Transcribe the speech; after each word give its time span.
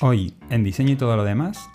Hoy, 0.00 0.34
en 0.50 0.64
Diseño 0.64 0.94
y 0.94 0.96
todo 0.96 1.16
lo 1.16 1.22
demás, 1.22 1.70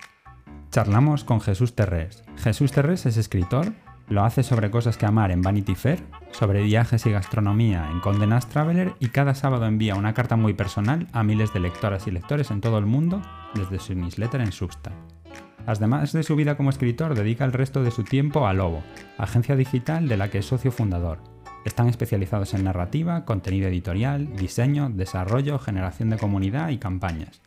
charlamos 0.71 1.23
con 1.23 1.39
Jesús 1.39 1.73
Terrés. 1.73 2.21
Jesús 2.35 2.73
Terrés 2.73 3.05
es 3.05 3.15
escritor, 3.15 3.71
lo 4.09 4.25
hace 4.25 4.43
sobre 4.43 4.69
cosas 4.69 4.97
que 4.97 5.05
amar 5.05 5.31
en 5.31 5.41
Vanity 5.41 5.73
Fair, 5.73 6.03
sobre 6.31 6.63
viajes 6.63 7.05
y 7.05 7.11
gastronomía 7.11 7.89
en 7.89 8.01
Condé 8.01 8.27
Nast 8.27 8.51
Traveler 8.51 8.93
y 8.99 9.07
cada 9.07 9.35
sábado 9.35 9.65
envía 9.65 9.95
una 9.95 10.13
carta 10.13 10.35
muy 10.35 10.53
personal 10.53 11.07
a 11.13 11.23
miles 11.23 11.53
de 11.53 11.61
lectoras 11.61 12.07
y 12.07 12.11
lectores 12.11 12.51
en 12.51 12.59
todo 12.59 12.77
el 12.77 12.85
mundo 12.85 13.21
desde 13.55 13.79
su 13.79 13.95
newsletter 13.95 14.41
en 14.41 14.51
Substack. 14.51 14.93
Además 15.65 16.11
de 16.11 16.23
su 16.23 16.35
vida 16.35 16.57
como 16.57 16.71
escritor, 16.71 17.15
dedica 17.15 17.45
el 17.45 17.53
resto 17.53 17.83
de 17.83 17.91
su 17.91 18.03
tiempo 18.03 18.47
a 18.47 18.53
Lobo, 18.53 18.83
agencia 19.17 19.55
digital 19.55 20.09
de 20.09 20.17
la 20.17 20.29
que 20.29 20.39
es 20.39 20.45
socio 20.45 20.73
fundador. 20.73 21.19
Están 21.63 21.87
especializados 21.87 22.53
en 22.53 22.65
narrativa, 22.65 23.23
contenido 23.23 23.69
editorial, 23.69 24.35
diseño, 24.35 24.89
desarrollo, 24.89 25.57
generación 25.57 26.09
de 26.09 26.17
comunidad 26.17 26.69
y 26.69 26.79
campañas. 26.79 27.41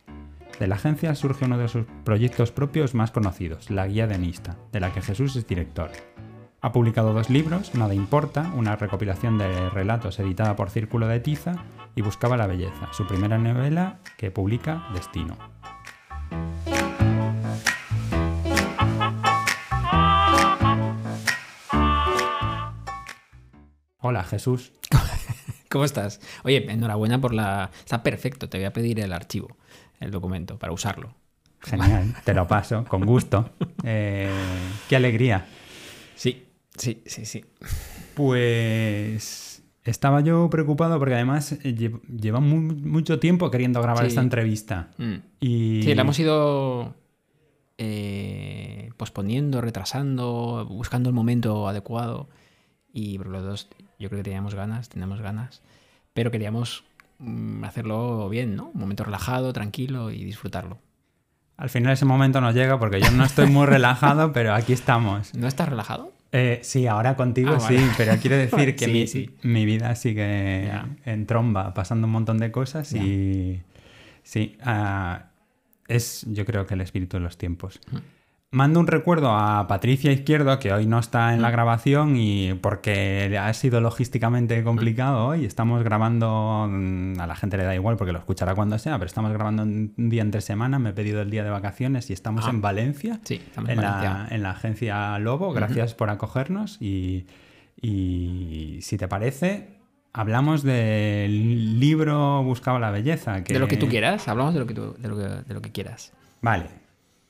De 0.59 0.67
la 0.67 0.75
agencia 0.75 1.15
surge 1.15 1.45
uno 1.45 1.57
de 1.57 1.67
sus 1.67 1.85
proyectos 2.03 2.51
propios 2.51 2.93
más 2.93 3.11
conocidos, 3.11 3.69
la 3.71 3.87
Guía 3.87 4.07
de 4.07 4.19
Nista, 4.19 4.57
de 4.71 4.79
la 4.79 4.93
que 4.93 5.01
Jesús 5.01 5.35
es 5.35 5.47
director. 5.47 5.89
Ha 6.61 6.71
publicado 6.71 7.13
dos 7.13 7.29
libros, 7.29 7.73
Nada 7.75 7.93
Importa, 7.93 8.51
una 8.55 8.75
recopilación 8.75 9.37
de 9.37 9.69
relatos 9.71 10.19
editada 10.19 10.55
por 10.55 10.69
Círculo 10.69 11.07
de 11.07 11.19
Tiza, 11.19 11.55
y 11.95 12.01
Buscaba 12.01 12.37
la 12.37 12.47
Belleza, 12.47 12.89
su 12.93 13.05
primera 13.05 13.37
novela 13.37 13.99
que 14.17 14.31
publica 14.31 14.87
Destino. 14.93 15.37
Hola 23.99 24.23
Jesús. 24.23 24.73
¿Cómo 25.69 25.85
estás? 25.85 26.19
Oye, 26.43 26.71
enhorabuena 26.71 27.19
por 27.19 27.33
la... 27.33 27.71
Está 27.79 28.03
perfecto, 28.03 28.47
te 28.47 28.59
voy 28.59 28.65
a 28.65 28.73
pedir 28.73 28.99
el 28.99 29.11
archivo, 29.11 29.57
el 29.99 30.11
documento, 30.11 30.57
para 30.57 30.73
usarlo. 30.73 31.15
Genial, 31.61 32.13
te 32.25 32.33
lo 32.33 32.47
paso, 32.47 32.83
con 32.85 33.05
gusto. 33.05 33.51
Eh, 33.83 34.29
qué 34.89 34.95
alegría. 34.95 35.45
Sí, 36.15 36.45
sí, 36.77 37.01
sí, 37.05 37.25
sí. 37.25 37.45
Pues 38.15 39.63
estaba 39.83 40.21
yo 40.21 40.49
preocupado 40.49 40.99
porque 40.99 41.15
además 41.15 41.53
eh, 41.63 41.99
lleva 42.17 42.39
mucho 42.39 43.19
tiempo 43.19 43.49
queriendo 43.51 43.81
grabar 43.81 44.05
esta 44.05 44.21
entrevista. 44.21 44.91
Mm. 44.97 45.15
Y... 45.39 45.81
Sí, 45.83 45.95
la 45.95 46.01
hemos 46.01 46.19
ido 46.19 46.95
eh, 47.77 48.91
posponiendo, 48.97 49.61
retrasando, 49.61 50.65
buscando 50.69 51.09
el 51.09 51.15
momento 51.15 51.67
adecuado. 51.67 52.29
Y 52.93 53.17
los 53.17 53.43
dos 53.43 53.69
yo 53.99 54.09
creo 54.09 54.19
que 54.19 54.23
teníamos 54.23 54.53
ganas, 54.53 54.89
tenemos 54.89 55.21
ganas, 55.21 55.61
pero 56.13 56.29
queríamos 56.29 56.83
hacerlo 57.63 58.29
bien, 58.29 58.55
¿no? 58.55 58.71
Un 58.73 58.79
momento 58.79 59.03
relajado, 59.03 59.53
tranquilo 59.53 60.11
y 60.11 60.23
disfrutarlo. 60.23 60.79
Al 61.57 61.69
final 61.69 61.93
ese 61.93 62.05
momento 62.05 62.41
no 62.41 62.51
llega 62.51 62.79
porque 62.79 62.99
yo 62.99 63.11
no 63.11 63.23
estoy 63.23 63.47
muy 63.47 63.65
relajado, 63.67 64.33
pero 64.33 64.53
aquí 64.53 64.73
estamos. 64.73 65.33
¿No 65.35 65.47
estás 65.47 65.69
relajado? 65.69 66.11
Eh, 66.31 66.59
sí, 66.63 66.87
ahora 66.87 67.15
contigo 67.15 67.53
ah, 67.55 67.59
sí, 67.59 67.77
pero 67.95 68.17
quiero 68.17 68.35
decir 68.37 68.75
que 68.75 69.29
mi, 69.43 69.65
vida 69.65 69.95
sigue 69.95 70.71
en 71.05 71.27
tromba, 71.27 71.75
pasando 71.75 72.07
un 72.07 72.13
montón 72.13 72.39
de 72.39 72.51
cosas 72.51 72.91
y 72.93 73.61
sí, 74.23 74.57
ah, 74.63 75.25
es 75.87 76.25
yo 76.27 76.43
creo 76.45 76.65
que 76.65 76.73
el 76.73 76.81
espíritu 76.81 77.17
de 77.17 77.21
los 77.21 77.37
tiempos. 77.37 77.79
Mando 78.53 78.79
un 78.79 78.85
recuerdo 78.85 79.31
a 79.31 79.65
Patricia 79.67 80.11
Izquierdo, 80.11 80.59
que 80.59 80.71
hoy 80.71 80.85
no 80.85 80.99
está 80.99 81.33
en 81.33 81.41
la 81.41 81.49
mm. 81.49 81.51
grabación 81.51 82.15
y 82.15 82.53
porque 82.53 83.35
ha 83.35 83.51
sido 83.55 83.81
logísticamente 83.81 84.63
complicado 84.63 85.25
hoy. 85.25 85.43
Estamos 85.43 85.83
grabando, 85.83 86.67
mm, 86.69 87.19
a 87.19 87.25
la 87.25 87.35
gente 87.35 87.57
le 87.57 87.63
da 87.63 87.73
igual 87.73 87.97
porque 87.97 88.13
lo 88.13 88.19
escuchará 88.19 88.53
cuando 88.53 88.77
sea, 88.77 88.99
pero 88.99 89.07
estamos 89.07 89.33
grabando 89.33 89.63
un 89.63 89.91
día 89.97 90.21
entre 90.21 90.39
semana. 90.41 90.77
Me 90.77 90.91
he 90.91 90.93
pedido 90.93 91.23
el 91.23 91.31
día 91.31 91.43
de 91.43 91.49
vacaciones 91.49 92.11
y 92.11 92.13
estamos 92.13 92.47
en 92.47 92.61
Valencia, 92.61 93.19
sí, 93.23 93.41
en, 93.57 93.81
La, 93.81 94.27
en, 94.29 94.43
La, 94.43 94.51
agencia 94.51 95.17
Lobo. 95.17 95.51
Gracias 95.51 95.95
por 95.95 96.11
acogernos 96.11 96.79
y, 96.79 97.25
si 97.81 98.97
te 98.99 99.07
parece, 99.07 99.79
hablamos 100.13 100.61
del 100.61 101.79
libro 101.79 102.43
Buscaba 102.43 102.77
la 102.77 102.91
belleza. 102.91 103.41
De 103.41 103.57
lo 103.57 103.67
que 103.67 103.77
tú 103.77 103.89
quieras, 103.89 104.27
hablamos 104.27 104.53
de 104.53 104.59
lo 104.59 104.67
que, 104.67 104.75
de 104.75 105.07
lo 105.07 105.17
que, 105.17 105.23
de 105.23 105.53
lo 105.55 105.61
que 105.63 105.71
quieras. 105.71 106.13
Vale, 106.39 106.82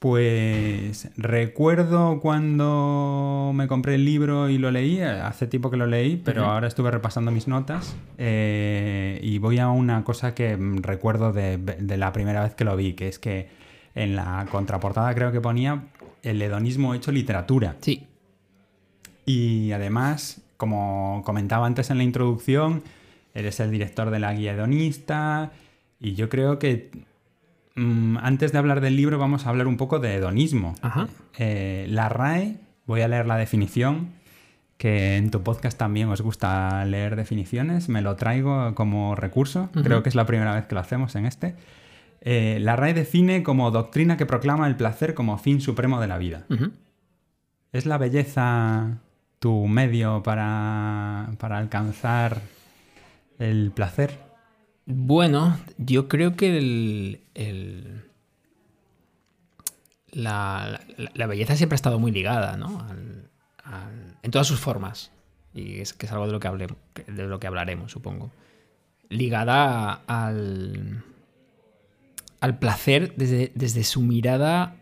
pues 0.04 1.10
recuerdo 1.16 2.20
cuando 2.20 3.52
me 3.54 3.70
compré 3.70 3.96
el 3.96 4.04
libro 4.04 4.50
y 4.50 4.58
lo 4.58 4.70
leí, 4.70 5.00
hace 5.00 5.48
tiempo 5.48 5.72
que 5.72 5.78
lo 5.78 5.88
leí, 5.88 6.18
pero 6.18 6.44
ahora 6.44 6.68
estuve 6.68 6.92
repasando 6.92 7.32
mis 7.32 7.48
notas 7.48 7.96
eh, 8.18 9.18
y 9.24 9.38
voy 9.38 9.60
a 9.60 9.70
una 9.70 10.04
cosa 10.04 10.36
que 10.36 10.58
recuerdo 10.82 11.32
de, 11.32 11.58
la 11.96 12.12
primera 12.12 12.44
vez 12.44 12.54
que 12.54 12.66
lo 12.66 12.76
vi, 12.76 12.96
que 12.96 13.08
es 13.08 13.18
que 13.18 13.48
en 13.96 14.18
la 14.18 14.46
contraportada 14.52 15.16
creo 15.16 15.32
que 15.32 15.40
ponía 15.40 15.86
el 16.22 16.42
hedonismo 16.42 16.94
hecho 16.96 17.14
literatura. 17.14 17.78
Sí. 17.80 18.06
Y 19.26 19.72
además, 19.72 20.42
como 20.58 21.22
comentaba 21.24 21.66
antes 21.66 21.92
en 21.92 21.98
la 21.98 22.04
introducción, 22.04 22.84
eres 23.34 23.62
el 23.62 23.72
director 23.72 24.10
de 24.10 24.20
la 24.20 24.34
guía 24.34 24.52
hedonista 24.52 25.54
y 25.98 26.16
yo 26.16 26.28
creo 26.28 26.60
que 26.60 26.92
Mm, 27.76 28.18
antes 28.18 28.52
de 28.52 28.58
hablar 28.58 28.82
del 28.82 28.96
libro, 28.96 29.18
vamos 29.18 29.46
a 29.46 29.50
hablar 29.50 29.68
un 29.68 29.78
poco 29.78 30.00
de 30.00 30.16
hedonismo. 30.16 30.76
Eh, 31.38 31.88
la 31.90 32.10
RAE, 32.10 32.58
voy 32.86 33.02
a 33.02 33.08
leer 33.08 33.26
la 33.26 33.38
definición, 33.38 34.10
que 34.78 35.18
en 35.18 35.32
tu 35.32 35.44
podcast 35.44 35.78
también 35.78 36.10
os 36.10 36.22
gusta 36.22 36.84
leer 36.86 37.16
definiciones, 37.16 37.90
me 37.90 38.02
lo 38.02 38.16
traigo 38.16 38.76
como 38.76 39.16
recurso, 39.16 39.70
creo 39.72 40.04
que 40.04 40.10
es 40.10 40.16
la 40.16 40.26
primera 40.26 40.54
vez 40.54 40.66
que 40.66 40.76
lo 40.76 40.82
hacemos 40.82 41.16
en 41.16 41.26
este. 41.26 41.56
Eh, 42.22 42.58
la 42.62 42.76
RAE 42.76 42.94
define 42.94 43.44
como 43.44 43.72
doctrina 43.72 44.18
que 44.18 44.26
proclama 44.26 44.68
el 44.68 44.76
placer 44.76 45.14
como 45.14 45.38
fin 45.38 45.62
supremo 45.62 46.00
de 46.00 46.08
la 46.08 46.18
vida. 46.18 46.46
¿Es 47.72 47.86
la 47.86 47.98
belleza 47.98 49.00
tu 49.40 49.68
medio 49.68 50.22
para, 50.22 51.32
para 51.40 51.58
alcanzar 51.58 52.42
el 53.40 53.72
placer? 53.72 54.33
Bueno, 54.86 55.58
yo 55.78 56.08
creo 56.10 56.36
que 56.36 57.22
la, 60.12 60.80
belleza 61.28 61.56
siempre 61.56 61.76
ha 61.76 61.78
estado 61.78 62.00
muy 62.00 62.12
ligada, 62.12 62.58
¿no? 62.58 62.86
en 64.22 64.32
todas 64.32 64.48
sus 64.48 64.60
formas. 64.60 65.12
Y 65.54 65.80
es 65.80 65.94
que 65.94 66.06
es 66.08 66.12
algo 66.12 66.26
de 66.26 66.32
lo 66.32 66.40
que, 66.40 66.50
de 67.08 67.28
lo 67.28 67.40
que 67.40 67.48
hablaremos, 67.48 67.92
supongo. 67.92 68.32
Ligada 69.10 70.02
al, 70.08 71.04
al 72.40 72.58
placer 72.58 73.14
desde, 73.16 73.52
desde 73.54 73.84
su 73.84 74.02
mirada. 74.02 74.76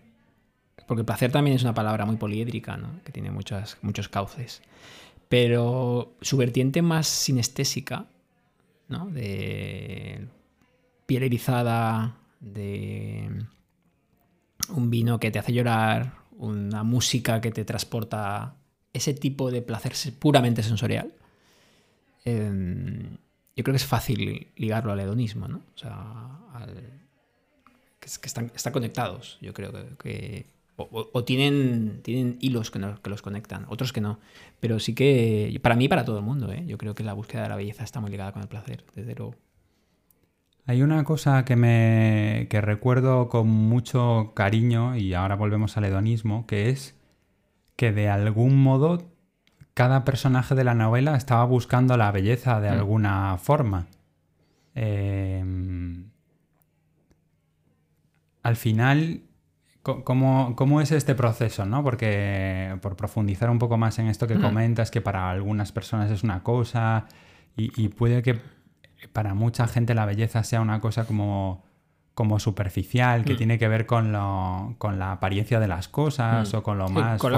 Porque 0.88 1.04
placer 1.04 1.32
también 1.32 1.56
es 1.56 1.64
una 1.64 1.74
palabra 1.74 2.06
muy 2.06 2.16
poliédrica, 2.16 2.78
¿no? 2.78 3.02
Que 3.04 3.12
tiene 3.12 3.32
muchos 3.32 4.10
cauces. 4.10 4.62
Pero 5.30 6.14
su 6.22 6.38
vertiente 6.38 6.82
más 6.82 7.08
sinestésica 7.08 8.06
de 9.12 10.28
piel 11.06 11.24
erizada, 11.24 12.18
de 12.40 13.46
un 14.70 14.90
vino 14.90 15.20
que 15.20 15.32
te 15.32 15.40
hace 15.40 15.54
llorar, 15.54 16.14
una 16.38 16.84
música 16.84 17.42
que 17.42 17.52
te 17.52 17.66
transporta 17.66 18.56
ese 18.94 19.14
tipo 19.14 19.52
de 19.52 19.62
placer 19.62 19.94
puramente 20.20 20.64
sensorial. 20.64 21.14
Em, 22.26 23.18
yo 23.56 23.64
creo 23.64 23.74
que 23.74 23.78
es 23.78 23.86
fácil 23.86 24.48
ligarlo 24.56 24.92
al 24.92 25.00
hedonismo, 25.00 25.48
¿no? 25.48 25.58
O 25.76 25.78
sea, 25.78 26.66
que, 28.00 28.08
están, 28.08 28.52
conectados, 28.72 29.38
yo 29.42 29.54
creo 29.54 29.72
que 29.98 30.46
o, 30.92 31.24
tienen, 31.24 32.02
tienen 32.04 32.38
hilos 32.40 32.72
que, 32.72 32.80
los 32.80 33.22
conectan, 33.22 33.66
otros 33.70 33.94
que 33.94 34.02
no. 34.02 34.20
Pero 34.60 34.80
sí 34.80 34.96
que, 34.96 35.60
para 35.62 35.76
mí, 35.76 35.88
para 35.88 36.06
todo 36.06 36.18
el 36.18 36.24
mundo, 36.24 36.52
¿eh? 36.52 36.64
yo 36.66 36.78
creo 36.78 36.96
que 36.96 37.04
la 37.04 37.14
búsqueda 37.14 37.44
de 37.44 37.50
la 37.50 37.56
belleza 37.56 37.84
está 37.84 38.00
muy 38.00 38.12
ligada 38.12 38.32
con 38.32 38.42
el 38.42 38.48
placer, 38.48 38.84
desde 38.96 39.16
luego. 39.16 39.36
Hay 40.66 40.84
una 40.84 41.04
cosa 41.04 41.44
que 41.44 41.56
me 41.56 42.48
que 42.50 42.62
recuerdo 42.62 43.30
con 43.30 43.48
mucho 43.48 44.34
cariño, 44.36 44.96
y 44.96 45.14
ahora 45.14 45.36
volvemos 45.36 45.78
al 45.78 45.86
hedonismo, 45.86 46.46
que 46.46 46.70
es 46.70 46.98
que 47.76 47.92
de 47.92 48.10
algún 48.10 48.62
modo 48.62 49.12
cada 49.74 50.04
personaje 50.06 50.56
de 50.56 50.64
la 50.64 50.76
novela 50.76 51.16
estaba 51.16 51.44
buscando 51.46 51.98
la 51.98 52.12
belleza 52.12 52.60
de 52.60 52.70
mm. 52.70 52.74
alguna 52.74 53.38
forma. 53.38 53.88
Em, 54.76 56.12
al 58.44 58.56
final 58.56 59.22
¿Cómo, 59.84 60.82
es 60.82 60.92
este 60.92 61.16
proceso? 61.16 61.66
¿no? 61.66 61.84
Porque 61.84 62.78
por 62.82 62.96
profundizar 62.96 63.50
un 63.50 63.58
poco 63.58 63.78
más 63.78 63.98
en 63.98 64.08
esto 64.08 64.28
que 64.28 64.40
comentas, 64.40 64.92
que 64.92 65.02
para 65.02 65.32
algunas 65.32 65.72
personas 65.72 66.12
es 66.12 66.24
una 66.24 66.44
cosa 66.44 67.08
y, 67.56 67.88
puede 67.90 68.22
que 68.22 68.40
para 69.12 69.34
mucha 69.34 69.68
gente 69.68 69.96
la 69.96 70.06
belleza 70.06 70.44
sea 70.44 70.62
una 70.62 70.80
cosa 70.80 71.06
como, 71.06 71.64
como 72.14 72.40
superficial, 72.40 73.26
que 73.26 73.34
mm. 73.34 73.38
tiene 73.38 73.58
que 73.58 73.68
ver 73.68 73.88
con, 73.88 74.12
lo, 74.12 74.76
con 74.78 75.00
la 75.00 75.14
apariencia 75.14 75.60
de 75.60 75.68
las 75.68 75.88
cosas 75.88 76.54
mm. 76.54 76.58
o 76.58 76.64
con 76.64 76.78
lo 76.78 76.88
más... 76.88 77.20
Con, 77.20 77.32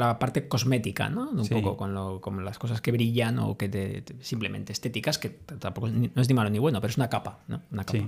la, 0.00 0.18
parte 0.18 0.48
cosmética, 0.48 1.08
¿no? 1.08 1.30
Un 1.30 1.48
poco 1.48 1.78
con, 1.78 1.94
lo, 1.94 2.20
con, 2.20 2.44
las 2.44 2.58
cosas 2.58 2.82
que 2.82 2.92
brillan 2.92 3.38
o 3.38 3.56
que 3.56 4.04
simplemente 4.20 4.74
estéticas, 4.74 5.18
que 5.18 5.30
tampoco 5.30 5.88
no 5.88 6.20
es 6.20 6.28
ni 6.28 6.34
malo 6.34 6.50
ni 6.50 6.58
bueno, 6.58 6.78
pero 6.82 6.90
es 6.90 6.98
una 6.98 7.08
capa, 7.08 7.38
¿no? 7.48 7.62
Una 7.70 7.84
capa. 7.84 8.04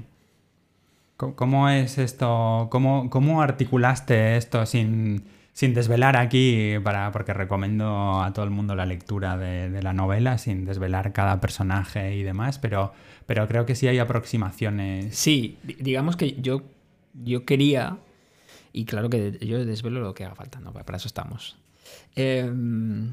¿Cómo 1.18 1.68
es 1.68 1.98
esto? 1.98 2.68
¿Cómo, 2.70 3.10
cómo 3.10 3.42
articulaste 3.42 4.36
esto 4.36 4.64
sin, 4.66 5.24
sin, 5.52 5.74
desvelar 5.74 6.16
aquí? 6.16 6.74
Para, 6.84 7.10
porque 7.10 7.34
recomiendo 7.34 8.22
a 8.22 8.32
todo 8.32 8.44
el 8.44 8.52
mundo 8.52 8.76
la 8.76 8.86
lectura 8.86 9.36
de, 9.36 9.82
la 9.82 9.92
novela, 9.92 10.38
sin 10.38 10.64
desvelar 10.64 11.12
cada 11.12 11.40
personaje 11.40 12.14
y 12.14 12.22
demás, 12.22 12.60
pero, 12.60 12.92
pero 13.26 13.48
creo 13.48 13.66
que 13.66 13.74
sí 13.74 13.88
hay 13.88 13.98
aproximaciones. 13.98 15.16
Sí, 15.16 15.58
digamos 15.64 16.16
que 16.16 16.40
yo, 16.40 16.62
yo 17.14 17.44
quería, 17.44 17.98
y 18.72 18.84
claro 18.84 19.10
que 19.10 19.40
yo 19.44 19.64
desvelo 19.64 19.98
lo 19.98 20.14
que 20.14 20.24
haga 20.24 20.36
falta, 20.36 20.60
¿no? 20.60 20.72
para 20.72 20.98
eso 20.98 21.08
estamos. 21.08 21.56
Em, 22.14 23.12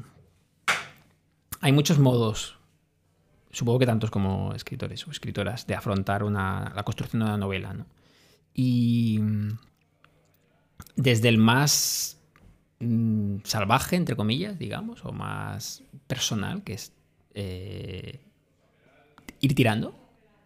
hay 1.60 1.72
muchos 1.72 1.98
modos 1.98 2.56
supongo 3.56 3.78
que 3.78 3.86
tantos 3.86 4.10
como 4.10 4.52
escritores 4.52 5.06
o 5.08 5.10
escritoras, 5.10 5.66
de 5.66 5.74
afrontar 5.74 6.22
la 6.22 6.82
construcción 6.84 7.20
de 7.20 7.26
una 7.26 7.38
novela. 7.38 7.72
¿no? 7.72 7.86
Y 8.52 9.18
mm, 9.18 9.58
desde 10.96 11.30
el 11.30 11.38
más 11.38 12.20
mm, 12.80 13.36
salvaje, 13.44 13.96
entre 13.96 14.14
comillas, 14.14 14.58
digamos, 14.58 15.02
o 15.06 15.12
más 15.12 15.82
personal, 16.06 16.64
que 16.64 16.74
es 16.74 16.92
eh, 17.32 18.20
ir 19.40 19.54
tirando, 19.54 19.94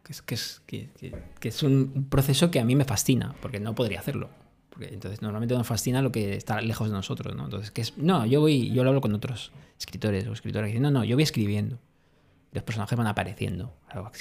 que 0.04 0.12
es, 0.12 0.22
que 0.22 0.34
es, 0.36 0.62
que, 0.68 1.18
es 1.48 1.62
un 1.64 2.06
proceso 2.08 2.52
que 2.52 2.60
a 2.60 2.64
mí 2.64 2.76
me 2.76 2.84
fascina, 2.84 3.34
porque 3.42 3.58
no 3.58 3.74
podría 3.74 3.98
hacerlo. 3.98 4.30
Entonces 4.78 5.20
normalmente 5.20 5.56
nos 5.56 5.66
fascina 5.66 6.00
lo 6.00 6.12
que 6.12 6.36
está 6.36 6.60
lejos 6.60 6.88
de 6.88 6.94
nosotros, 6.94 7.34
¿no? 7.34 7.46
Entonces, 7.46 7.72
que 7.72 7.80
es, 7.80 7.98
no, 7.98 8.24
yo 8.24 8.40
voy, 8.40 8.70
yo 8.70 8.84
lo 8.84 8.90
hablo 8.90 9.00
con 9.00 9.12
otros 9.14 9.50
escritores 9.80 10.28
o 10.28 10.32
escritoras 10.32 10.68
que 10.68 10.74
dicen, 10.74 10.84
no, 10.84 10.92
no, 10.92 11.02
yo 11.02 11.16
voy 11.16 11.24
escribiendo. 11.24 11.80
Los 12.52 12.64
personajes 12.64 12.98
van 12.98 13.06
apareciendo. 13.06 13.74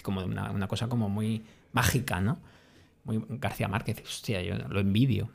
Como 0.03 0.23
una, 0.23 0.67
cosa 0.67 0.87
como 0.87 1.09
muy 1.09 1.43
mágica, 1.71 2.21
¿no? 2.21 2.39
García 3.05 3.67
Márquez, 3.67 4.01
hostia, 4.05 4.41
yo 4.41 4.55
lo 4.55 4.79
envidio. 4.79 5.31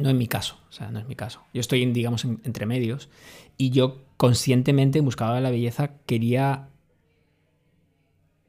No 0.00 0.10
es 0.10 0.14
mi 0.14 0.26
caso, 0.26 0.58
o 0.68 0.72
sea, 0.72 0.90
no 0.90 0.98
es 0.98 1.06
mi 1.06 1.14
caso. 1.14 1.42
Yo 1.54 1.60
estoy, 1.60 1.84
digamos, 1.86 2.24
entre 2.24 2.66
medios 2.66 3.08
y 3.56 3.70
yo 3.70 4.04
conscientemente 4.16 5.00
buscaba 5.00 5.40
la 5.40 5.50
belleza, 5.50 5.98
quería... 6.06 6.68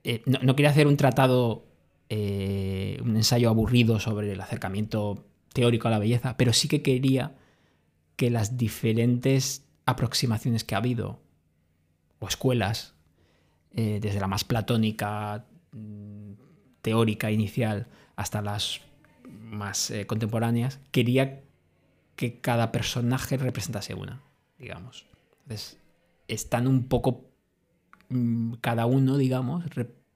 Eh, 0.03 0.23
no, 0.25 0.55
quería 0.55 0.71
hacer 0.71 0.87
un 0.87 0.97
tratado, 0.97 1.65
eh, 2.09 2.99
un 3.03 3.15
ensayo 3.15 3.49
aburrido 3.49 3.99
sobre 3.99 4.31
el 4.31 4.41
acercamiento 4.41 5.25
teórico 5.53 5.87
a 5.87 5.91
la 5.91 5.99
belleza, 5.99 6.37
pero 6.37 6.53
sí 6.53 6.67
que 6.67 6.81
quería 6.81 7.35
que 8.15 8.29
las 8.29 8.57
diferentes 8.57 9.65
aproximaciones 9.85 10.63
que 10.63 10.75
ha 10.75 10.79
habido, 10.79 11.21
o 12.19 12.27
escuelas, 12.27 12.95
eh, 13.73 13.99
desde 14.01 14.19
la 14.19 14.27
más 14.27 14.43
platónica, 14.43 15.45
mm, 15.71 16.33
teórica 16.81 17.31
inicial 17.31 17.87
hasta 18.15 18.41
las 18.41 18.81
más 19.27 19.91
eh, 19.91 20.05
contemporáneas, 20.05 20.79
quería 20.91 21.41
que 22.15 22.39
cada 22.39 22.71
personaje 22.71 23.37
representase 23.37 23.93
una, 23.93 24.21
digamos. 24.57 25.05
Entonces, 25.43 25.77
están 26.27 26.67
un 26.67 26.87
poco, 26.87 27.25
mm, 28.09 28.53
cada 28.61 28.85
uno, 28.85 29.17
digamos, 29.17 29.65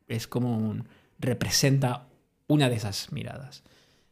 es 0.08 0.28
como 0.28 0.76
representa 1.20 2.08
una 2.48 2.70
de 2.70 2.76
esas 2.76 3.12
miradas. 3.12 3.64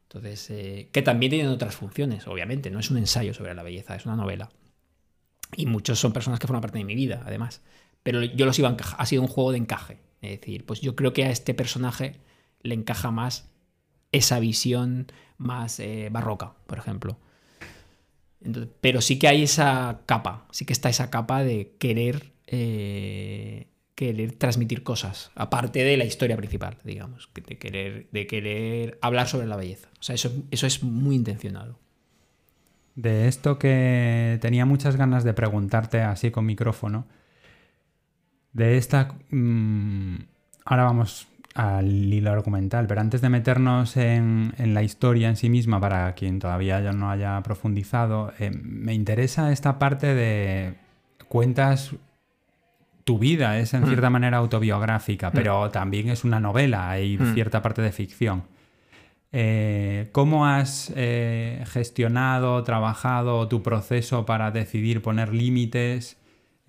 Entonces, 0.04 0.50
eh, 0.50 0.90
que 0.92 1.02
también 1.02 1.30
tienen 1.30 1.48
otras 1.48 1.76
funciones, 1.76 2.28
obviamente, 2.28 2.70
no 2.70 2.80
es 2.80 2.92
un 2.92 2.98
ensayo 2.98 3.34
sobre 3.34 3.54
la 3.54 3.64
belleza, 3.64 3.96
es 3.96 4.06
una 4.06 4.16
novela. 4.16 4.50
Y 5.56 5.66
muchos 5.66 6.00
son 6.00 6.14
personas 6.14 6.40
que 6.40 6.48
forman 6.48 6.62
parte 6.62 6.78
de 6.78 6.86
mi 6.86 6.96
vida, 6.96 7.24
además. 7.26 7.62
Pero 8.04 8.24
yo 8.24 8.46
los 8.46 8.58
iba 8.60 8.70
a 8.70 8.72
encajar, 8.72 9.00
ha 9.00 9.06
sido 9.06 9.22
un 9.22 9.28
juego 9.28 9.52
de 9.52 9.58
encaje. 9.58 10.00
Es 10.22 10.40
decir, 10.40 10.66
pues 10.66 10.82
yo 10.82 10.96
creo 10.96 11.14
que 11.14 11.26
a 11.26 11.30
este 11.30 11.54
personaje 11.54 12.18
le 12.62 12.76
encaja 12.76 13.12
más 13.12 13.50
esa 14.12 14.40
visión 14.40 15.08
más 15.38 15.80
eh, 15.80 16.10
barroca, 16.12 16.54
por 16.68 16.78
ejemplo. 16.78 17.18
pero 18.82 19.02
sí 19.02 19.20
que 19.20 19.28
hay 19.28 19.44
esa 19.44 20.02
capa, 20.06 20.48
sí 20.52 20.66
que 20.66 20.74
está 20.74 20.90
esa 20.90 21.10
capa 21.10 21.44
de 21.44 21.76
querer, 21.80 22.32
eh, 22.48 23.68
querer 23.96 24.34
transmitir 24.34 24.84
cosas, 24.84 25.32
aparte 25.36 25.84
de 25.84 25.98
la 25.98 26.06
historia 26.06 26.38
principal, 26.38 26.78
digamos, 26.84 27.30
de 27.34 27.58
querer, 27.58 28.08
de 28.12 28.28
querer 28.28 29.00
hablar 29.02 29.28
sobre 29.28 29.48
la 29.48 29.56
belleza. 29.56 29.90
O 30.00 30.04
sea, 30.04 30.16
eso, 30.16 30.32
eso 30.52 30.68
es 30.68 30.84
muy 30.84 31.16
intencionado. 31.16 31.80
De 32.96 33.28
esto 33.28 33.58
que 33.58 34.38
tenía 34.42 34.66
muchas 34.66 34.98
ganas 34.98 35.24
de 35.24 35.34
preguntarte 35.34 36.02
así 36.02 36.30
con 36.30 36.46
micrófono, 36.46 37.08
de 38.54 38.78
esta... 38.78 39.10
Mm, 39.30 40.18
ahora 40.66 40.84
vamos 40.84 41.28
al 41.56 42.14
hilo 42.14 42.32
argumental. 42.32 42.88
Pero 42.88 43.02
antes 43.02 43.22
de 43.22 43.30
meternos 43.30 43.98
en, 43.98 44.54
la 44.58 44.84
historia 44.84 45.30
en 45.30 45.36
sí 45.36 45.50
misma, 45.50 45.80
para 45.80 46.14
quien 46.14 46.40
todavía 46.40 46.80
no 46.94 47.12
haya 47.12 47.42
profundizado, 47.42 48.34
eh, 48.40 48.52
me 48.52 48.94
interesa 48.94 49.52
esta 49.52 49.80
parte 49.80 50.14
de 50.14 50.76
cuentas 51.28 51.92
tu 53.04 53.18
vida, 53.18 53.58
es 53.58 53.74
en 53.74 53.84
mm. 53.84 53.88
cierta 53.88 54.10
manera 54.10 54.38
autobiográfica, 54.38 55.30
mm. 55.30 55.34
pero 55.34 55.70
también 55.72 56.10
es 56.10 56.24
una 56.24 56.40
novela, 56.40 56.90
hay 56.90 57.18
mm. 57.18 57.34
cierta 57.34 57.62
parte 57.62 57.82
de 57.82 57.92
ficción. 57.92 58.44
Eh, 59.34 60.10
¿Cómo 60.12 60.46
has 60.46 60.92
eh, 60.96 61.64
gestionado, 61.68 62.64
trabajado 62.64 63.48
tu 63.48 63.64
proceso 63.64 64.26
para 64.26 64.52
decidir 64.52 65.02
poner 65.02 65.34
límites 65.34 66.18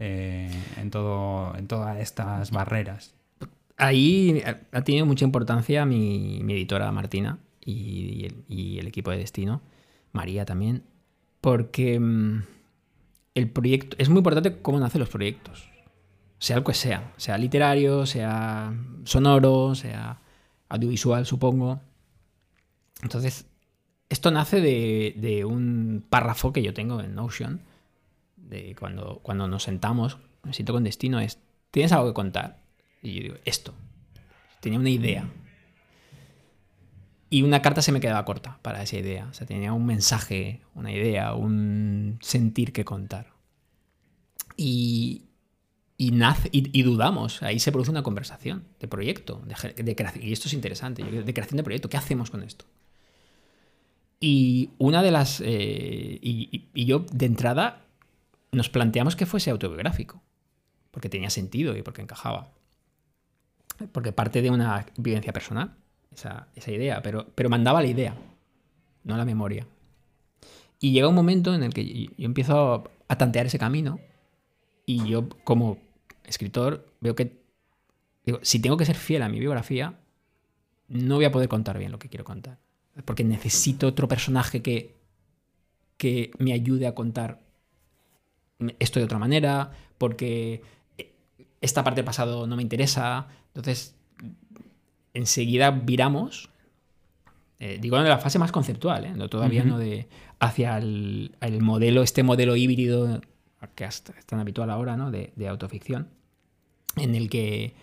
en, 0.02 0.90
todo, 0.90 1.56
en 1.56 1.66
todas 1.66 1.98
estas 1.98 2.50
barreras? 2.50 3.14
ahí 3.82 4.42
ha 4.72 4.82
tenido 4.82 5.06
mucha 5.06 5.24
importancia 5.24 5.84
mi, 5.84 6.40
editora 6.40 6.92
Martina 6.92 7.38
y, 7.64 8.28
el, 8.78 8.86
equipo 8.86 9.10
de 9.10 9.18
Destino, 9.18 9.60
María 10.12 10.44
también, 10.44 10.84
porque 11.40 11.98
mm, 11.98 12.42
el 13.34 13.50
proyecto, 13.50 13.96
es 13.98 14.08
muy 14.08 14.18
importante 14.18 14.58
cómo 14.60 14.78
nacen 14.78 15.00
los 15.00 15.08
proyectos, 15.08 15.68
sea 16.38 16.56
el 16.56 16.64
que 16.64 16.74
sea, 16.74 17.12
sea 17.16 17.38
literario, 17.38 18.06
sea 18.06 18.72
sonoro, 19.04 19.74
sea 19.74 20.20
audiovisual, 20.68 21.26
supongo. 21.26 21.80
Entonces, 23.02 23.46
esto 24.08 24.30
nace 24.30 24.60
de, 24.60 25.44
un 25.44 26.04
párrafo 26.08 26.52
que 26.52 26.62
yo 26.62 26.74
tengo 26.74 27.00
en 27.00 27.14
Notion, 27.14 27.60
cuando, 28.78 29.20
cuando 29.22 29.48
nos 29.48 29.64
sentamos, 29.64 30.18
me 30.42 30.52
siento 30.52 30.72
con 30.72 30.84
destino, 30.84 31.20
es, 31.20 31.38
¿tienes 31.70 31.92
algo 31.92 32.08
que 32.08 32.14
contar? 32.14 32.62
Y 33.02 33.14
yo 33.14 33.22
digo, 33.22 33.34
esto. 33.44 33.74
Tenía 34.60 34.78
una 34.78 34.90
idea. 34.90 35.28
Y 37.32 37.42
una 37.42 37.62
carta 37.62 37.80
se 37.82 37.92
me 37.92 38.00
quedaba 38.00 38.24
corta 38.24 38.58
para 38.62 38.82
esa 38.82 38.98
idea. 38.98 39.26
O 39.30 39.32
sea, 39.32 39.46
tenía 39.46 39.72
un 39.72 39.86
mensaje, 39.86 40.60
una 40.74 40.92
idea, 40.92 41.34
un 41.34 42.18
sentir 42.20 42.72
que 42.72 42.84
contar. 42.84 43.32
Y, 44.56 45.22
y, 45.96 46.10
nace, 46.10 46.50
y, 46.52 46.82
dudamos. 46.82 47.42
Ahí 47.42 47.58
se 47.58 47.72
produce 47.72 47.90
una 47.90 48.02
conversación 48.02 48.64
de 48.78 48.86
proyecto. 48.86 49.42
De, 49.76 49.96
creación. 49.96 50.24
Y 50.24 50.32
esto 50.32 50.48
es 50.48 50.52
interesante. 50.52 51.02
De 51.02 51.32
creación 51.32 51.56
de 51.56 51.64
proyecto. 51.64 51.88
¿Qué 51.88 51.96
hacemos 51.96 52.30
con 52.30 52.42
esto? 52.42 52.66
Y 54.20 54.70
una 54.78 55.02
de 55.02 55.10
las. 55.10 55.40
Eh, 55.44 56.18
y, 56.22 56.84
yo, 56.84 57.06
de 57.12 57.26
entrada, 57.26 57.81
nos 58.52 58.68
planteamos 58.68 59.16
que 59.16 59.26
fuese 59.26 59.50
autobiográfico. 59.50 60.22
Porque 60.90 61.08
tenía 61.08 61.30
sentido 61.30 61.76
y 61.76 61.82
porque 61.82 62.02
encajaba 62.02 62.52
porque 63.90 64.12
parte 64.12 64.42
de 64.42 64.50
una 64.50 64.86
vivencia 64.96 65.32
personal, 65.32 65.74
esa, 66.14 66.46
idea, 66.66 67.02
pero, 67.02 67.26
pero 67.34 67.48
mandaba 67.48 67.80
la 67.80 67.88
idea, 67.88 68.14
no 69.04 69.16
la 69.16 69.24
memoria. 69.24 69.66
Y 70.78 70.92
llega 70.92 71.08
un 71.08 71.14
momento 71.14 71.54
en 71.54 71.62
el 71.62 71.72
que 71.72 72.10
yo 72.16 72.24
empiezo 72.24 72.84
a 73.08 73.18
tantear 73.18 73.46
ese 73.46 73.58
camino 73.58 74.00
y 74.84 75.08
yo 75.08 75.28
como 75.44 75.78
escritor 76.24 76.86
veo 77.00 77.14
que, 77.14 77.40
digo, 78.24 78.40
si 78.42 78.60
tengo 78.60 78.76
que 78.76 78.84
ser 78.84 78.96
fiel 78.96 79.22
a 79.22 79.28
mi 79.28 79.40
biografía, 79.40 79.98
no 80.88 81.16
voy 81.16 81.24
a 81.24 81.32
poder 81.32 81.48
contar 81.48 81.78
bien 81.78 81.92
lo 81.92 81.98
que 81.98 82.08
quiero 82.08 82.24
contar. 82.24 82.58
Porque 83.04 83.24
necesito 83.24 83.86
otro 83.86 84.08
personaje 84.08 84.60
que, 84.60 84.96
que 85.96 86.30
me 86.38 86.52
ayude 86.52 86.86
a 86.86 86.94
contar 86.94 87.41
esto 88.78 88.98
de 88.98 89.04
otra 89.04 89.18
manera, 89.18 89.70
porque 89.98 90.62
esta 91.62 91.84
parte 91.84 92.00
del 92.00 92.04
pasado 92.04 92.46
no 92.46 92.56
me 92.56 92.62
interesa. 92.62 93.28
Entonces, 93.48 93.94
enseguida 95.14 95.70
viramos, 95.70 96.50
eh, 97.60 97.78
digo 97.80 97.96
en 97.96 98.04
la 98.04 98.18
fase 98.18 98.38
más 98.38 98.52
conceptual, 98.52 99.04
¿eh? 99.06 99.12
no, 99.14 99.28
todavía 99.28 99.64
no 99.64 99.78
de 99.78 100.08
hacia 100.40 100.76
el, 100.76 101.30
modelo, 101.60 102.02
este 102.02 102.22
modelo 102.22 102.56
híbrido 102.56 103.20
que 103.76 103.84
es 103.84 104.02
tan 104.26 104.40
habitual 104.40 104.70
ahora, 104.70 104.96
¿no? 104.96 105.12
de, 105.12 105.32
autoficción, 105.48 106.08
en 106.96 107.14
el 107.14 107.30
que 107.30 107.74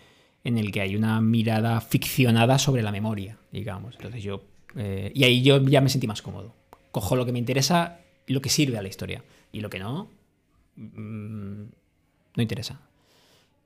en 0.43 0.57
el 0.57 0.71
que 0.71 0.81
hay 0.81 0.95
una 0.95 1.19
mirada 1.19 1.81
ficcionada 1.81 2.59
sobre 2.59 2.81
la 2.81 2.91
memoria, 2.91 3.37
digamos. 3.51 3.95
Entonces 3.95 4.23
yo 4.23 4.43
eh, 4.75 5.11
y 5.13 5.23
ahí 5.23 5.41
yo 5.41 5.61
ya 5.61 5.81
me 5.81 5.89
sentí 5.89 6.07
más 6.07 6.21
cómodo. 6.21 6.53
Cojo 6.91 7.15
lo 7.15 7.25
que 7.25 7.31
me 7.31 7.39
interesa 7.39 7.99
y 8.25 8.33
lo 8.33 8.41
que 8.41 8.49
sirve 8.49 8.77
a 8.77 8.81
la 8.81 8.87
historia 8.87 9.23
y 9.51 9.61
lo 9.61 9.69
que 9.69 9.79
no 9.79 10.09
mm, 10.79 11.63
no 12.35 12.41
interesa. 12.41 12.79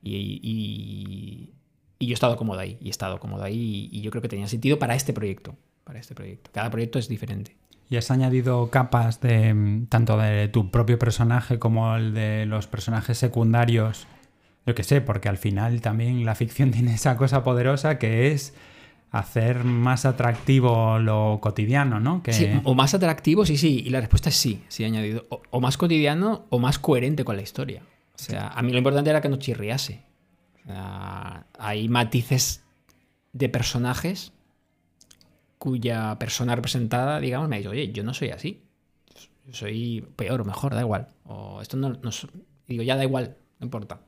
Y, 0.01 1.53
yo 2.00 2.10
he 2.10 2.13
estado 2.13 2.36
cómodo 2.36 2.60
ahí, 2.60 2.77
y 2.82 2.88
he 2.88 2.89
estado 2.89 3.20
cómodo 3.20 3.43
ahí, 3.43 3.89
y, 3.91 4.01
yo 4.01 4.12
creo 4.12 4.22
que 4.22 4.27
tenía 4.27 4.48
sentido 4.48 4.79
para 4.79 4.96
este 4.96 5.13
proyecto. 5.13 5.55
para 5.84 6.00
este 6.00 6.15
proyecto. 6.15 6.50
Cada 6.53 6.70
proyecto 6.70 6.98
es 6.98 7.10
diferente. 7.10 7.58
¿Y 7.89 7.98
has 7.98 8.10
añadido 8.10 8.70
capas 8.70 9.20
de 9.22 9.53
mm, 9.53 9.88
tanto 9.88 10.17
de 10.17 10.48
tu 10.48 10.72
propio 10.72 10.98
personaje 10.98 11.60
como 11.60 11.96
el 11.96 12.13
de 12.13 12.46
los 12.46 12.67
personajes 12.67 13.17
secundarios? 13.17 14.08
Yo 14.65 14.75
qué 14.75 14.84
sé, 14.84 15.01
porque 15.01 15.29
al 15.29 15.38
final 15.38 15.82
también 15.82 16.25
la 16.25 16.36
ficción 16.36 16.72
tiene 16.72 16.93
esa 16.93 17.17
cosa 17.17 17.43
poderosa 17.43 18.00
que 18.00 18.32
es 18.32 18.53
hacer 19.13 19.63
más 19.63 20.05
atractivo 20.05 20.98
lo 20.98 21.38
cotidiano, 21.39 22.00
¿no? 22.00 22.24
Sí, 22.27 22.50
o 22.63 22.74
más 22.74 22.96
atractivo, 22.96 23.46
sí, 23.46 23.58
sí. 23.58 23.84
Y 23.86 23.91
la 23.91 24.00
respuesta 24.00 24.29
es 24.29 24.36
sí, 24.36 24.63
sí 24.70 24.84
añadido. 24.84 25.27
O, 25.29 25.62
más 25.62 25.77
cotidiano 25.77 26.48
o 26.50 26.58
más 26.58 26.79
coherente 26.79 27.24
con 27.24 27.36
la 27.36 27.43
historia. 27.43 27.84
O 28.15 28.17
sea, 28.17 28.48
a 28.48 28.62
mí 28.63 28.72
lo 28.72 28.79
importante 28.79 29.12
era 29.12 29.22
que 29.22 29.29
no 29.29 29.38
chirriase. 29.38 30.03
O 30.55 30.67
sea, 30.67 31.46
hay 31.60 31.88
matices 31.89 32.63
de 33.34 33.50
personajes 33.50 34.34
cuya 35.60 36.17
persona 36.17 36.55
representada, 36.55 37.20
digamos, 37.20 37.48
me 37.50 37.58
ha 37.58 37.60
dicho, 37.60 37.70
oye, 37.70 37.91
yo 37.91 38.03
no 38.03 38.15
soy 38.15 38.32
así. 38.32 38.63
Yo 39.46 39.53
soy 39.53 40.08
peor 40.15 40.41
o 40.41 40.46
mejor, 40.46 40.74
da 40.74 40.82
igual. 40.82 41.10
O 41.25 41.62
esto 41.62 41.77
no, 41.77 41.89
no 41.89 42.10
Digo, 42.67 42.82
ya 42.82 42.96
da 42.96 43.03
igual, 43.03 43.38
no 43.60 43.65
importa. 43.65 44.01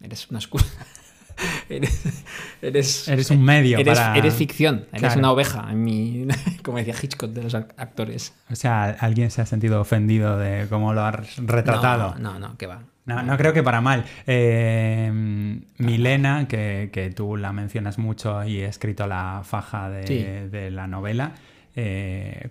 Eres 0.00 0.30
una 0.30 0.38
excusa. 0.38 0.66
eres, 1.68 2.24
eres, 2.62 3.08
Eres 3.08 3.30
un 3.30 3.42
medio 3.44 3.78
eres, 3.78 3.98
para... 3.98 4.16
eres 4.16 4.34
ficción, 4.34 4.86
eres 4.90 5.00
Claro. 5.00 5.18
una 5.18 5.32
oveja, 5.32 5.66
en 5.70 5.82
mi, 5.84 6.26
como 6.62 6.78
decía 6.78 6.94
Hitchcock 7.00 7.30
de 7.30 7.42
los 7.42 7.54
ac- 7.54 7.72
actores. 7.76 8.34
O 8.50 8.56
sea, 8.56 8.96
alguien 9.00 9.30
se 9.30 9.42
ha 9.42 9.46
sentido 9.46 9.80
ofendido 9.80 10.38
de 10.38 10.66
cómo 10.68 10.92
lo 10.94 11.02
has 11.04 11.36
retratado. 11.36 12.14
No, 12.18 12.34
no, 12.34 12.48
no, 12.48 12.56
que 12.58 12.66
va. 12.66 12.82
No, 13.04 13.22
no 13.22 13.36
creo 13.36 13.52
que 13.52 13.62
para 13.62 13.80
mal. 13.80 14.04
Eh, 14.26 15.60
Milena, 15.78 16.48
que, 16.48 16.90
que 16.92 17.10
tú 17.10 17.36
la 17.36 17.52
mencionas 17.52 17.98
mucho 17.98 18.44
y 18.44 18.58
he 18.60 18.66
escrito 18.66 19.06
la 19.06 19.42
faja 19.44 19.88
de, 19.90 20.06
Sí. 20.06 20.24
de 20.50 20.70
la 20.72 20.86
novela, 20.88 21.32
eh, 21.76 22.48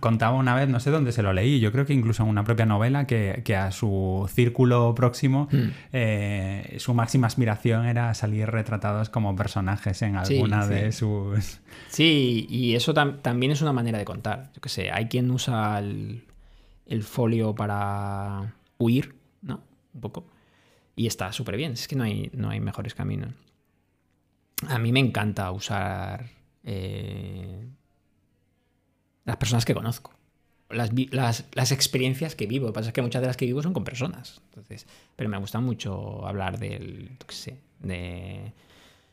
contaba 0.00 0.36
una 0.36 0.54
vez, 0.54 0.68
no 0.68 0.80
sé 0.80 0.90
dónde 0.90 1.12
se 1.12 1.22
lo 1.22 1.32
leí, 1.32 1.60
yo 1.60 1.70
creo 1.72 1.84
que 1.84 1.92
incluso 1.92 2.22
en 2.22 2.30
una 2.30 2.42
propia 2.44 2.64
novela, 2.64 3.06
que, 3.06 3.42
que 3.44 3.54
a 3.54 3.70
su 3.70 4.28
círculo 4.32 4.94
próximo 4.94 5.48
Mm. 5.52 5.68
eh, 5.92 6.76
su 6.78 6.94
máxima 6.94 7.26
aspiración 7.26 7.84
era 7.86 8.14
salir 8.14 8.48
retratados 8.48 9.10
como 9.10 9.36
personajes 9.36 10.00
en 10.02 10.12
Sí, 10.24 10.34
alguna 10.36 10.62
sí. 10.62 10.74
de 10.74 10.92
sus... 10.92 11.60
Sí, 11.88 12.46
y 12.48 12.74
eso 12.74 12.94
tam- 12.94 13.20
también 13.20 13.52
es 13.52 13.60
una 13.62 13.72
manera 13.72 13.98
de 13.98 14.04
contar. 14.04 14.50
Yo 14.54 14.60
qué 14.62 14.68
sé, 14.70 14.90
hay 14.90 15.06
quien 15.08 15.30
usa 15.30 15.78
el, 15.78 16.24
el 16.86 17.02
folio 17.02 17.54
para 17.54 18.54
huir, 18.78 19.14
¿no? 19.42 19.60
Un 19.92 20.00
poco. 20.00 20.26
Y 20.96 21.06
está 21.08 21.32
súper 21.32 21.56
bien. 21.56 21.72
Es 21.72 21.88
que 21.88 21.96
no 21.96 22.04
hay, 22.04 22.30
no 22.32 22.50
hay 22.50 22.60
mejores 22.60 22.94
caminos. 22.94 23.34
A 24.68 24.78
mí 24.78 24.92
me 24.92 25.00
encanta 25.00 25.50
usar 25.50 26.26
eh, 26.62 27.66
las 29.24 29.36
personas 29.36 29.64
que 29.64 29.74
conozco. 29.74 30.12
Las, 30.70 30.90
las, 31.54 31.72
experiencias 31.72 32.34
que 32.34 32.46
vivo. 32.46 32.66
Lo 32.66 32.72
que 32.72 32.76
pasa 32.76 32.88
es 32.88 32.94
que 32.94 33.02
muchas 33.02 33.20
de 33.20 33.28
las 33.28 33.36
que 33.36 33.46
vivo 33.46 33.62
son 33.62 33.72
con 33.74 33.84
personas. 33.84 34.40
Entonces, 34.46 34.86
pero 35.14 35.28
me 35.28 35.36
gusta 35.38 35.60
mucho 35.60 36.26
hablar 36.26 36.58
del, 36.58 37.16
qué 37.26 37.34
sé, 37.34 37.60
de, 37.80 38.52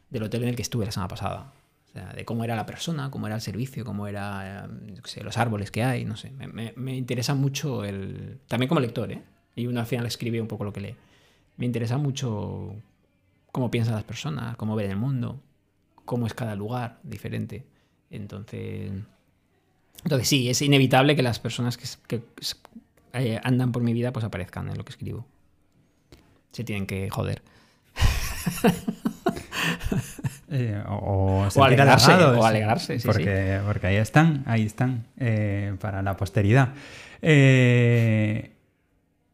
del 0.10 0.24
hotel 0.24 0.44
en 0.44 0.50
el 0.50 0.56
que 0.56 0.62
estuve 0.62 0.86
la 0.86 0.92
semana 0.92 1.10
pasada. 1.10 1.54
O 1.90 1.92
sea, 1.92 2.14
de 2.14 2.24
cómo 2.26 2.44
era 2.46 2.56
la 2.56 2.66
persona, 2.66 3.12
cómo 3.12 3.28
era 3.28 3.36
el 3.36 3.42
servicio, 3.42 3.84
cómo 3.84 4.08
era, 4.08 4.70
sé, 5.04 5.24
los 5.24 5.38
árboles 5.38 5.72
que 5.72 5.84
hay, 5.84 6.06
no 6.06 6.16
sé. 6.16 6.32
Me, 6.32 6.48
me- 6.48 6.74
me 6.78 6.96
interesa 6.96 7.36
mucho 7.36 7.84
el... 7.84 8.40
También 8.48 8.70
como 8.70 8.80
lector, 8.80 9.12
¿eh? 9.12 9.22
Y 9.56 9.68
uno 9.68 9.82
al 9.82 9.86
final 9.86 10.06
escribe 10.06 10.40
un 10.42 10.48
poco 10.48 10.64
lo 10.64 10.72
que 10.72 10.80
lee. 10.82 10.96
Me 11.58 11.66
interesa 11.66 11.98
mucho 11.98 12.76
cómo 13.52 13.70
piensan 13.70 13.96
las 13.96 14.06
personas, 14.06 14.56
cómo 14.56 14.76
ven 14.76 14.90
el 14.90 14.98
mundo, 14.98 15.42
cómo 16.06 16.26
es 16.28 16.34
cada 16.34 16.56
lugar 16.56 17.00
diferente. 17.04 17.66
Entonces... 18.10 18.92
Entonces 20.04 20.28
sí, 20.28 20.50
es 20.50 20.62
inevitable 20.62 21.16
que 21.16 21.24
las 21.24 21.40
personas 21.40 21.78
que, 21.78 21.86
que 22.08 22.24
eh, 23.14 23.40
andan 23.44 23.72
por 23.72 23.84
mi 23.84 23.94
vida 23.94 24.12
pues 24.12 24.26
aparezcan 24.26 24.70
en 24.70 24.78
lo 24.78 24.86
que 24.86 24.92
escribo. 24.92 25.26
Se 26.52 26.64
tienen 26.64 26.86
que 26.86 27.10
joder. 27.10 27.42
Eh, 30.54 30.84
o, 30.90 31.48
o, 31.56 31.64
alegrarse, 31.64 32.12
o 32.12 32.44
alegrarse, 32.44 33.00
sí, 33.00 33.08
porque, 33.08 33.62
porque 33.66 33.88
ahí 33.88 33.96
están, 33.96 34.44
ahí 34.46 34.66
están, 34.66 35.06
eh, 35.18 35.76
para 35.80 36.02
la 36.02 36.18
posteridad. 36.18 36.74
Eh, 37.22 38.52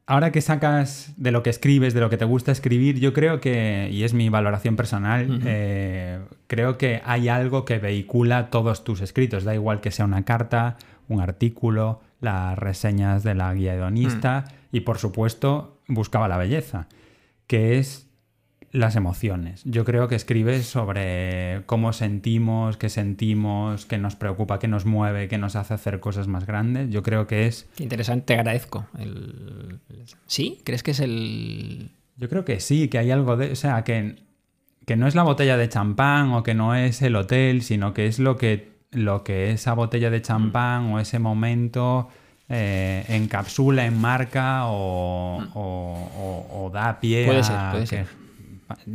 ahora 0.07 0.31
que 0.31 0.41
sacas 0.41 1.13
de 1.17 1.31
lo 1.31 1.43
que 1.43 1.49
escribes, 1.51 1.93
de 1.93 1.99
lo 1.99 2.09
que 2.09 2.17
te 2.17 2.25
gusta 2.25 2.51
escribir, 2.51 2.99
yo 2.99 3.13
creo 3.13 3.39
que, 3.39 3.89
y 3.91 4.03
es 4.03 4.13
mi 4.13 4.29
valoración 4.29 4.75
personal, 4.75 5.41
eh, 5.45 6.19
creo 6.47 6.77
que 6.77 7.01
hay 7.05 7.27
algo 7.27 7.65
que 7.65 7.77
vehicula 7.77 8.49
todos 8.49 8.83
tus 8.83 9.01
escritos. 9.01 9.43
Da 9.43 9.53
igual 9.53 9.81
que 9.81 9.91
sea 9.91 10.05
una 10.05 10.23
carta, 10.23 10.77
un 11.09 11.21
artículo, 11.21 12.01
las 12.21 12.57
reseñas 12.57 13.23
de 13.23 13.35
la 13.35 13.53
guía 13.53 13.75
hedonista 13.75 14.45
y, 14.71 14.79
por 14.81 14.97
supuesto, 14.97 15.77
buscaba 15.87 16.27
la 16.27 16.37
belleza, 16.37 16.87
que 17.45 17.77
es 17.77 18.07
las 18.71 18.95
emociones. 18.97 19.63
Yo 19.63 19.85
creo 19.85 20.07
que 20.09 20.15
escribes 20.15 20.65
sobre 20.65 21.61
cómo 21.67 21.93
sentimos, 21.93 22.75
qué 22.75 22.89
sentimos, 22.89 23.85
qué 23.85 23.97
nos 23.97 24.15
preocupa, 24.15 24.59
qué 24.59 24.67
nos 24.67 24.85
mueve, 24.85 25.27
qué 25.29 25.37
nos 25.37 25.55
hace 25.55 25.73
hacer 25.73 25.99
cosas 26.01 26.27
más 26.27 26.45
grandes. 26.45 26.89
Yo 26.89 27.01
creo 27.01 27.27
que 27.27 27.47
es 27.47 27.67
Qué 27.75 27.83
interesante, 27.83 28.25
te 28.25 28.33
agradezco. 28.35 28.85
El- 28.99 29.79
¿Sí? 30.25 30.59
¿Crees 30.63 30.83
que 30.83 30.91
es 30.91 30.99
el...? 30.99 31.91
Yo 32.17 32.29
creo 32.29 32.45
que 32.45 32.59
sí, 32.59 32.87
que 32.87 32.97
hay 32.97 33.11
algo 33.11 33.37
de. 33.37 33.51
O 33.51 33.55
sea, 33.55 33.83
que, 33.83 34.15
que 34.85 34.95
no 34.95 35.05
es 35.07 35.13
la 35.15 35.23
botella 35.23 35.55
de 35.57 35.69
champán 35.69 36.31
o 36.31 36.41
que 36.43 36.53
no 36.55 36.73
es 36.75 37.01
el 37.03 37.15
hotel, 37.15 37.61
sino 37.61 37.93
que 37.93 38.07
es 38.07 38.17
lo 38.19 38.37
que, 38.37 38.71
lo 38.91 39.23
que 39.23 39.51
esa 39.51 39.73
botella 39.73 40.09
de 40.09 40.21
champán 40.23 40.85
o 40.93 40.99
ese 40.99 41.19
momento 41.19 42.09
eh, 42.49 43.05
encapsula, 43.09 43.85
enmarca 43.85 44.65
o, 44.67 45.43
o- 45.53 46.09
o- 46.51 46.65
o 46.65 46.69
da 46.71 46.99
pie 46.99 47.25
Puede 47.25 47.39
a. 47.39 47.43
ser, 47.43 47.57
puede 47.71 47.83
que- 47.83 47.87
ser. 47.87 48.07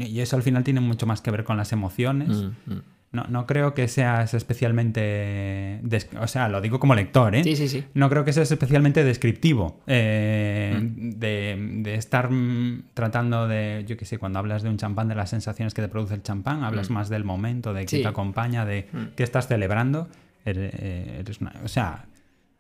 Y 0.09 0.21
eso 0.21 0.37
al 0.37 0.43
final 0.43 0.65
tiene 0.65 0.81
mucho 0.81 1.07
más 1.07 1.21
que 1.23 1.31
ver 1.31 1.45
con 1.45 1.57
las 1.57 1.73
emociones. 1.73 2.29
Mm, 2.29 2.73
mm. 2.73 2.83
No, 3.13 3.25
no 3.29 3.47
creo 3.47 3.75
que 3.75 3.89
seas 3.89 4.33
especialmente. 4.33 5.81
des- 5.83 6.09
O 6.19 6.27
sea, 6.27 6.49
lo 6.49 6.61
digo 6.63 6.81
como 6.81 6.95
lector, 6.95 7.35
¿eh? 7.35 7.45
Sí, 7.45 7.57
sí, 7.57 7.69
sí. 7.69 7.85
No 7.93 8.09
creo 8.09 8.25
que 8.25 8.33
seas 8.33 8.51
especialmente 8.51 9.05
descriptivo 9.05 9.81
eh, 9.87 10.79
Mm. 10.81 11.11
de, 11.19 11.69
de 11.83 11.95
estar 11.95 12.31
mm, 12.31 12.85
tratando 12.95 13.47
de, 13.49 13.85
yo 13.87 13.97
qué 13.99 14.07
sé, 14.07 14.17
cuando 14.19 14.39
hablas 14.39 14.63
de 14.63 14.71
un 14.71 14.79
champán, 14.79 15.09
de 15.09 15.15
las 15.15 15.29
sensaciones 15.31 15.75
que 15.75 15.83
te 15.83 15.89
produce 15.89 16.15
el 16.15 16.23
champán, 16.23 16.65
hablas 16.65 16.89
más 16.91 17.09
del 17.11 17.25
momento, 17.25 17.75
de 17.75 17.85
Mm. 17.85 17.89
Sí. 17.89 18.03
te 18.03 18.09
acompaña, 18.09 18.65
de 18.65 18.89
Mm. 18.93 19.05
que 19.15 19.23
estás 19.25 19.47
celebrando. 19.47 20.09
Eres, 20.47 20.73
eh, 20.79 21.17
eres 21.21 21.41
una- 21.41 21.53
o 21.65 21.69
sea, 21.69 22.07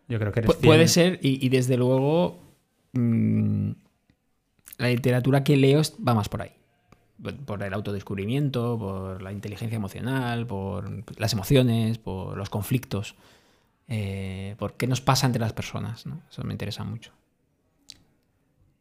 yo 0.08 0.18
creo 0.18 0.32
que 0.32 0.40
eres 0.40 0.50
Pu- 0.50 0.56
fiel. 0.56 0.66
Puede 0.66 0.86
ser, 0.88 1.18
y, 1.22 1.44
y 1.44 1.48
desde 1.48 1.76
luego 1.78 2.42
mm, 2.92 3.70
la 4.78 4.88
literatura 4.88 5.42
que 5.44 5.56
leo 5.56 5.80
va 6.06 6.14
más 6.14 6.28
por 6.28 6.42
ahí. 6.42 6.50
Por- 7.46 7.62
el 7.62 7.72
autodescubrimiento, 7.72 8.76
por 8.78 9.22
la 9.22 9.32
inteligencia 9.32 9.76
emocional, 9.76 10.46
por 10.46 11.04
las 11.20 11.32
emociones, 11.32 11.98
por 11.98 12.36
los 12.36 12.50
conflictos, 12.50 13.14
eh, 13.88 14.56
por 14.58 14.74
qué 14.74 14.86
nos 14.86 15.00
pasa 15.00 15.26
entre 15.26 15.40
las 15.40 15.52
personas. 15.52 16.04
¿no? 16.06 16.20
Eso 16.30 16.42
me 16.44 16.52
interesa 16.52 16.82
mucho. 16.84 17.12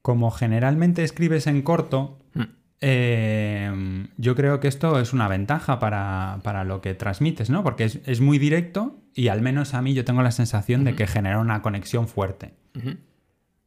Como 0.01 0.31
generalmente 0.31 1.03
escribes 1.03 1.47
en 1.47 1.61
corto, 1.61 2.17
Mm. 2.33 2.41
Eh, 2.83 4.07
yo 4.17 4.35
creo 4.35 4.59
que 4.59 4.67
esto 4.67 4.99
es 4.99 5.13
una 5.13 5.27
ventaja 5.27 5.77
para, 5.77 6.39
para 6.41 6.63
lo 6.63 6.81
que 6.81 6.95
transmites, 6.95 7.51
¿no? 7.51 7.63
Porque 7.63 7.83
es, 7.83 7.99
es 8.07 8.21
muy 8.21 8.39
directo 8.39 8.97
y 9.13 9.27
al 9.27 9.41
menos 9.43 9.75
a 9.75 9.83
mí 9.83 9.93
yo 9.93 10.03
tengo 10.03 10.23
la 10.23 10.31
sensación 10.31 10.83
de 10.83 10.95
que 10.95 11.05
genera 11.05 11.37
una 11.37 11.61
conexión 11.61 12.07
fuerte. 12.07 12.55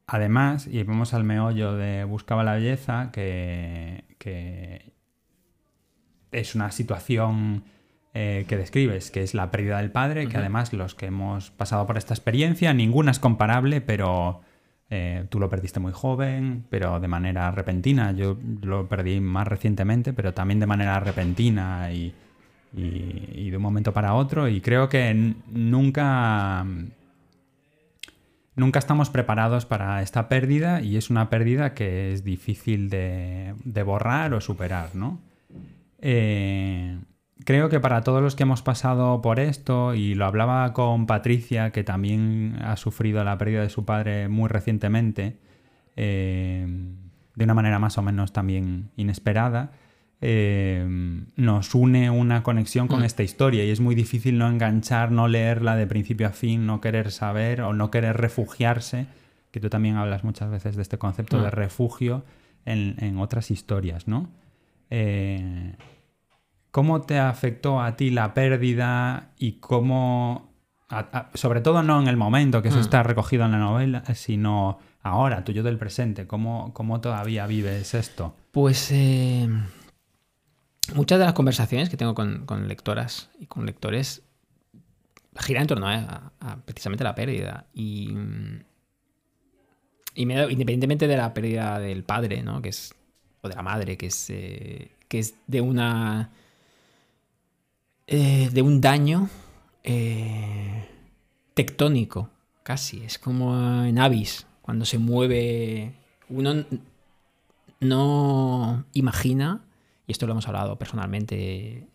Además, 0.08 0.66
y 0.66 0.82
vamos 0.82 1.14
al 1.14 1.22
meollo 1.22 1.74
de 1.74 2.02
Buscaba 2.02 2.42
la 2.42 2.54
belleza, 2.54 3.10
que, 3.12 4.02
que 4.24 4.92
es 6.32 6.54
una 6.54 6.70
situación 6.72 7.64
eh, 8.14 8.44
que 8.48 8.56
describes, 8.56 9.10
que 9.10 9.22
es 9.22 9.34
la 9.34 9.50
pérdida 9.50 9.78
del 9.78 9.90
padre, 9.90 10.28
que 10.28 10.36
además 10.38 10.72
los 10.72 10.94
que 10.94 11.06
hemos 11.06 11.50
pasado 11.50 11.86
por 11.86 11.96
esta 11.98 12.14
experiencia, 12.14 12.72
ninguna 12.72 13.10
es 13.10 13.18
comparable, 13.18 13.80
pero 13.80 14.40
eh, 14.90 15.26
tú 15.30 15.38
lo 15.40 15.48
perdiste 15.48 15.80
muy 15.80 15.92
joven, 15.92 16.64
pero 16.70 17.00
de 17.00 17.08
manera 17.08 17.50
repentina. 17.50 18.12
Yo 18.12 18.36
lo 18.62 18.88
perdí 18.88 19.20
más 19.20 19.46
recientemente, 19.48 20.12
pero 20.12 20.32
también 20.34 20.60
de 20.60 20.66
manera 20.66 20.98
repentina 21.00 21.90
y, 21.92 22.12
y- 22.76 23.28
y 23.34 23.50
de 23.50 23.56
un 23.56 23.62
momento 23.62 23.92
para 23.92 24.14
otro. 24.14 24.48
Y 24.48 24.60
creo 24.60 24.88
que 24.88 25.34
nunca 25.50 26.64
nunca 28.56 28.78
estamos 28.78 29.10
preparados 29.10 29.66
para 29.66 30.02
esta 30.02 30.28
pérdida 30.28 30.80
y 30.80 30.96
es 30.96 31.10
una 31.10 31.30
pérdida 31.30 31.74
que 31.74 32.12
es 32.12 32.24
difícil 32.24 32.88
de, 32.90 33.54
de 33.64 33.82
borrar 33.82 34.34
o 34.34 34.40
superar, 34.40 34.94
¿no? 34.94 35.20
Eh, 35.98 36.98
creo 37.44 37.68
que 37.68 37.80
para 37.80 38.02
todos 38.02 38.22
los 38.22 38.36
que 38.36 38.42
hemos 38.42 38.62
pasado 38.62 39.22
por 39.22 39.40
esto, 39.40 39.94
y 39.94 40.14
lo 40.14 40.26
hablaba 40.26 40.72
con 40.72 41.06
Patricia, 41.06 41.70
que 41.70 41.84
también 41.84 42.58
ha 42.62 42.76
sufrido 42.76 43.24
la 43.24 43.38
pérdida 43.38 43.62
de 43.62 43.70
su 43.70 43.84
padre 43.84 44.28
muy 44.28 44.48
recientemente, 44.48 45.38
eh, 45.96 46.66
de 47.34 47.44
una 47.44 47.54
manera 47.54 47.78
más 47.78 47.98
o 47.98 48.02
menos 48.02 48.32
también 48.32 48.90
inesperada, 48.96 49.72
eh, 50.20 50.86
nos 51.36 51.74
une 51.74 52.08
una 52.10 52.42
conexión 52.42 52.88
con 52.88 53.00
Mm. 53.00 53.04
esta 53.04 53.22
historia 53.22 53.64
y 53.64 53.70
es 53.70 53.80
muy 53.80 53.94
difícil 53.94 54.38
no 54.38 54.48
enganchar, 54.48 55.10
no 55.10 55.28
leerla 55.28 55.76
de 55.76 55.86
principio 55.86 56.26
a 56.26 56.30
fin, 56.30 56.66
no 56.66 56.80
querer 56.80 57.10
saber 57.10 57.60
o 57.62 57.72
no 57.72 57.90
querer 57.90 58.16
refugiarse, 58.16 59.06
que 59.50 59.60
tú 59.60 59.68
también 59.68 59.96
hablas 59.96 60.24
muchas 60.24 60.50
veces 60.50 60.76
de 60.76 60.82
este 60.82 60.98
concepto 60.98 61.40
de 61.40 61.48
Mm. 61.48 61.52
refugio 61.52 62.24
en, 62.64 62.96
en 62.98 63.18
otras 63.18 63.50
historias, 63.50 64.08
¿no? 64.08 64.28
Eh, 64.90 65.74
¿Cómo 66.70 67.02
te 67.02 67.18
afectó 67.18 67.80
a 67.80 67.94
ti 67.96 68.10
la 68.10 68.34
pérdida 68.34 69.30
y 69.38 69.52
cómo, 69.60 70.52
a- 70.88 70.98
a- 71.12 71.30
sobre 71.34 71.60
todo 71.60 71.82
no 71.84 72.00
en 72.00 72.08
el 72.08 72.16
momento 72.16 72.62
que 72.62 72.68
eso 72.68 72.78
Mm. 72.78 72.80
está 72.80 73.02
recogido 73.04 73.44
en 73.44 73.52
la 73.52 73.58
novela, 73.58 74.02
sino 74.14 74.78
ahora, 75.02 75.44
tuyo 75.44 75.62
del 75.62 75.78
presente, 75.78 76.26
¿cómo, 76.26 76.72
cómo 76.74 77.00
todavía 77.00 77.46
vives 77.46 77.94
esto? 77.94 78.34
Pues 78.50 78.90
eh, 78.90 79.48
muchas 80.94 81.18
de 81.18 81.24
las 81.24 81.34
conversaciones 81.34 81.88
que 81.88 81.96
tengo 81.96 82.14
con, 82.14 82.44
con 82.46 82.68
lectoras 82.68 83.30
y 83.40 83.46
con 83.46 83.64
lectores 83.66 84.22
giran 85.36 85.62
en 85.62 85.66
torno 85.68 85.88
a, 85.88 86.32
a 86.40 86.56
precisamente 86.64 87.04
la 87.04 87.14
pérdida. 87.14 87.66
Y, 87.74 88.14
y 90.14 90.26
me 90.26 90.34
da- 90.36 90.50
independientemente 90.50 91.06
de 91.06 91.16
la 91.16 91.32
pérdida 91.34 91.78
del 91.78 92.04
padre, 92.04 92.42
¿no? 92.42 92.62
Que 92.62 92.68
es, 92.68 92.94
o 93.42 93.48
de 93.48 93.54
la 93.54 93.62
madre, 93.62 93.96
que 93.96 94.06
es, 94.06 94.30
eh, 94.30 94.92
que 95.08 95.18
es 95.18 95.34
de 95.46 95.60
una. 95.60 96.30
eh, 98.06 98.50
de 98.52 98.62
un 98.62 98.80
daño 98.80 99.28
eh, 99.82 100.88
tectónico, 101.54 102.30
casi. 102.62 103.02
Es 103.04 103.18
como 103.18 103.54
en 103.84 103.98
Avis, 103.98 104.46
cuando 104.62 104.84
se 104.84 104.98
mueve. 104.98 105.94
Uno 106.28 106.64
no 107.80 108.84
imagina, 108.94 109.60
y 110.06 110.12
esto 110.12 110.26
lo 110.26 110.32
hemos 110.32 110.46
hablado 110.48 110.78
personalmente 110.78 111.88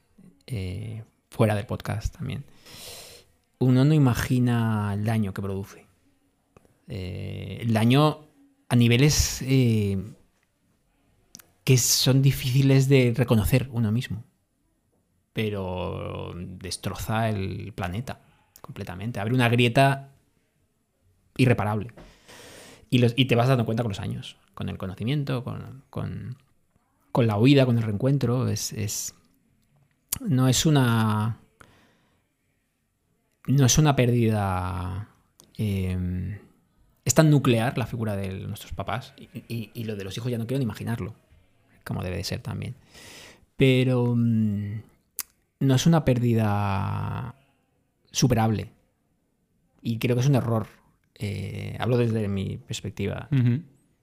eh, 0.47 1.03
fuera 1.29 1.55
del 1.55 1.65
podcast 1.65 2.15
también, 2.17 2.43
uno 3.59 3.85
no 3.85 3.93
imagina 3.93 4.91
el 4.93 5.03
daño 5.05 5.33
que 5.33 5.41
produce. 5.41 5.85
Eh, 6.87 7.59
el 7.61 7.73
daño 7.73 8.25
a 8.69 8.75
niveles 8.75 9.41
eh, 9.43 10.01
que 11.63 11.77
son 11.77 12.21
difíciles 12.21 12.87
de 12.89 13.13
reconocer 13.15 13.69
uno 13.71 13.91
mismo, 13.91 14.23
pero 15.33 16.33
destroza 16.35 17.29
el 17.29 17.73
planeta 17.73 18.21
completamente, 18.61 19.19
abre 19.19 19.33
una 19.35 19.49
grieta 19.49 20.09
irreparable. 21.37 21.91
Y, 22.89 22.97
los- 22.99 23.13
y 23.15 23.25
te 23.25 23.35
vas 23.35 23.47
dando 23.47 23.65
cuenta 23.65 23.83
con 23.83 23.91
los 23.91 23.99
años, 23.99 24.37
con 24.55 24.67
el 24.69 24.77
conocimiento, 24.77 25.43
con, 25.43 25.83
con- 25.89 26.37
con 27.11 27.27
la 27.27 27.37
huida, 27.37 27.65
con 27.65 27.77
el 27.77 27.83
reencuentro. 27.83 28.47
Es, 28.47 28.73
es- 28.73 29.15
no 30.21 30.47
es 30.47 30.65
una. 30.65 31.37
No 33.47 33.65
es 33.65 33.77
una 33.77 33.95
pérdida. 33.95 35.09
eh, 35.57 36.39
es 37.05 37.13
tan 37.15 37.29
nuclear 37.31 37.77
la 37.77 37.87
figura 37.87 38.15
de 38.15 38.29
nuestros 38.47 38.73
papás. 38.73 39.13
Y, 39.17 39.29
y- 39.53 39.71
y 39.73 39.83
lo 39.85 39.95
de 39.95 40.03
los 40.03 40.15
hijos 40.17 40.31
ya 40.31 40.37
no 40.37 40.45
quiero 40.45 40.59
ni 40.59 40.63
imaginarlo. 40.65 41.15
Como 41.83 42.03
debe 42.03 42.17
de 42.17 42.23
ser 42.23 42.41
también. 42.41 42.75
Pero. 43.57 44.13
mm, 44.15 44.81
no 45.61 45.75
es 45.75 45.85
una 45.85 46.05
pérdida 46.05 47.35
superable. 48.11 48.71
Y 49.81 49.97
creo 49.97 50.15
que 50.15 50.21
es 50.21 50.27
un 50.27 50.35
error. 50.35 50.67
eh, 51.21 51.75
hablo 51.79 51.97
desde 51.97 52.29
mi 52.29 52.55
perspectiva 52.57 53.27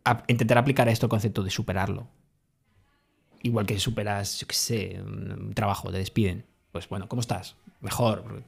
a- 0.04 0.22
intentar 0.28 0.58
aplicar 0.58 0.86
a 0.86 0.90
esto 0.90 1.06
el 1.06 1.10
concepto 1.10 1.42
de 1.42 1.48
superarlo. 1.48 2.08
Igual 3.46 3.64
que 3.64 3.78
superas, 3.78 4.40
yo 4.40 4.46
qué 4.48 4.54
sé, 4.54 5.00
un, 5.00 5.52
trabajo, 5.54 5.92
te 5.92 5.98
despiden. 5.98 6.44
Pues 6.72 6.88
bueno, 6.88 7.08
¿cómo 7.08 7.20
estás? 7.20 7.54
Mejor. 7.80 8.42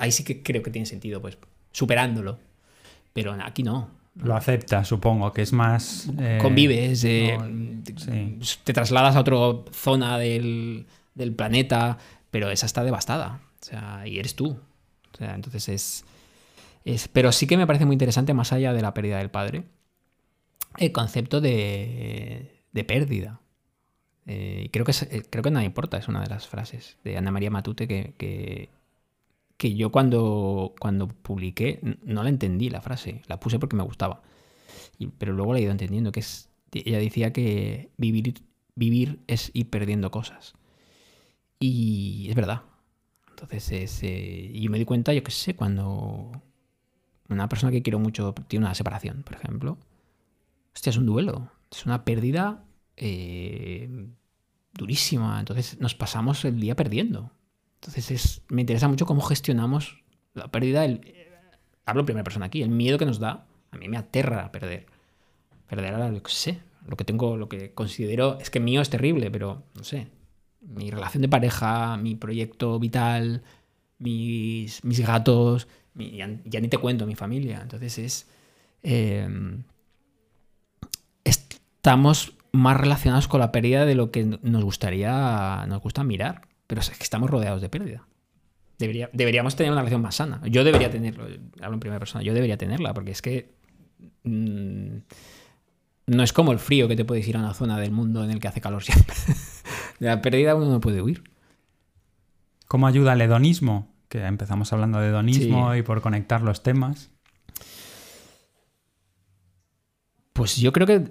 Ahí 0.00 0.10
sí 0.10 0.24
que 0.24 0.42
creo 0.42 0.60
que 0.64 0.72
tiene 0.72 0.86
sentido, 0.86 1.22
pues, 1.22 1.38
superándolo. 1.70 2.40
Pero 3.12 3.32
aquí 3.40 3.62
no. 3.62 3.90
Lo 4.16 4.34
aceptas, 4.34 4.88
supongo, 4.88 5.32
que 5.32 5.42
es 5.42 5.52
más... 5.52 6.08
eh, 6.18 6.40
Convives, 6.42 7.04
eh, 7.04 7.38
no, 7.38 7.84
te- 7.84 7.96
sí. 7.96 8.56
te 8.64 8.72
trasladas 8.72 9.14
a 9.14 9.20
otra 9.20 9.36
zona 9.72 10.18
del, 10.18 10.86
del 11.14 11.32
planeta, 11.32 11.98
pero 12.32 12.50
esa 12.50 12.66
está 12.66 12.82
devastada. 12.82 13.40
O 13.62 13.64
sea, 13.64 14.02
y 14.04 14.18
eres 14.18 14.34
tú. 14.34 14.58
O 15.14 15.16
sea, 15.16 15.36
entonces 15.36 15.68
es, 15.68 16.04
es. 16.84 17.06
Pero 17.06 17.30
sí 17.30 17.46
que 17.46 17.56
me 17.56 17.68
parece 17.68 17.84
muy 17.86 17.94
interesante, 17.94 18.34
más 18.34 18.52
allá 18.52 18.72
de 18.72 18.82
la 18.82 18.92
pérdida 18.94 19.18
del 19.18 19.30
padre, 19.30 19.62
el 20.78 20.90
concepto 20.90 21.40
de, 21.40 22.64
de 22.72 22.84
pérdida. 22.84 23.40
Eh, 24.28 24.64
y 24.66 24.70
creo 24.70 24.86
que, 24.86 24.92
es- 24.92 25.04
eh, 25.04 25.24
creo 25.30 25.44
que 25.44 25.52
nada 25.52 25.66
importa, 25.66 25.98
es 25.98 26.08
una 26.08 26.22
de 26.22 26.28
las 26.28 26.48
frases 26.48 26.98
de 27.04 27.18
Ana 27.18 27.32
María 27.32 27.50
Matute 27.50 27.88
que, 27.88 28.14
que, 28.18 28.70
que 29.58 29.74
yo 29.76 29.90
cuando, 29.92 30.74
cuando 30.80 31.08
publiqué 31.08 31.80
no 32.04 32.22
la 32.22 32.30
entendí 32.30 32.70
la 32.70 32.80
frase, 32.82 33.22
la 33.28 33.40
puse 33.40 33.58
porque 33.58 33.76
me 33.76 33.84
gustaba. 33.84 34.22
Y- 34.98 35.08
pero 35.08 35.32
luego 35.34 35.52
la 35.54 35.60
he 35.60 35.62
ido 35.62 35.72
entendiendo, 35.72 36.12
que 36.12 36.20
es, 36.20 36.50
ella 36.72 36.98
decía 36.98 37.32
que 37.32 37.90
vivir, 37.98 38.34
vivir 38.76 39.20
es 39.28 39.50
ir 39.54 39.70
perdiendo 39.70 40.10
cosas. 40.10 40.54
Y 41.60 42.26
es 42.30 42.34
verdad. 42.36 42.62
Entonces, 43.30 43.72
es, 43.72 44.02
eh, 44.02 44.50
y 44.54 44.68
me 44.68 44.78
di 44.78 44.84
cuenta, 44.84 45.12
yo 45.14 45.22
qué 45.24 45.30
sé, 45.30 45.54
cuando 45.56 46.32
una 47.28 47.48
persona 47.48 47.72
que 47.72 47.82
quiero 47.82 47.98
mucho 47.98 48.34
tiene 48.48 48.66
una 48.66 48.74
separación, 48.74 49.22
por 49.24 49.36
ejemplo, 49.36 49.78
hostia, 50.74 50.90
es 50.90 50.98
un 50.98 51.06
duelo, 51.06 51.50
es 51.72 51.86
una 51.86 52.04
pérdida 52.04 52.64
eh, 52.96 54.08
durísima. 54.78 55.38
Entonces 55.38 55.78
nos 55.80 55.94
pasamos 55.94 56.44
el 56.46 56.58
día 56.58 56.74
perdiendo. 56.74 57.30
Entonces 57.74 58.10
es, 58.10 58.42
me 58.48 58.62
interesa 58.62 58.88
mucho 58.88 59.04
cómo 59.04 59.20
gestionamos 59.20 60.02
la 60.32 60.48
pérdida. 60.48 60.86
Eh, 60.86 61.30
hablo 61.84 62.00
en 62.00 62.06
primera 62.06 62.24
persona 62.24 62.46
aquí, 62.46 62.62
el 62.62 62.70
miedo 62.70 62.96
que 62.96 63.04
nos 63.04 63.18
da. 63.18 63.46
A 63.70 63.76
mí 63.76 63.88
me 63.88 63.98
aterra 63.98 64.50
perder. 64.50 64.86
Perder 65.68 65.94
a 65.94 66.10
lo 66.10 66.22
que 66.22 66.30
sé, 66.30 66.60
lo 66.86 66.96
que 66.96 67.04
tengo, 67.04 67.36
lo 67.36 67.50
que 67.50 67.74
considero, 67.74 68.38
es 68.40 68.48
que 68.48 68.60
mío 68.60 68.80
es 68.80 68.88
terrible, 68.88 69.30
pero 69.30 69.64
no 69.74 69.84
sé. 69.84 70.08
Mi 70.62 70.90
relación 70.90 71.20
de 71.20 71.28
pareja, 71.28 71.98
mi 71.98 72.14
proyecto 72.14 72.78
vital, 72.78 73.42
mis, 73.98 74.82
mis 74.82 75.00
gatos, 75.00 75.68
ya, 75.94 76.26
ni 76.26 76.68
te 76.68 76.78
cuento, 76.78 77.06
mi 77.06 77.14
familia. 77.14 77.60
Entonces 77.60 77.98
es. 77.98 78.26
eh, 78.82 79.28
estamos 81.24 82.32
más 82.52 82.76
relacionados 82.76 83.28
con 83.28 83.40
la 83.40 83.52
pérdida 83.52 83.84
de 83.84 83.94
lo 83.94 84.10
que 84.10 84.24
nos 84.24 84.64
gustaría, 84.64 85.64
nos 85.68 85.80
gusta 85.82 86.04
mirar. 86.04 86.42
Pero 86.66 86.80
es 86.80 86.90
que 86.90 87.02
estamos 87.02 87.30
rodeados 87.30 87.62
de 87.62 87.68
pérdida. 87.68 88.06
Debería- 88.78 89.10
deberíamos 89.12 89.56
tener 89.56 89.72
una 89.72 89.80
relación 89.80 90.02
más 90.02 90.14
sana. 90.16 90.40
Yo 90.46 90.62
debería 90.64 90.90
tenerlo, 90.90 91.24
hablo 91.60 91.74
en 91.74 91.80
primera 91.80 91.98
persona, 91.98 92.22
yo 92.22 92.34
debería 92.34 92.56
tenerla, 92.58 92.94
porque 92.94 93.10
es 93.10 93.22
que 93.22 93.54
mm, 94.24 94.96
no 96.06 96.22
es 96.22 96.32
como 96.32 96.52
el 96.52 96.58
frío 96.58 96.86
que 96.88 96.94
te 96.96 97.04
puedes 97.04 97.26
ir 97.26 97.36
a 97.36 97.40
una 97.40 97.54
zona 97.54 97.78
del 97.78 97.90
mundo 97.90 98.22
en 98.22 98.30
el 98.30 98.38
que 98.38 98.48
hace 98.48 98.60
calor 98.60 98.82
siempre. 98.84 99.16
De 99.98 100.06
la 100.06 100.22
pérdida 100.22 100.54
uno 100.54 100.66
no 100.70 100.80
puede 100.80 101.02
huir. 101.02 101.24
¿Cómo 102.68 102.86
ayuda 102.86 103.14
el 103.14 103.20
hedonismo? 103.22 103.88
Que 104.08 104.24
empezamos 104.24 104.72
hablando 104.72 105.00
de 105.00 105.08
hedonismo 105.08 105.72
Sí. 105.72 105.78
y 105.80 105.82
por 105.82 106.00
conectar 106.00 106.42
los 106.42 106.62
temas. 106.62 107.10
Pues 110.32 110.56
yo 110.56 110.72
creo 110.72 110.86
que 110.86 111.04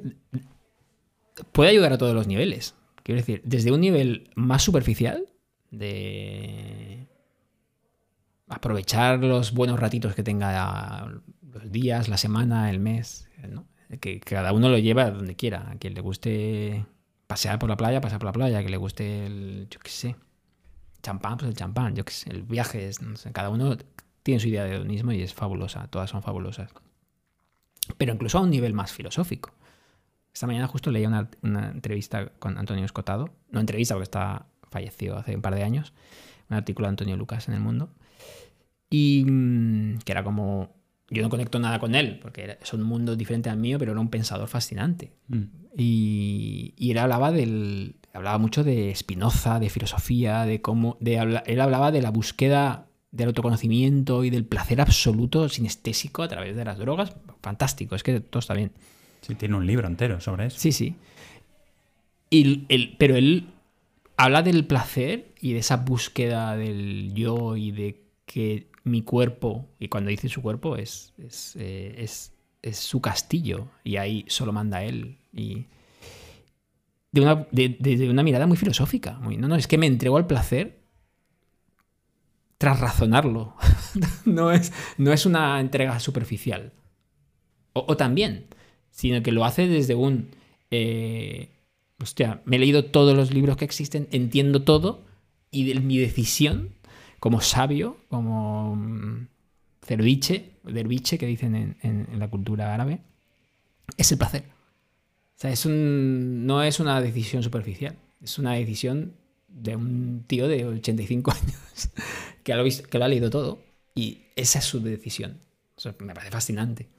puede 1.52 1.72
ayudar 1.72 1.94
a 1.94 1.98
todos 1.98 2.14
los 2.14 2.28
niveles. 2.28 2.76
Quiero 3.04 3.20
decir, 3.22 3.42
desde 3.46 3.72
un 3.72 3.82
nivel 3.82 4.30
más 4.36 4.64
superficial, 4.64 5.26
de 5.72 7.08
aprovechar 8.48 9.24
los 9.24 9.54
buenos 9.54 9.80
ratitos 9.80 10.16
que 10.16 10.24
tenga 10.24 11.08
los 11.52 11.72
días, 11.72 12.08
la 12.08 12.18
semana, 12.18 12.70
el 12.70 12.80
mes, 12.80 13.28
que 14.00 14.20
cada 14.20 14.54
uno 14.54 14.70
lo 14.70 14.78
lleva 14.78 15.10
donde 15.12 15.36
quiera. 15.36 15.70
A 15.72 15.76
quien 15.78 15.94
le 15.94 16.02
guste 16.02 16.86
pasear 17.28 17.60
por 17.60 17.70
la 17.70 17.78
playa, 17.78 18.02
pasear 18.02 18.20
por 18.20 18.28
la 18.28 18.34
playa. 18.34 18.58
A 18.58 18.62
quien 18.62 18.72
le 18.72 18.78
guste 18.78 19.26
el, 19.26 19.68
yo 19.70 19.80
qué 19.80 19.90
sé, 19.90 20.16
champán, 21.02 21.38
pues 21.38 21.50
el 21.50 21.56
champán, 21.56 21.96
yo 21.96 22.04
qué 22.06 22.14
sé, 22.14 22.30
el 22.30 22.44
viaje. 22.44 22.88
es- 22.88 23.02
no 23.02 23.16
sé, 23.18 23.32
cada 23.32 23.50
uno 23.50 23.78
tiene 24.24 24.40
su 24.40 24.48
idea 24.48 24.64
de 24.66 24.76
hedonismo 24.76 25.12
y 25.12 25.22
es 25.22 25.34
fabulosa. 25.34 25.88
Todas 25.88 26.10
son 26.10 26.22
fabulosas 26.22 26.70
pero 27.98 28.14
incluso 28.14 28.38
a 28.38 28.42
un 28.42 28.50
nivel 28.50 28.74
más 28.74 28.92
filosófico. 28.92 29.54
Esta 30.38 30.46
mañana 30.46 30.68
justo 30.68 30.92
leía 30.92 31.08
una, 31.08 31.32
una 31.42 31.72
entrevista 31.72 32.28
con 32.38 32.60
Antonio 32.60 32.86
Escotado, 32.86 33.32
no 33.50 33.60
entrevista 33.60 33.96
porque 33.96 34.04
está 34.04 34.46
falleció 34.70 35.18
hace 35.18 35.36
un 35.36 35.42
par 35.42 35.56
de 35.56 35.64
años, 35.64 35.94
un 36.48 36.58
artículo 36.58 36.86
de 36.86 36.90
Antonio 36.90 37.18
Lucas 37.18 37.48
en 37.48 37.56
El 37.56 37.60
Mundo, 37.60 37.90
y 38.88 39.26
mm, 39.26 39.98
que 40.06 40.12
era 40.12 40.24
como, 40.24 40.76
yo 41.10 41.24
no 41.24 41.30
conecto 41.30 41.58
nada 41.58 41.80
con 41.80 41.96
él, 41.96 42.20
porque 42.22 42.60
es 42.62 42.72
un 42.72 42.84
mundo 42.84 43.16
diferente 43.16 43.50
al 43.50 43.58
mío, 43.58 43.80
pero 43.80 43.94
era 43.94 44.00
un 44.00 44.10
pensador 44.10 44.48
fascinante. 44.48 45.12
Mm. 45.28 45.44
Y, 45.76 46.76
y 46.78 46.92
él 46.92 47.00
hablaba 47.00 47.32
del. 47.32 47.96
Hablaba 48.14 48.38
mucho 48.38 48.64
de 48.64 48.94
Spinoza, 48.96 49.60
de 49.60 49.72
filosofía, 49.72 50.46
de 50.46 50.62
cómo. 50.62 50.98
De 51.00 51.16
él 51.48 51.62
hablaba 51.62 51.92
de 51.92 52.04
la 52.04 52.12
búsqueda 52.12 52.90
del 53.10 53.30
autoconocimiento 53.30 54.24
y 54.24 54.30
del 54.30 54.46
placer 54.46 54.82
absoluto 54.82 55.50
sinestésico 55.50 56.22
a 56.22 56.28
través 56.28 56.56
de 56.56 56.64
las 56.64 56.78
drogas. 56.78 57.16
Fantástico, 57.42 57.96
es 57.96 58.04
que 58.04 58.20
todo 58.20 58.40
está 58.40 58.54
bien. 58.54 58.74
Sí, 59.22 59.36
tiene 59.36 59.56
un 59.56 59.66
libro 59.68 59.88
entero 59.88 60.20
sobre 60.22 60.48
eso. 60.48 60.60
Sí, 60.60 60.72
sí. 60.72 60.96
Y 62.30 62.66
el- 62.70 62.96
pero 62.98 63.16
él 63.16 63.48
habla 64.18 64.42
del 64.44 64.66
placer 64.66 65.34
y 65.42 65.54
de 65.54 65.60
esa 65.60 65.78
búsqueda 65.78 66.56
del 66.58 67.14
yo 67.14 67.56
y 67.58 67.72
de 67.72 68.02
que 68.26 68.70
mi 68.84 69.02
cuerpo, 69.04 69.68
y 69.80 69.88
cuando 69.90 70.10
dice 70.10 70.30
su 70.30 70.42
cuerpo 70.42 70.76
es, 70.78 71.14
es, 71.20 71.56
eh, 71.60 71.96
es, 72.00 72.34
es 72.62 72.78
su 72.78 73.02
castillo 73.02 73.70
y 73.84 73.98
ahí 73.98 74.26
solo 74.28 74.54
manda 74.54 74.84
él. 74.84 75.18
Y 75.34 75.66
de 77.12 77.22
una, 77.22 77.48
de, 77.52 78.10
una 78.10 78.24
mirada 78.24 78.48
muy 78.48 78.58
filosófica. 78.58 79.20
No, 79.22 79.48
no, 79.48 79.56
es 79.56 79.68
que 79.68 79.78
me 79.78 79.88
entrego 79.88 80.18
al 80.18 80.28
placer 80.28 80.78
tras 82.58 82.80
razonarlo. 82.80 83.56
no, 84.26 84.52
es, 84.52 84.74
no 84.98 85.14
es 85.14 85.26
una 85.26 85.60
entrega 85.60 86.00
superficial. 86.00 86.74
O, 87.74 87.96
también, 87.96 88.48
sino 88.98 89.22
que 89.22 89.32
lo 89.32 89.46
hace 89.46 89.68
desde 89.68 89.94
un... 89.94 90.30
Eh, 90.72 91.52
hostia, 92.02 92.42
me 92.46 92.56
he 92.56 92.60
leído 92.60 92.86
todos 92.86 93.16
los 93.16 93.32
libros 93.32 93.56
que 93.56 93.64
existen, 93.64 94.08
entiendo 94.12 94.64
todo 94.64 95.06
y 95.52 95.72
de, 95.72 95.80
mi 95.80 96.00
decisión 96.00 96.74
como 97.20 97.40
sabio, 97.42 97.98
como 98.08 98.76
mm, 98.76 99.28
cerviche, 99.84 100.54
derviche 100.64 101.20
que 101.20 101.28
dicen 101.28 101.78
en, 101.80 102.20
la 102.20 102.28
cultura 102.28 102.74
árabe, 102.74 103.02
es 103.98 104.12
el 104.12 104.18
placer. 104.18 104.46
O 104.48 105.40
sea, 105.40 105.54
no 105.70 106.64
es 106.64 106.80
una 106.80 107.00
decisión 107.00 107.44
superficial, 107.44 107.96
es 108.20 108.40
una 108.40 108.54
decisión 108.54 109.14
de 109.48 109.76
un 109.76 110.24
tío 110.26 110.48
de 110.48 110.66
85 110.66 111.32
años 111.40 111.92
que 112.44 112.56
lo, 112.56 112.64
que 112.64 112.98
ha 112.98 113.08
leído 113.08 113.30
todo 113.30 113.62
y 113.94 114.24
esa 114.36 114.58
es 114.58 114.66
su 114.66 114.82
decisión. 114.82 115.38
O 115.86 116.04
me 116.04 116.16
parece 116.16 116.32
fascinante. 116.32 116.97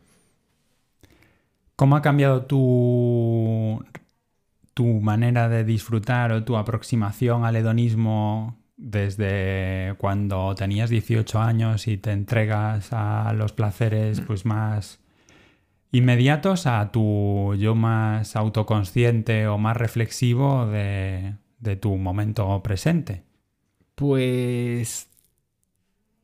¿Cómo 1.78 1.94
ha 1.94 2.02
cambiado 2.02 2.42
tu, 2.42 3.84
tu 4.74 4.84
manera 5.00 5.48
de 5.48 5.62
disfrutar 5.62 6.32
o 6.32 6.42
tu 6.42 6.56
aproximación 6.56 7.44
al 7.44 7.54
hedonismo 7.54 8.58
desde 8.76 9.94
cuando 9.98 10.56
tenías 10.56 10.90
18 10.90 11.38
años 11.38 11.86
y 11.86 11.96
te 11.96 12.10
entregas 12.10 12.88
a 12.90 13.32
los 13.32 13.52
placeres 13.52 14.20
pues 14.22 14.44
más 14.44 14.98
inmediatos 15.92 16.66
a 16.66 16.90
tu 16.90 17.54
yo 17.54 17.76
más 17.76 18.34
autoconsciente 18.34 19.46
o 19.46 19.56
más 19.56 19.76
reflexivo 19.76 20.66
de, 20.66 21.34
de 21.60 21.76
tu 21.76 21.94
momento 21.94 22.60
presente? 22.60 23.22
Pues 23.94 25.08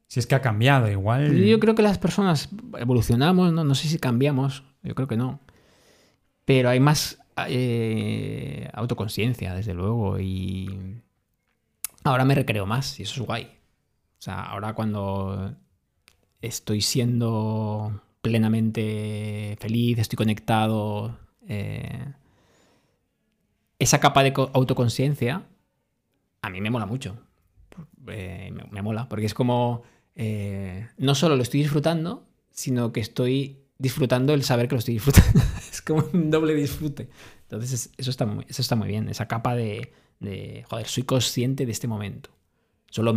si 0.09 0.19
es 0.19 0.27
que 0.27 0.35
ha 0.35 0.43
cambiado, 0.43 0.91
igual. 0.91 1.33
Yo 1.45 1.61
creo 1.61 1.77
que 1.77 1.83
las 1.83 1.99
personas 1.99 2.49
evolucionamos, 2.77 3.53
¿no? 3.53 3.63
No 3.63 3.77
sé 3.77 3.87
si 3.87 4.01
cambiamos, 4.01 4.65
yo 4.83 4.97
creo 4.97 5.07
que 5.07 5.17
no. 5.17 5.44
Pero 6.45 6.69
hay 6.69 6.81
más 6.81 7.19
eh, 7.49 8.69
autoconciencia, 8.73 9.55
desde 9.55 9.75
luego, 9.75 10.19
y 10.19 11.01
ahora 12.05 12.25
me 12.25 12.35
recreo 12.35 12.67
más, 12.67 12.99
y 13.01 13.05
eso 13.05 13.21
es 13.21 13.27
guay. 13.27 13.45
O 13.45 14.23
sea, 14.25 14.43
ahora 14.43 14.75
cuando 14.75 15.55
estoy 16.41 16.81
siendo 16.81 18.03
plenamente 18.21 19.57
feliz, 19.61 19.99
estoy 19.99 20.17
conectado, 20.17 21.19
eh, 21.49 22.13
esa 23.79 24.01
capa 24.01 24.23
de 24.23 24.33
autoconciencia 24.53 25.45
a 26.45 26.51
mí 26.51 26.61
me 26.61 26.71
mola 26.71 26.85
mucho. 26.85 27.17
Eh, 28.09 28.51
me, 28.53 28.65
me, 28.71 28.83
mola, 28.83 29.09
porque 29.09 29.25
es 29.25 29.33
como 29.33 29.83
eh, 30.15 30.89
no 30.99 31.15
solo 31.15 31.37
lo 31.37 31.43
estoy 31.43 31.61
disfrutando, 31.61 32.27
sino 32.51 32.93
que 32.93 33.01
estoy 33.01 33.65
disfrutando 33.79 34.35
el 34.35 34.45
saber 34.45 34.69
que 34.69 34.75
lo 34.75 34.81
estoy 34.81 34.95
disfrutando. 34.95 35.41
es 35.85 35.95
como 35.95 36.05
un 36.13 36.31
doble 36.31 36.55
disfrute. 36.55 37.09
Entonces, 37.43 37.91
eso 37.97 38.11
está 38.11 38.27
muy, 38.27 38.45
eso 38.49 38.63
está 38.63 38.77
muy 38.77 38.89
bien. 38.89 39.09
Esa 39.09 39.29
capa 39.29 39.55
de, 39.55 39.93
de, 40.21 40.65
joder, 40.69 40.87
soy 40.87 41.05
consciente 41.05 41.67
de 41.67 41.73
este 41.73 41.89
momento. 41.89 42.31
Eso 42.91 43.03
lo, 43.03 43.13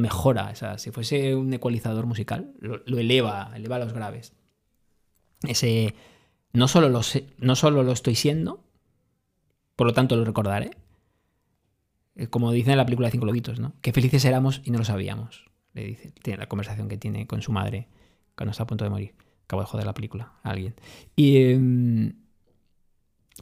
mejora. 0.00 0.50
O 0.50 0.54
sea, 0.54 0.78
si 0.78 0.90
fuese 0.90 1.34
un 1.34 1.52
ecualizador 1.52 2.06
musical, 2.06 2.52
lo, 2.58 2.98
eleva, 2.98 3.52
eleva 3.54 3.78
los 3.78 3.92
graves. 3.92 4.32
Ese, 5.42 5.94
no 6.52 6.68
solo, 6.68 6.88
lo 6.88 7.02
sé, 7.02 7.28
no 7.38 7.54
solo 7.56 7.82
lo 7.82 7.92
estoy 7.92 8.16
siendo, 8.16 8.64
por 9.76 9.86
lo 9.86 9.92
tanto 9.92 10.16
lo 10.16 10.24
recordaré. 10.24 10.70
Eh, 12.16 12.26
como 12.26 12.50
dice 12.50 12.72
en 12.72 12.76
la 12.76 12.84
película 12.84 13.06
de 13.06 13.12
Cinco 13.12 13.26
Lobitos, 13.26 13.60
¿no? 13.60 13.74
Qué 13.80 13.92
felices 13.92 14.24
éramos 14.24 14.60
y 14.64 14.72
no 14.72 14.78
lo 14.78 14.84
sabíamos 14.84 15.50
le 15.74 15.84
dice, 15.84 16.12
tiene 16.22 16.38
la 16.38 16.48
conversación 16.48 16.88
que 16.88 16.96
tiene 16.96 17.26
con 17.26 17.42
su 17.42 17.52
madre 17.52 17.88
cuando 18.36 18.50
está 18.50 18.64
a 18.64 18.66
punto 18.66 18.84
de 18.84 18.90
morir. 18.90 19.14
Acabo 19.50 19.62
de 19.62 19.66
joder 19.66 19.84
la 19.84 19.94
película 19.94 20.34
a 20.44 20.50
alguien. 20.50 20.76
Y 21.16 21.38
eh, 21.38 22.12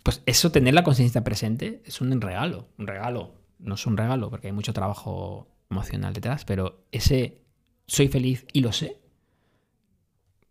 pues 0.02 0.22
eso, 0.24 0.50
tener 0.50 0.72
la 0.72 0.82
conciencia 0.82 1.22
presente, 1.22 1.82
es 1.84 2.00
un 2.00 2.18
regalo. 2.18 2.70
Un 2.78 2.86
regalo. 2.86 3.34
No 3.58 3.74
es 3.74 3.84
un 3.86 3.98
regalo 3.98 4.30
porque 4.30 4.46
hay 4.46 4.54
mucho 4.54 4.72
trabajo 4.72 5.48
emocional 5.68 6.14
detrás, 6.14 6.46
pero 6.46 6.86
ese 6.92 7.42
soy 7.86 8.08
feliz 8.08 8.46
y 8.54 8.62
lo 8.62 8.72
sé, 8.72 9.02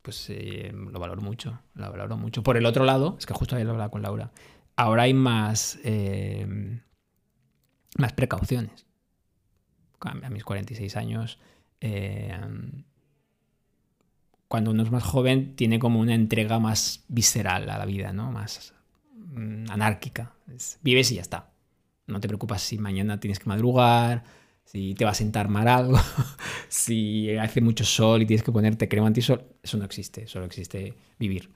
pues 0.03 0.29
eh, 0.29 0.71
lo 0.71 0.99
valoro 0.99 1.23
mucho. 1.23 1.59
Lo 1.73 1.89
valoro 1.89 2.17
mucho. 2.17 2.43
Por 2.43 2.55
el 2.55 2.67
otro 2.67 2.85
lado, 2.85 3.15
es 3.17 3.25
que 3.25 3.33
justo 3.33 3.55
ayer 3.55 3.65
lo 3.65 3.71
hablaba 3.71 3.89
con 3.89 4.03
Laura, 4.03 4.31
ahora 4.75 5.03
hay 5.03 5.15
más, 5.15 5.79
eh, 5.83 6.79
más 7.97 8.13
precauciones. 8.13 8.85
A 10.01 10.29
mis 10.29 10.43
46 10.43 10.95
años 10.97 11.39
eh, 11.81 12.39
cuando 14.47 14.71
uno 14.71 14.83
es 14.83 14.91
más 14.91 15.03
joven 15.03 15.55
tiene 15.55 15.79
como 15.79 15.99
una 15.99 16.15
entrega 16.15 16.59
más 16.59 17.03
visceral 17.07 17.69
a 17.69 17.77
la 17.77 17.85
vida, 17.85 18.13
¿no? 18.13 18.31
Más 18.31 18.73
mm, 19.13 19.69
anárquica. 19.69 20.33
Es, 20.53 20.79
vives 20.81 21.11
y 21.11 21.15
ya 21.15 21.21
está. 21.21 21.51
No 22.07 22.19
te 22.19 22.27
preocupas 22.27 22.61
si 22.61 22.77
mañana 22.77 23.19
tienes 23.19 23.39
que 23.39 23.47
madrugar, 23.47 24.23
si 24.63 24.93
te 24.95 25.05
va 25.05 25.11
a 25.11 25.15
sentar 25.15 25.49
mal 25.49 25.67
algo, 25.67 25.99
si 26.69 27.35
hace 27.37 27.61
mucho 27.61 27.83
sol 27.83 28.21
y 28.21 28.25
tienes 28.25 28.43
que 28.43 28.51
ponerte 28.51 28.87
crema 28.87 29.07
antisol. 29.07 29.43
Eso 29.61 29.77
no 29.77 29.85
existe, 29.85 30.27
solo 30.27 30.45
existe 30.45 30.93
vivir. 31.19 31.51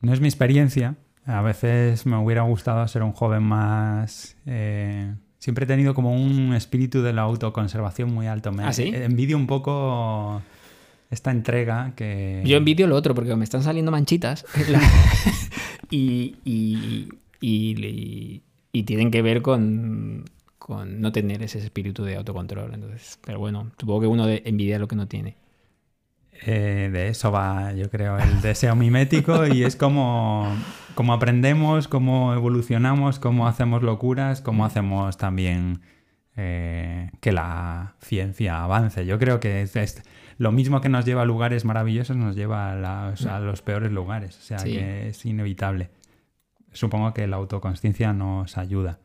No 0.00 0.12
es 0.12 0.20
mi 0.20 0.28
experiencia. 0.28 0.96
A 1.26 1.40
veces 1.40 2.04
me 2.04 2.16
hubiera 2.16 2.42
gustado 2.42 2.86
ser 2.88 3.02
un 3.02 3.12
joven 3.12 3.42
más 3.42 4.36
eh, 4.44 5.14
siempre 5.44 5.64
he 5.64 5.68
tenido 5.68 5.92
como 5.92 6.14
un 6.14 6.54
espíritu 6.54 7.02
de 7.02 7.12
la 7.12 7.20
autoconservación 7.20 8.10
muy 8.10 8.26
alto. 8.26 8.50
Me 8.50 8.64
¿Ah, 8.64 8.72
sí? 8.72 8.90
envidio 8.94 9.36
un 9.36 9.46
poco 9.46 10.40
esta 11.14 11.30
entrega 11.30 11.94
que... 11.96 12.42
Yo 12.44 12.56
envidio 12.56 12.86
lo 12.86 12.96
otro 12.96 13.14
porque 13.14 13.34
me 13.36 13.44
están 13.44 13.62
saliendo 13.62 13.90
manchitas 13.90 14.44
y, 15.90 16.36
y, 16.44 17.08
y, 17.40 18.42
y, 18.72 18.82
tienen 18.82 19.10
que 19.10 19.22
ver 19.22 19.42
con, 19.42 20.24
con 20.58 21.00
no 21.00 21.12
tener 21.12 21.42
ese 21.42 21.58
espíritu 21.58 22.04
de 22.04 22.16
autocontrol. 22.16 22.74
Entonces, 22.74 23.18
pero 23.24 23.38
bueno, 23.38 23.70
supongo 23.78 24.02
que 24.02 24.06
uno 24.06 24.28
envidia 24.28 24.78
lo 24.78 24.88
que 24.88 24.96
no 24.96 25.08
tiene. 25.08 25.36
Eh, 26.46 26.90
de 26.92 27.08
eso 27.08 27.30
va, 27.30 27.72
yo 27.72 27.88
creo, 27.88 28.18
el 28.18 28.40
deseo 28.42 28.74
mimético 28.76 29.46
y 29.46 29.64
es 29.64 29.76
como, 29.76 30.54
como 30.94 31.14
aprendemos, 31.14 31.88
cómo 31.88 32.34
evolucionamos, 32.34 33.18
cómo 33.18 33.46
hacemos 33.46 33.82
locuras, 33.82 34.42
cómo 34.42 34.64
hacemos 34.64 35.16
también 35.16 35.80
eh, 36.36 37.10
que 37.20 37.32
la 37.32 37.94
ciencia 38.00 38.64
avance. 38.64 39.06
Yo 39.06 39.18
creo 39.18 39.40
que 39.40 39.62
es, 39.62 39.76
es, 39.76 40.02
lo 40.38 40.52
mismo 40.52 40.80
que 40.80 40.88
nos 40.88 41.04
lleva 41.04 41.22
a 41.22 41.26
lugares 41.26 41.64
maravillosos 41.64 42.16
nos 42.16 42.36
lleva 42.36 42.72
a, 42.72 43.40
los 43.40 43.62
peores 43.62 43.92
lugares, 43.92 44.36
o 44.38 44.42
sea 44.42 44.58
sí. 44.58 44.72
que 44.72 45.08
es 45.08 45.24
inevitable. 45.24 45.90
Supongo 46.72 47.14
que 47.14 47.26
la 47.26 47.36
autoconsciencia 47.36 48.12
nos 48.12 48.58
ayuda. 48.58 48.98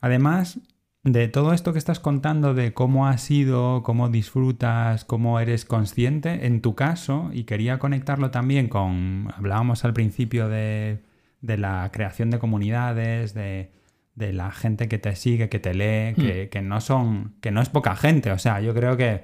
Además, 0.00 0.58
de 1.02 1.28
todo 1.28 1.52
esto 1.52 1.72
que 1.72 1.78
estás 1.78 2.00
contando, 2.00 2.54
de 2.54 2.74
cómo 2.74 3.06
has 3.06 3.22
sido, 3.22 3.82
cómo 3.82 4.08
disfrutas, 4.08 5.04
cómo 5.04 5.40
eres 5.40 5.64
consciente, 5.64 6.46
en 6.46 6.60
tu 6.60 6.74
caso, 6.74 7.30
y 7.32 7.44
quería 7.44 7.78
conectarlo 7.78 8.30
también 8.30 8.68
con, 8.68 9.28
hablábamos 9.34 9.84
al 9.84 9.92
principio 9.92 10.48
de, 10.48 11.02
de 11.40 11.58
la 11.58 11.88
creación 11.92 12.30
de 12.30 12.38
comunidades, 12.38 13.32
de, 13.32 13.72
de, 14.14 14.32
la 14.32 14.50
gente 14.50 14.88
que 14.88 14.98
te 14.98 15.16
sigue, 15.16 15.48
que 15.48 15.58
te 15.58 15.72
lee, 15.72 16.12
mm. 16.12 16.20
que, 16.20 16.48
que, 16.50 16.62
no 16.62 16.80
son, 16.80 17.34
que 17.40 17.50
no 17.50 17.62
es 17.62 17.70
poca 17.70 17.96
gente, 17.96 18.30
o 18.32 18.38
sea, 18.38 18.60
yo 18.60 18.74
creo 18.74 18.96
que, 18.98 19.22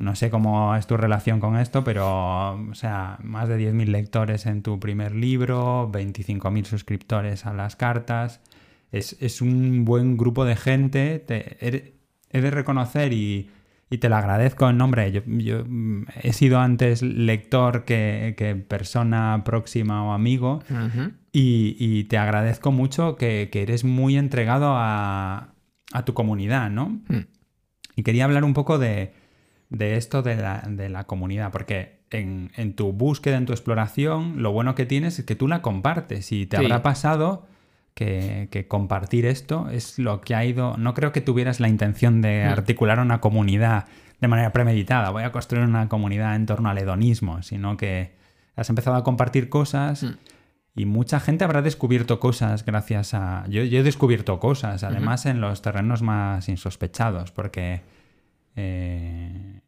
no 0.00 0.16
sé 0.16 0.30
cómo 0.30 0.74
es 0.76 0.86
tu 0.86 0.96
relación 0.96 1.40
con 1.40 1.58
esto, 1.58 1.84
pero, 1.84 2.54
o 2.54 2.74
sea, 2.74 3.18
más 3.22 3.50
de 3.50 3.58
10.000 3.58 3.84
lectores 3.88 4.46
en 4.46 4.62
tu 4.62 4.80
primer 4.80 5.14
libro, 5.14 5.90
25.000 5.92 6.64
suscriptores 6.64 7.44
a 7.44 7.52
las 7.52 7.76
cartas 7.76 8.40
es, 8.92 9.18
es 9.20 9.42
un 9.42 9.84
buen 9.84 10.16
grupo 10.16 10.46
de 10.46 10.56
gente. 10.56 11.18
Te, 11.18 11.94
he, 12.30 12.40
de 12.40 12.50
reconocer 12.50 13.12
y, 13.12 13.50
y, 13.90 13.98
te 13.98 14.08
lo 14.08 14.16
agradezco 14.16 14.70
en 14.70 14.78
nombre. 14.78 15.12
Yo, 15.12 15.20
yo 15.26 15.64
he 16.22 16.32
sido 16.32 16.60
antes 16.60 17.02
lector 17.02 17.84
que, 17.84 18.34
que, 18.38 18.56
persona 18.56 19.42
próxima 19.44 20.02
o 20.04 20.12
amigo 20.12 20.62
uh 20.70 20.74
-huh. 20.74 21.12
y, 21.30 21.76
y, 21.78 22.04
te 22.04 22.16
agradezco 22.16 22.72
mucho 22.72 23.16
que, 23.16 23.50
que 23.52 23.60
eres 23.62 23.84
muy 23.84 24.16
entregado 24.16 24.72
a, 24.76 25.52
a, 25.92 26.04
tu 26.06 26.14
comunidad, 26.14 26.70
¿no? 26.70 27.00
Uh 27.10 27.12
-huh. 27.12 27.26
Y 27.96 28.02
quería 28.02 28.24
hablar 28.24 28.44
un 28.44 28.54
poco 28.54 28.78
de, 28.78 29.12
de 29.70 29.96
esto 29.96 30.22
de 30.22 30.36
la, 30.36 30.62
de 30.68 30.88
la, 30.88 31.04
comunidad, 31.04 31.50
porque 31.52 32.00
en, 32.10 32.50
en, 32.56 32.74
tu 32.74 32.92
búsqueda, 32.92 33.36
en 33.36 33.46
tu 33.46 33.52
exploración, 33.52 34.42
lo 34.42 34.52
bueno 34.52 34.74
que 34.74 34.84
tienes 34.84 35.18
es 35.18 35.24
que 35.24 35.36
tú 35.36 35.48
la 35.48 35.62
compartes 35.62 36.32
y 36.32 36.46
te 36.46 36.56
sí. 36.56 36.62
habrá 36.62 36.82
pasado 36.82 37.46
que, 37.94 38.48
que 38.50 38.66
compartir 38.66 39.26
esto 39.26 39.68
es 39.70 39.98
lo 39.98 40.20
que 40.20 40.34
ha 40.34 40.44
ido... 40.44 40.76
No 40.76 40.92
creo 40.94 41.12
que 41.12 41.20
tuvieras 41.20 41.60
la 41.60 41.68
intención 41.68 42.20
de 42.20 42.44
Mm. 42.46 42.52
articular 42.52 42.98
una 42.98 43.20
comunidad 43.20 43.86
de 44.20 44.28
manera 44.28 44.52
premeditada. 44.52 45.10
Voy 45.10 45.22
a 45.22 45.32
construir 45.32 45.64
una 45.64 45.88
comunidad 45.88 46.34
en 46.36 46.46
torno 46.46 46.68
al 46.68 46.78
hedonismo, 46.78 47.42
sino 47.42 47.76
que 47.76 48.14
has 48.56 48.68
empezado 48.68 48.96
a 48.96 49.04
compartir 49.04 49.48
cosas 49.48 50.02
Mm. 50.02 50.16
y 50.74 50.84
mucha 50.86 51.20
gente 51.20 51.44
habrá 51.44 51.62
descubierto 51.62 52.18
cosas 52.20 52.64
gracias 52.64 53.14
a... 53.14 53.44
Yo, 53.48 53.62
yo 53.64 53.78
he 53.80 53.82
descubierto 53.82 54.40
cosas, 54.40 54.82
además 54.82 55.26
en 55.26 55.40
los 55.40 55.62
terrenos 55.62 56.02
más 56.02 56.48
insospechados, 56.48 57.30
porque... 57.30 57.82
eh, 58.56 59.60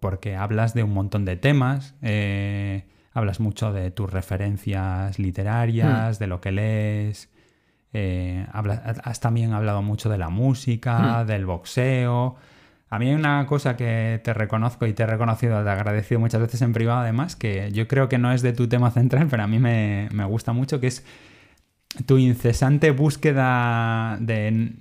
porque 0.00 0.36
hablas 0.36 0.74
de 0.74 0.82
un 0.82 0.92
montón 0.94 1.24
de 1.24 1.36
temas, 1.36 1.94
eh, 2.02 2.84
hablas 3.12 3.40
mucho 3.40 3.72
de 3.72 3.90
tus 3.90 4.10
referencias 4.12 5.18
literarias, 5.18 6.18
de 6.18 6.26
lo 6.26 6.40
que 6.40 6.52
lees, 6.52 7.28
eh, 7.92 8.46
hablas- 8.52 8.80
has 9.04 9.20
también 9.20 9.52
hablado 9.52 9.82
mucho 9.82 10.08
de 10.08 10.18
la 10.18 10.28
música, 10.30 11.24
del 11.24 11.44
boxeo. 11.46 12.36
A 12.88 12.98
mí 12.98 13.08
hay 13.08 13.14
una 13.14 13.46
cosa 13.46 13.76
que 13.76 14.20
te 14.24 14.32
reconozco 14.34 14.86
y 14.86 14.92
te 14.94 15.02
he 15.04 15.06
reconocido, 15.06 15.62
te 15.62 15.68
he 15.68 15.72
agradecido 15.72 16.18
muchas 16.20 16.40
veces 16.40 16.62
en 16.62 16.72
privado 16.72 17.00
además, 17.00 17.36
que 17.36 17.70
yo 17.72 17.86
creo 17.86 18.08
que 18.08 18.18
no 18.18 18.32
es 18.32 18.42
de 18.42 18.52
tu 18.52 18.68
tema 18.68 18.90
central, 18.90 19.28
pero 19.30 19.42
a 19.42 19.46
mí 19.46 19.58
me, 19.58 20.08
me 20.12 20.24
gusta 20.24 20.52
mucho, 20.52 20.80
que 20.80 20.88
es 20.88 21.04
tu 22.06 22.18
incesante 22.18 22.92
búsqueda 22.92 24.16
de 24.20 24.72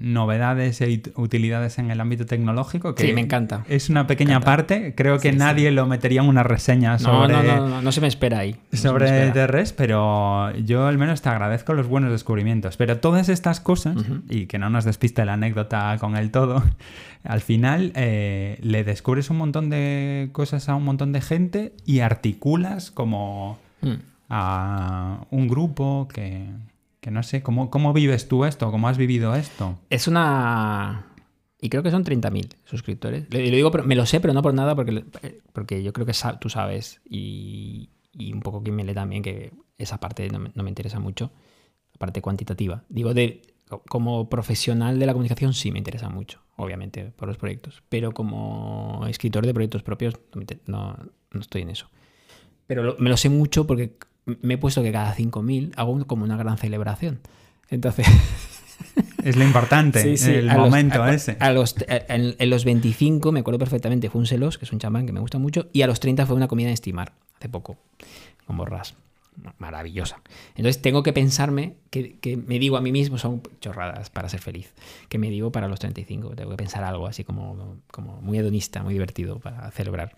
novedades 0.00 0.80
e 0.80 1.02
utilidades 1.16 1.78
en 1.78 1.90
el 1.90 2.00
ámbito 2.00 2.24
tecnológico. 2.24 2.94
Que 2.94 3.06
Sí, 3.08 3.12
me 3.12 3.20
encanta. 3.20 3.64
Es 3.68 3.90
una 3.90 4.06
pequeña 4.06 4.40
parte. 4.40 4.94
Creo 4.96 5.18
que 5.18 5.30
Sí, 5.30 5.34
sí. 5.34 5.38
nadie 5.38 5.70
lo 5.72 5.86
metería 5.86 6.20
en 6.22 6.28
una 6.28 6.44
reseña 6.44 6.98
sobre, 7.00 7.32
no, 7.32 7.42
no, 7.42 7.68
no, 7.68 7.82
no 7.82 7.92
se 7.92 8.00
me 8.00 8.06
espera 8.06 8.38
ahí. 8.38 8.56
No 8.70 8.78
sobre. 8.78 9.30
TRS, 9.32 9.72
pero 9.72 10.56
yo 10.58 10.86
al 10.86 10.98
menos 10.98 11.20
te 11.20 11.28
agradezco 11.28 11.74
los 11.74 11.88
buenos 11.88 12.12
descubrimientos. 12.12 12.76
Pero 12.76 12.98
todas 12.98 13.28
estas 13.28 13.60
cosas, 13.60 13.96
y 14.28 14.46
que 14.46 14.58
no 14.58 14.70
nos 14.70 14.84
despiste 14.84 15.24
la 15.24 15.32
anécdota 15.34 15.96
con 15.98 16.16
el 16.16 16.30
todo, 16.30 16.62
al 17.24 17.40
final 17.40 17.92
eh, 17.96 18.58
le 18.62 18.84
descubres 18.84 19.30
un 19.30 19.38
montón 19.38 19.68
de 19.68 20.28
cosas 20.32 20.68
a 20.68 20.76
un 20.76 20.84
montón 20.84 21.12
de 21.12 21.20
gente 21.20 21.72
y 21.84 22.00
articulas 22.00 22.90
como 22.92 23.58
Mm. 23.82 23.96
A 24.28 25.26
un 25.30 25.48
grupo 25.48 26.08
que, 26.12 26.46
que 27.00 27.10
no 27.10 27.22
sé, 27.22 27.42
¿cómo, 27.42 27.70
¿cómo 27.70 27.92
vives 27.92 28.28
tú 28.28 28.44
esto? 28.44 28.70
¿Cómo 28.70 28.88
has 28.88 28.96
vivido 28.98 29.34
esto? 29.34 29.78
Es 29.90 30.08
una. 30.08 31.06
Y 31.60 31.70
creo 31.70 31.82
que 31.82 31.90
son 31.90 32.04
30.000 32.04 32.54
suscriptores. 32.64 33.26
Lo, 33.30 33.38
lo 33.38 33.44
digo, 33.56 33.70
pero- 33.70 33.84
me 33.84 33.94
lo 33.96 34.04
sé, 34.06 34.20
pero 34.20 34.34
no 34.34 34.42
por 34.42 34.52
nada, 34.54 34.74
porque, 34.74 35.04
porque 35.52 35.82
yo 35.82 35.92
creo 35.92 36.06
que 36.06 36.12
tú 36.40 36.48
sabes, 36.50 37.00
y, 37.08 37.88
y 38.12 38.32
un 38.32 38.40
poco 38.40 38.62
quien 38.62 38.76
me 38.76 38.84
lee 38.84 38.94
también, 38.94 39.22
que 39.22 39.52
esa 39.78 39.98
parte 39.98 40.28
no 40.28 40.38
me, 40.38 40.50
no 40.54 40.62
me 40.62 40.68
interesa 40.70 41.00
mucho, 41.00 41.30
la 41.92 41.98
parte 41.98 42.20
cuantitativa. 42.20 42.84
Digo, 42.88 43.14
de 43.14 43.42
como 43.88 44.28
profesional 44.28 44.98
de 44.98 45.06
la 45.06 45.12
comunicación 45.12 45.52
sí 45.54 45.72
me 45.72 45.78
interesa 45.78 46.08
mucho, 46.08 46.40
obviamente, 46.56 47.06
por 47.16 47.26
los 47.26 47.36
proyectos, 47.38 47.82
pero 47.88 48.12
como 48.12 49.04
escritor 49.08 49.44
de 49.46 49.54
proyectos 49.54 49.82
propios 49.82 50.14
no, 50.66 50.96
no- 51.32 51.40
estoy 51.40 51.62
en 51.62 51.70
eso. 51.70 51.88
Pero 52.66 52.96
me 52.98 53.08
lo 53.10 53.16
sé 53.16 53.28
mucho 53.28 53.66
porque 53.66 53.96
me 54.26 54.54
he 54.54 54.58
puesto 54.58 54.82
que 54.82 54.92
cada 54.92 55.14
5.000 55.14 55.72
hago 55.76 56.04
como 56.06 56.24
una 56.24 56.36
gran 56.36 56.58
celebración. 56.58 57.20
Entonces... 57.70 58.06
Es 59.24 59.36
lo 59.36 59.44
importante, 59.44 60.02
Sí, 60.02 60.16
sí, 60.16 60.30
el 60.32 60.50
a 60.50 60.56
los- 60.56 60.64
momento 60.70 61.02
a- 61.02 61.12
ese. 61.14 61.36
a 61.40 61.50
los, 61.52 61.74
a- 61.88 62.14
en, 62.14 62.34
en 62.38 62.50
los 62.50 62.64
25, 62.64 63.32
me 63.32 63.40
acuerdo 63.40 63.58
perfectamente, 63.58 64.10
fue 64.10 64.20
un 64.20 64.26
Celos, 64.26 64.58
que 64.58 64.64
es 64.64 64.72
un 64.72 64.78
chamán 64.78 65.06
que 65.06 65.12
me 65.12 65.20
gusta 65.20 65.38
mucho, 65.38 65.68
y 65.72 65.82
a 65.82 65.86
los 65.86 66.00
30 66.00 66.26
fue 66.26 66.36
una 66.36 66.48
comida 66.48 66.68
en 66.68 66.74
Estimar, 66.74 67.12
hace 67.36 67.48
poco, 67.48 67.76
con 68.46 68.56
borras. 68.56 68.94
Maravillosa. 69.58 70.22
Entonces 70.54 70.80
tengo 70.80 71.02
que 71.02 71.12
pensarme, 71.12 71.74
que, 71.90 72.18
que 72.20 72.38
me 72.38 72.58
digo 72.58 72.78
a 72.78 72.80
mí 72.80 72.90
mismo, 72.90 73.18
son 73.18 73.42
chorradas 73.60 74.08
para 74.08 74.30
ser 74.30 74.40
feliz, 74.40 74.72
que 75.10 75.18
me 75.18 75.28
digo 75.28 75.52
para 75.52 75.68
los 75.68 75.78
35. 75.78 76.30
Tengo 76.34 76.50
que 76.52 76.56
pensar 76.56 76.84
algo 76.84 77.06
así 77.06 77.22
como, 77.22 77.76
como 77.90 78.22
muy 78.22 78.38
hedonista, 78.38 78.82
muy 78.82 78.94
divertido 78.94 79.38
para 79.38 79.70
celebrar. 79.72 80.16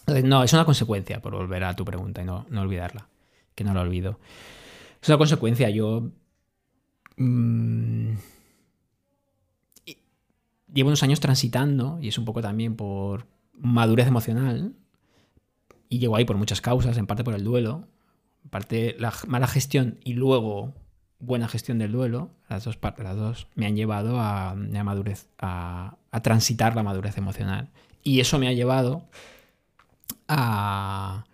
Entonces, 0.00 0.24
no, 0.24 0.44
es 0.44 0.52
una 0.52 0.66
consecuencia, 0.66 1.20
por 1.22 1.32
volver 1.32 1.64
a 1.64 1.74
tu 1.74 1.86
pregunta 1.86 2.20
y 2.20 2.26
no, 2.26 2.44
no 2.50 2.60
olvidarla, 2.60 3.06
que 3.54 3.64
no 3.64 3.74
la 3.74 3.80
olvido. 3.80 4.18
Es 5.00 5.08
una 5.08 5.18
consecuencia, 5.18 5.70
yo... 5.70 6.10
mm, 7.16 8.14
llevo 10.72 10.88
unos 10.88 11.02
años 11.02 11.20
transitando, 11.20 11.98
y 12.00 12.08
es 12.08 12.18
un 12.18 12.24
poco 12.24 12.40
también 12.40 12.76
por 12.76 13.26
madurez 13.52 14.06
emocional, 14.06 14.74
y 15.88 15.98
llego 15.98 16.16
ahí 16.16 16.24
por 16.24 16.36
muchas 16.36 16.60
causas, 16.60 16.96
en 16.96 17.06
parte 17.06 17.24
por 17.24 17.34
el 17.34 17.44
duelo, 17.44 17.86
en 18.44 18.50
parte 18.50 18.96
la 18.98 19.12
mala 19.26 19.46
gestión 19.46 19.98
y 20.02 20.14
luego 20.14 20.72
buena 21.18 21.48
gestión 21.48 21.78
del 21.78 21.92
duelo, 21.92 22.30
las 22.48 22.64
dos, 22.64 22.78
las 22.98 23.16
dos 23.16 23.46
me 23.54 23.66
han 23.66 23.76
llevado 23.76 24.18
a, 24.18 24.50
a 24.50 24.84
madurez, 24.84 25.28
a, 25.38 25.96
a 26.10 26.22
transitar 26.22 26.74
la 26.74 26.82
madurez 26.82 27.18
emocional. 27.18 27.70
Y 28.02 28.20
eso 28.20 28.38
me 28.38 28.48
ha 28.48 28.52
llevado 28.52 29.04
a 30.26 31.24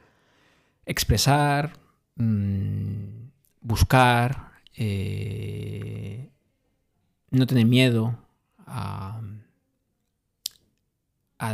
expresar, 0.84 1.72
mm, 2.18 3.30
buscar, 3.62 4.52
eh, 4.76 6.30
no 7.30 7.46
tener 7.46 7.66
miedo 7.66 8.18
a, 8.66 9.20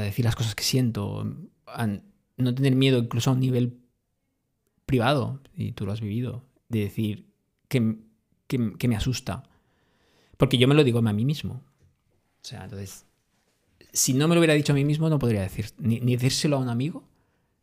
decir 0.00 0.24
las 0.24 0.36
cosas 0.36 0.54
que 0.54 0.64
siento, 0.64 1.24
no 2.36 2.54
tener 2.54 2.74
miedo 2.74 2.98
incluso 2.98 3.30
a 3.30 3.34
un 3.34 3.40
nivel 3.40 3.78
privado, 4.86 5.40
y 5.56 5.72
tú 5.72 5.86
lo 5.86 5.92
has 5.92 6.00
vivido, 6.00 6.44
de 6.68 6.80
decir 6.80 7.26
que, 7.68 7.96
que- 8.46 8.88
me 8.88 8.96
asusta. 8.96 9.44
Porque 10.36 10.58
yo 10.58 10.68
me 10.68 10.74
lo 10.74 10.84
digo 10.84 10.98
a 10.98 11.12
mí 11.12 11.24
mismo. 11.24 11.54
O 12.42 12.46
sea, 12.46 12.64
entonces, 12.64 13.06
si 13.92 14.14
no 14.14 14.28
me 14.28 14.34
lo 14.34 14.40
hubiera 14.40 14.54
dicho 14.54 14.72
a 14.72 14.76
mí 14.76 14.84
mismo, 14.84 15.08
no 15.08 15.18
podría 15.18 15.42
decir, 15.42 15.66
ni, 15.78 16.00
ni 16.00 16.14
decírselo 16.16 16.56
a 16.56 16.60
un 16.60 16.68
amigo, 16.68 17.04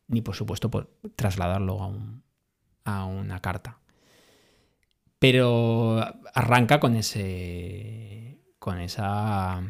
ni 0.08 0.22
por 0.22 0.36
supuesto 0.36 0.70
trasladarlo 1.16 1.82
a, 1.82 1.88
un- 1.88 2.24
a 2.84 3.06
una 3.06 3.40
carta. 3.40 3.80
Pero 5.20 6.00
arranca 6.34 6.80
con 6.80 6.96
ese. 6.96 8.40
con 8.60 8.80
esa 8.80 9.62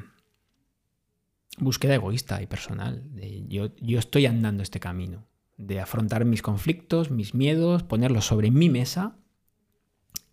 búsqueda 1.57 1.95
egoísta 1.95 2.41
y 2.41 2.47
personal. 2.47 3.03
yo, 3.47 3.75
yo 3.77 3.99
estoy 3.99 4.25
andando 4.25 4.63
este 4.63 4.79
camino. 4.79 5.27
De 5.57 5.79
afrontar 5.79 6.25
mis 6.25 6.41
conflictos, 6.41 7.11
mis 7.11 7.35
miedos, 7.35 7.83
ponerlos 7.83 8.25
sobre 8.25 8.49
mi 8.49 8.69
mesa 8.69 9.17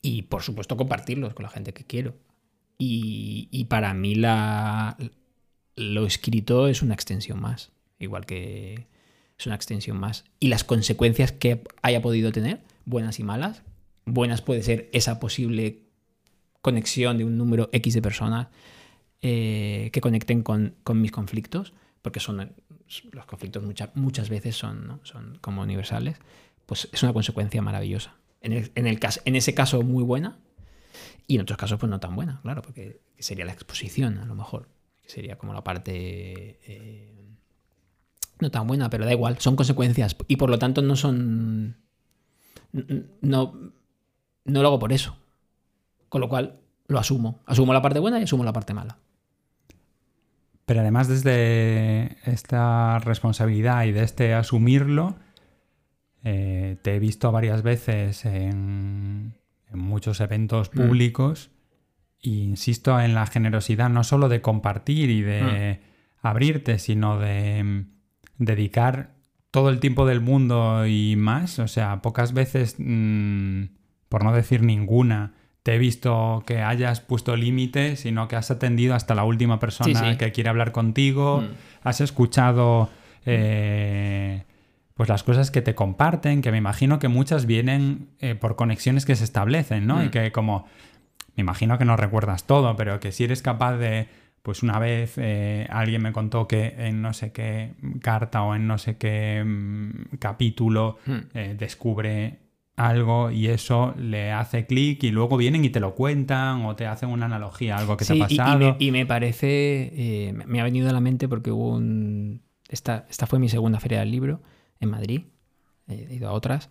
y 0.00 0.22
por 0.22 0.42
supuesto 0.42 0.76
compartirlos 0.76 1.34
con 1.34 1.42
la 1.42 1.50
gente 1.50 1.74
que 1.74 1.84
quiero. 1.84 2.14
Y, 2.78 3.48
y 3.50 3.64
para 3.64 3.92
mí 3.92 4.14
la, 4.14 4.96
lo 5.74 6.06
escrito 6.06 6.68
es 6.68 6.82
una 6.82 6.94
extensión 6.94 7.40
más. 7.40 7.72
Igual 7.98 8.26
que 8.26 8.86
es 9.38 9.46
una 9.46 9.54
extensión 9.54 9.98
más. 9.98 10.24
Y 10.40 10.48
las 10.48 10.64
consecuencias 10.64 11.32
que 11.32 11.62
haya 11.82 12.02
podido 12.02 12.32
tener, 12.32 12.60
buenas 12.84 13.18
y 13.20 13.22
malas, 13.24 13.62
buenas 14.04 14.42
puede 14.42 14.62
ser 14.62 14.88
esa 14.92 15.20
posible 15.20 15.80
conexión 16.60 17.18
de 17.18 17.24
un 17.24 17.38
número 17.38 17.68
X 17.72 17.94
de 17.94 18.02
personas 18.02 18.48
eh, 19.22 19.90
que 19.92 20.00
conecten 20.00 20.42
con, 20.42 20.74
mis 20.94 21.12
conflictos, 21.12 21.72
porque 22.02 22.20
son 22.20 22.52
los 23.12 23.26
conflictos 23.26 23.62
mucha- 23.62 23.90
muchas 23.94 24.28
veces 24.28 24.56
son, 24.56 24.86
¿no? 24.86 25.00
son 25.04 25.38
como 25.40 25.62
universales, 25.62 26.16
pues 26.66 26.88
es 26.92 27.02
una 27.02 27.12
consecuencia 27.12 27.62
maravillosa. 27.62 28.14
En, 28.40 28.52
el- 28.52 28.70
en 28.74 28.86
el 28.86 28.98
caso, 28.98 29.20
en 29.24 29.36
ese 29.36 29.54
caso 29.54 29.82
muy 29.82 30.02
buena 30.04 30.38
y 31.26 31.36
en 31.36 31.42
otros 31.42 31.58
casos 31.58 31.78
pues 31.78 31.90
no 31.90 32.00
tan 32.00 32.14
buena, 32.16 32.40
claro, 32.42 32.62
porque 32.62 33.00
sería 33.18 33.44
la 33.44 33.52
exposición 33.52 34.18
a 34.18 34.24
lo 34.24 34.34
mejor, 34.34 34.68
sería 35.06 35.36
como 35.36 35.52
la 35.52 35.62
parte 35.64 36.58
eh, 36.64 37.17
no 38.40 38.50
tan 38.50 38.66
buena, 38.66 38.90
pero 38.90 39.04
da 39.04 39.12
igual, 39.12 39.38
son 39.38 39.56
consecuencias 39.56 40.16
y 40.26 40.36
por 40.36 40.50
lo 40.50 40.58
tanto 40.58 40.82
no 40.82 40.96
son... 40.96 41.76
No, 43.20 43.54
no 44.44 44.62
lo 44.62 44.68
hago 44.68 44.78
por 44.78 44.92
eso. 44.92 45.16
Con 46.08 46.20
lo 46.20 46.28
cual 46.28 46.60
lo 46.86 46.98
asumo. 46.98 47.40
Asumo 47.46 47.72
la 47.72 47.82
parte 47.82 47.98
buena 47.98 48.20
y 48.20 48.24
asumo 48.24 48.44
la 48.44 48.52
parte 48.52 48.74
mala. 48.74 48.98
Pero 50.64 50.80
además 50.80 51.08
desde 51.08 52.18
esta 52.30 52.98
responsabilidad 52.98 53.84
y 53.84 53.92
de 53.92 54.02
este 54.02 54.34
asumirlo, 54.34 55.16
eh, 56.24 56.76
te 56.82 56.96
he 56.96 56.98
visto 56.98 57.32
varias 57.32 57.62
veces 57.62 58.26
en, 58.26 59.34
en 59.72 59.78
muchos 59.78 60.20
eventos 60.20 60.68
públicos 60.68 61.50
e 62.22 62.30
insisto 62.30 63.00
en 63.00 63.14
la 63.14 63.26
generosidad 63.26 63.88
no 63.88 64.04
solo 64.04 64.28
de 64.28 64.42
compartir 64.42 65.08
y 65.10 65.22
de 65.22 65.80
abrirte, 66.20 66.78
sino 66.78 67.18
de 67.18 67.62
mm, 67.62 67.97
dedicar 68.38 69.10
todo 69.50 69.70
el 69.70 69.80
tiempo 69.80 70.06
del 70.06 70.20
mundo 70.20 70.86
y 70.86 71.16
más. 71.16 71.58
O 71.58 71.68
sea, 71.68 72.00
pocas 72.02 72.32
veces, 72.32 72.76
mm, 72.78 73.64
por 74.08 74.24
no 74.24 74.32
decir 74.32 74.62
ninguna, 74.62 75.34
te 75.62 75.74
he 75.74 75.78
visto 75.78 76.42
que 76.46 76.62
hayas 76.62 77.00
puesto 77.00 77.36
límites, 77.36 78.00
sino 78.00 78.28
que 78.28 78.36
has 78.36 78.50
atendido 78.50 78.94
hasta 78.94 79.14
la 79.14 79.24
última 79.24 79.58
persona 79.58 80.00
Sí, 80.00 80.10
sí. 80.12 80.16
que 80.16 80.32
quiere 80.32 80.48
hablar 80.50 80.72
contigo, 80.72 81.42
Mm. 81.42 81.54
has 81.84 82.00
escuchado 82.00 82.88
eh, 83.30 84.44
pues 84.94 85.08
las 85.08 85.22
cosas 85.22 85.50
que 85.50 85.60
te 85.62 85.74
comparten, 85.74 86.40
que 86.40 86.50
me 86.50 86.56
imagino 86.58 86.98
que 86.98 87.08
muchas 87.08 87.44
vienen 87.46 88.08
eh, 88.20 88.34
por 88.34 88.56
conexiones 88.56 89.04
que 89.04 89.14
se 89.16 89.24
establecen, 89.24 89.86
¿no? 89.86 90.02
Y 90.02 90.06
Mm. 90.06 90.10
que 90.10 90.32
como, 90.32 90.66
me 91.36 91.42
imagino 91.42 91.76
que 91.78 91.84
no 91.84 91.96
recuerdas 91.96 92.44
todo, 92.46 92.74
pero 92.76 92.98
que 93.00 93.12
si 93.12 93.24
eres 93.24 93.42
capaz 93.42 93.76
de, 93.76 94.08
pues 94.48 94.62
una 94.62 94.78
vez 94.78 95.18
eh, 95.18 95.66
alguien 95.68 96.00
me 96.00 96.10
contó 96.10 96.48
que 96.48 96.74
en 96.78 97.02
no 97.02 97.12
sé 97.12 97.32
qué 97.32 97.74
carta 98.00 98.42
o 98.44 98.54
en 98.54 98.66
no 98.66 98.78
sé 98.78 98.96
qué 98.96 99.44
mm, 99.44 100.16
capítulo 100.18 100.96
Mm. 101.04 101.16
eh, 101.34 101.54
descubre 101.58 102.38
algo 102.74 103.30
y 103.30 103.48
eso 103.48 103.92
le 103.98 104.32
hace 104.32 104.64
clic 104.64 105.04
y 105.04 105.10
luego 105.10 105.36
vienen 105.36 105.66
y 105.66 105.68
te 105.68 105.80
lo 105.80 105.94
cuentan 105.94 106.64
o 106.64 106.74
te 106.76 106.86
hacen 106.86 107.10
una 107.10 107.26
analogía 107.26 107.76
a 107.76 107.80
algo 107.80 107.98
que 107.98 108.06
Sí, 108.06 108.16
te 108.16 108.24
ha 108.24 108.26
y- 108.30 108.32
y, 108.34 108.36
pasado. 108.38 108.58
me, 108.58 108.76
y 108.78 108.90
me 108.90 109.04
parece, 109.04 109.92
eh, 110.28 110.32
me- 110.32 110.46
me 110.46 110.60
ha 110.62 110.64
venido 110.64 110.88
a 110.88 110.94
la 110.94 111.00
mente 111.00 111.28
porque 111.28 111.50
hubo 111.50 111.72
un... 111.74 112.40
Esta, 112.70 113.04
esta 113.10 113.26
fue 113.26 113.38
mi 113.38 113.50
segunda 113.50 113.80
feria 113.80 113.98
del 113.98 114.10
libro 114.10 114.40
en 114.80 114.88
Madrid, 114.90 115.24
he 115.88 116.14
ido 116.14 116.30
a 116.30 116.32
otras. 116.32 116.70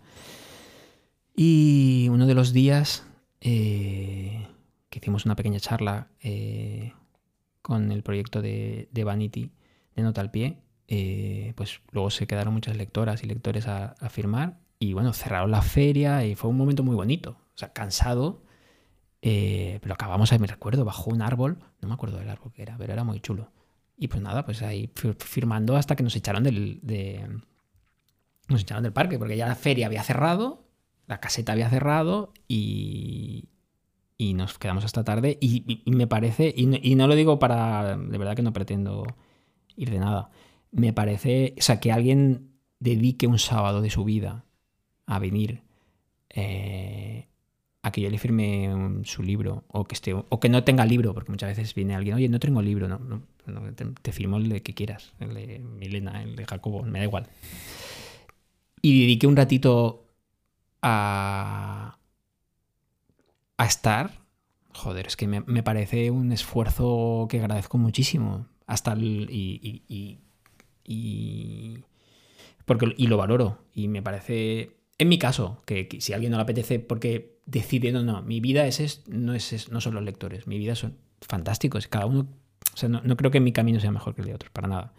Y 1.36 2.08
uno 2.10 2.26
de 2.26 2.34
los 2.34 2.52
días 2.52 3.06
eh, 3.40 4.48
que 4.90 4.98
hicimos 4.98 5.24
una 5.26 5.36
pequeña 5.36 5.60
charla 5.60 6.08
eh, 6.22 6.92
con 7.68 7.92
el 7.92 8.02
proyecto 8.02 8.40
de, 8.40 8.88
Vanity, 9.04 9.52
de 9.94 10.02
Nota 10.02 10.22
al 10.22 10.30
Pie, 10.30 10.56
eh, 10.88 11.52
pues 11.54 11.82
luego 11.92 12.08
se 12.08 12.26
quedaron 12.26 12.54
muchas 12.54 12.78
lectoras 12.78 13.22
y 13.22 13.26
lectores 13.26 13.68
a, 13.68 13.94
firmar 14.08 14.58
y 14.78 14.94
bueno, 14.94 15.12
cerraron 15.12 15.50
la 15.50 15.60
feria 15.60 16.24
y 16.24 16.34
fue 16.34 16.48
un 16.48 16.56
momento 16.56 16.82
muy 16.82 16.96
bonito. 16.96 17.32
O 17.32 17.58
sea, 17.58 17.74
cansado, 17.74 18.42
eh, 19.20 19.80
pero 19.82 19.92
acabamos 19.92 20.32
me 20.40 20.46
recuerdo, 20.46 20.86
bajo 20.86 21.10
un 21.10 21.20
árbol, 21.20 21.58
no 21.82 21.88
me 21.88 21.94
acuerdo 21.94 22.16
del 22.16 22.30
árbol 22.30 22.52
que 22.54 22.62
era, 22.62 22.78
pero 22.78 22.94
era 22.94 23.04
muy 23.04 23.20
chulo. 23.20 23.52
Y 23.98 24.08
pues 24.08 24.22
nada, 24.22 24.46
pues 24.46 24.62
ahí 24.62 24.90
fir- 24.94 25.22
firmando 25.22 25.76
hasta 25.76 25.94
que 25.94 26.02
nos 26.02 26.16
echaron 26.16 26.44
del, 26.44 26.80
de, 26.82 27.28
nos 28.48 28.62
echaron 28.62 28.82
del 28.82 28.94
parque, 28.94 29.18
porque 29.18 29.36
ya 29.36 29.46
la 29.46 29.56
feria 29.56 29.86
había 29.86 30.02
cerrado, 30.02 30.64
la 31.06 31.20
caseta 31.20 31.52
había 31.52 31.68
cerrado 31.68 32.32
y, 32.48 33.50
y 34.18 34.34
nos 34.34 34.58
quedamos 34.58 34.84
hasta 34.84 35.04
tarde. 35.04 35.38
Y, 35.40 35.80
me 35.86 36.06
parece, 36.06 36.52
y 36.54 36.66
no, 36.66 37.06
lo 37.06 37.14
digo 37.14 37.38
para, 37.38 37.96
de 37.96 38.18
verdad 38.18 38.34
que 38.36 38.42
no 38.42 38.52
pretendo 38.52 39.06
ir 39.76 39.90
de 39.90 40.00
nada, 40.00 40.30
me 40.72 40.92
parece, 40.92 41.54
o 41.56 41.62
sea, 41.62 41.80
que 41.80 41.92
alguien 41.92 42.50
dedique 42.80 43.26
un 43.26 43.38
sábado 43.38 43.80
de 43.80 43.90
su 43.90 44.04
vida 44.04 44.44
a 45.06 45.18
venir 45.18 45.62
eh, 46.30 47.28
a 47.82 47.90
que 47.92 48.00
yo 48.00 48.10
le 48.10 48.18
firme 48.18 49.02
su 49.04 49.22
libro 49.22 49.64
o 49.68 49.84
que 49.84 49.94
esté 49.94 50.12
o 50.14 50.40
que 50.40 50.48
no 50.48 50.62
tenga 50.64 50.84
libro 50.84 51.14
porque 51.14 51.32
muchas 51.32 51.56
veces 51.56 51.74
viene 51.74 51.94
alguien 51.94 52.16
oye 52.16 52.28
no 52.28 52.38
tengo 52.38 52.62
libro 52.62 52.86
no, 52.86 52.98
no, 52.98 53.74
te, 53.74 53.86
te 53.86 54.12
firmo 54.12 54.36
el 54.36 54.48
de 54.48 54.62
que 54.62 54.74
quieras 54.74 55.12
el 55.18 55.34
de 55.34 55.58
Milena 55.58 56.22
el 56.22 56.36
de 56.36 56.44
Jacobo 56.44 56.82
me 56.82 56.98
da 56.98 57.06
igual 57.06 57.26
y 58.82 59.00
dediqué 59.00 59.26
un 59.26 59.36
ratito 59.36 60.04
a 60.82 61.97
a 63.58 63.66
estar 63.66 64.26
joder 64.74 65.06
es 65.08 65.16
que 65.16 65.26
me, 65.26 65.42
parece 65.62 66.10
un 66.10 66.32
esfuerzo 66.32 67.26
que 67.30 67.40
agradezco 67.40 67.78
muchísimo. 67.78 68.46
Hasta 68.66 68.92
el, 68.92 69.28
y, 69.30 69.82
y, 69.88 70.18
y- 70.84 71.78
porque 72.66 72.94
y 72.96 73.06
lo 73.06 73.16
valoro. 73.16 73.58
Y 73.74 73.88
me 73.88 74.02
parece 74.02 74.76
en 74.98 75.08
mi 75.08 75.18
caso 75.18 75.62
que, 75.66 75.88
si 76.00 76.12
alguien 76.12 76.32
no 76.32 76.38
le 76.38 76.42
apetece 76.42 76.80
porque 76.80 77.38
decide 77.46 77.92
no 77.92 78.02
no 78.02 78.22
mi 78.22 78.40
vida 78.40 78.66
es, 78.66 78.80
es- 78.80 79.08
no 79.08 79.34
es, 79.34 79.70
no 79.70 79.80
son 79.80 79.94
los 79.94 80.02
lectores 80.04 80.46
mi 80.46 80.58
vida 80.58 80.74
son 80.74 80.96
fantásticos 81.22 81.86
cada 81.88 82.06
uno 82.06 82.28
o 82.74 82.76
sea, 82.76 82.88
no, 82.88 83.00
no 83.02 83.16
creo 83.16 83.30
que 83.30 83.40
mi 83.40 83.52
camino 83.52 83.80
sea 83.80 83.90
mejor 83.92 84.14
que 84.14 84.22
el 84.22 84.28
de 84.28 84.34
otros 84.34 84.50
para 84.52 84.68
nada. 84.68 84.92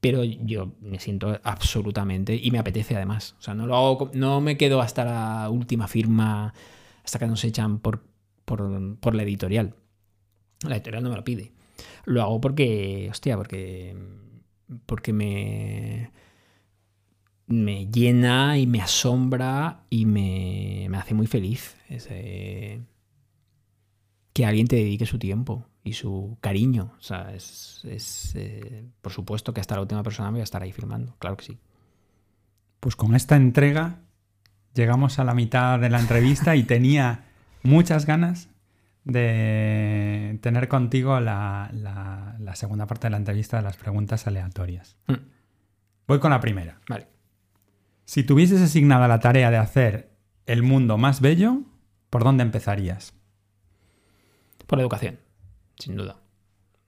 Pero 0.00 0.24
yo 0.24 0.72
me 0.80 0.98
siento 0.98 1.40
absolutamente 1.44 2.34
y 2.34 2.50
me 2.50 2.58
apetece 2.58 2.96
además 2.96 3.36
o 3.38 3.42
sea 3.42 3.54
no 3.54 3.66
lo 3.66 3.76
hago 3.76 4.10
no 4.14 4.40
me 4.40 4.56
quedo 4.56 4.80
hasta 4.80 5.04
la 5.04 5.50
última 5.50 5.86
firma 5.88 6.54
hasta 7.04 7.18
que 7.18 7.26
nos 7.26 7.44
echan 7.44 7.78
por 7.78 8.04
por, 8.44 8.98
por 8.98 9.14
la 9.14 9.22
editorial 9.22 9.74
la 10.66 10.76
editorial 10.76 11.02
no 11.02 11.10
me 11.10 11.16
lo 11.16 11.24
pide 11.24 11.52
lo 12.04 12.22
hago 12.22 12.40
porque 12.40 13.08
hostia 13.10 13.36
porque 13.36 13.96
porque 14.86 15.12
me 15.12 16.10
me 17.46 17.86
llena 17.86 18.58
y 18.58 18.66
me 18.66 18.80
asombra 18.80 19.84
y 19.90 20.06
me, 20.06 20.86
me 20.88 20.96
hace 20.96 21.14
muy 21.14 21.26
feliz 21.26 21.76
que 24.32 24.46
alguien 24.46 24.66
te 24.66 24.76
dedique 24.76 25.06
su 25.06 25.18
tiempo 25.18 25.66
y 25.84 25.94
su 25.94 26.38
cariño. 26.40 26.94
O 26.98 27.02
sea, 27.02 27.34
es, 27.34 27.82
es, 27.84 28.34
eh, 28.36 28.84
por 29.00 29.12
supuesto 29.12 29.52
que 29.52 29.60
hasta 29.60 29.74
la 29.74 29.82
última 29.82 30.02
persona 30.02 30.30
me 30.30 30.36
voy 30.36 30.40
a 30.40 30.44
estar 30.44 30.62
ahí 30.62 30.72
firmando, 30.72 31.16
claro 31.18 31.36
que 31.36 31.44
sí. 31.44 31.58
Pues 32.80 32.96
con 32.96 33.14
esta 33.14 33.36
entrega 33.36 34.00
llegamos 34.74 35.18
a 35.18 35.24
la 35.24 35.34
mitad 35.34 35.78
de 35.78 35.90
la 35.90 36.00
entrevista 36.00 36.56
y 36.56 36.64
tenía 36.64 37.24
muchas 37.62 38.06
ganas 38.06 38.48
de 39.04 40.38
tener 40.42 40.68
contigo 40.68 41.18
la, 41.20 41.70
la- 41.72 42.36
la 42.38 42.56
segunda 42.56 42.86
parte 42.86 43.06
de 43.06 43.10
la 43.10 43.16
entrevista 43.16 43.56
de 43.56 43.62
las 43.64 43.76
preguntas 43.76 44.26
aleatorias. 44.26 44.96
Mm. 45.08 45.14
Voy 46.06 46.18
con 46.20 46.30
la 46.30 46.40
primera. 46.40 46.80
Vale. 46.88 47.06
Si 48.04 48.22
tuvieses 48.24 48.60
asignada 48.60 49.08
la 49.08 49.20
tarea 49.20 49.50
de 49.50 49.56
hacer 49.56 50.10
el 50.46 50.62
mundo 50.62 50.98
más 50.98 51.20
bello, 51.20 51.62
¿por 52.10 52.24
dónde 52.24 52.42
empezarías? 52.42 53.14
Por 54.66 54.78
la 54.78 54.82
educación, 54.82 55.18
sin 55.78 55.96
duda. 55.96 56.16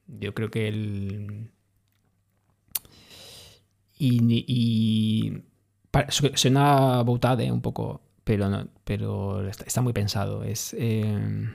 Yo 0.06 0.34
creo 0.34 0.50
que 0.50 0.68
el... 0.68 1.50
Y, 3.96 4.18
y 4.46 5.42
suena 6.10 7.02
boutade 7.02 7.50
un 7.50 7.60
poco, 7.60 8.02
pero, 8.24 8.48
no, 8.48 8.68
pero 8.84 9.48
está, 9.48 9.80
muy 9.80 9.92
pensado. 9.92 10.44
Es... 10.44 10.74
eh, 10.78 11.48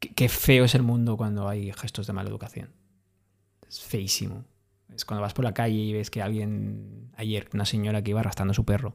qué, 0.00 0.28
feo 0.28 0.64
es 0.64 0.74
el 0.74 0.82
mundo 0.82 1.16
cuando 1.16 1.48
hay 1.48 1.72
gestos 1.72 2.06
de 2.06 2.12
mala 2.12 2.30
educación. 2.30 2.70
Es 3.68 3.80
feísimo. 3.80 4.44
Es 4.94 5.04
cuando 5.04 5.22
vas 5.22 5.34
por 5.34 5.44
la 5.44 5.54
calle 5.54 5.76
y 5.76 5.92
ves 5.92 6.10
que 6.10 6.22
alguien, 6.22 7.12
ayer, 7.16 7.48
una 7.54 7.64
señora 7.64 8.02
que 8.02 8.10
iba 8.10 8.20
arrastrando 8.20 8.52
a 8.52 8.54
su 8.54 8.64
perro, 8.64 8.94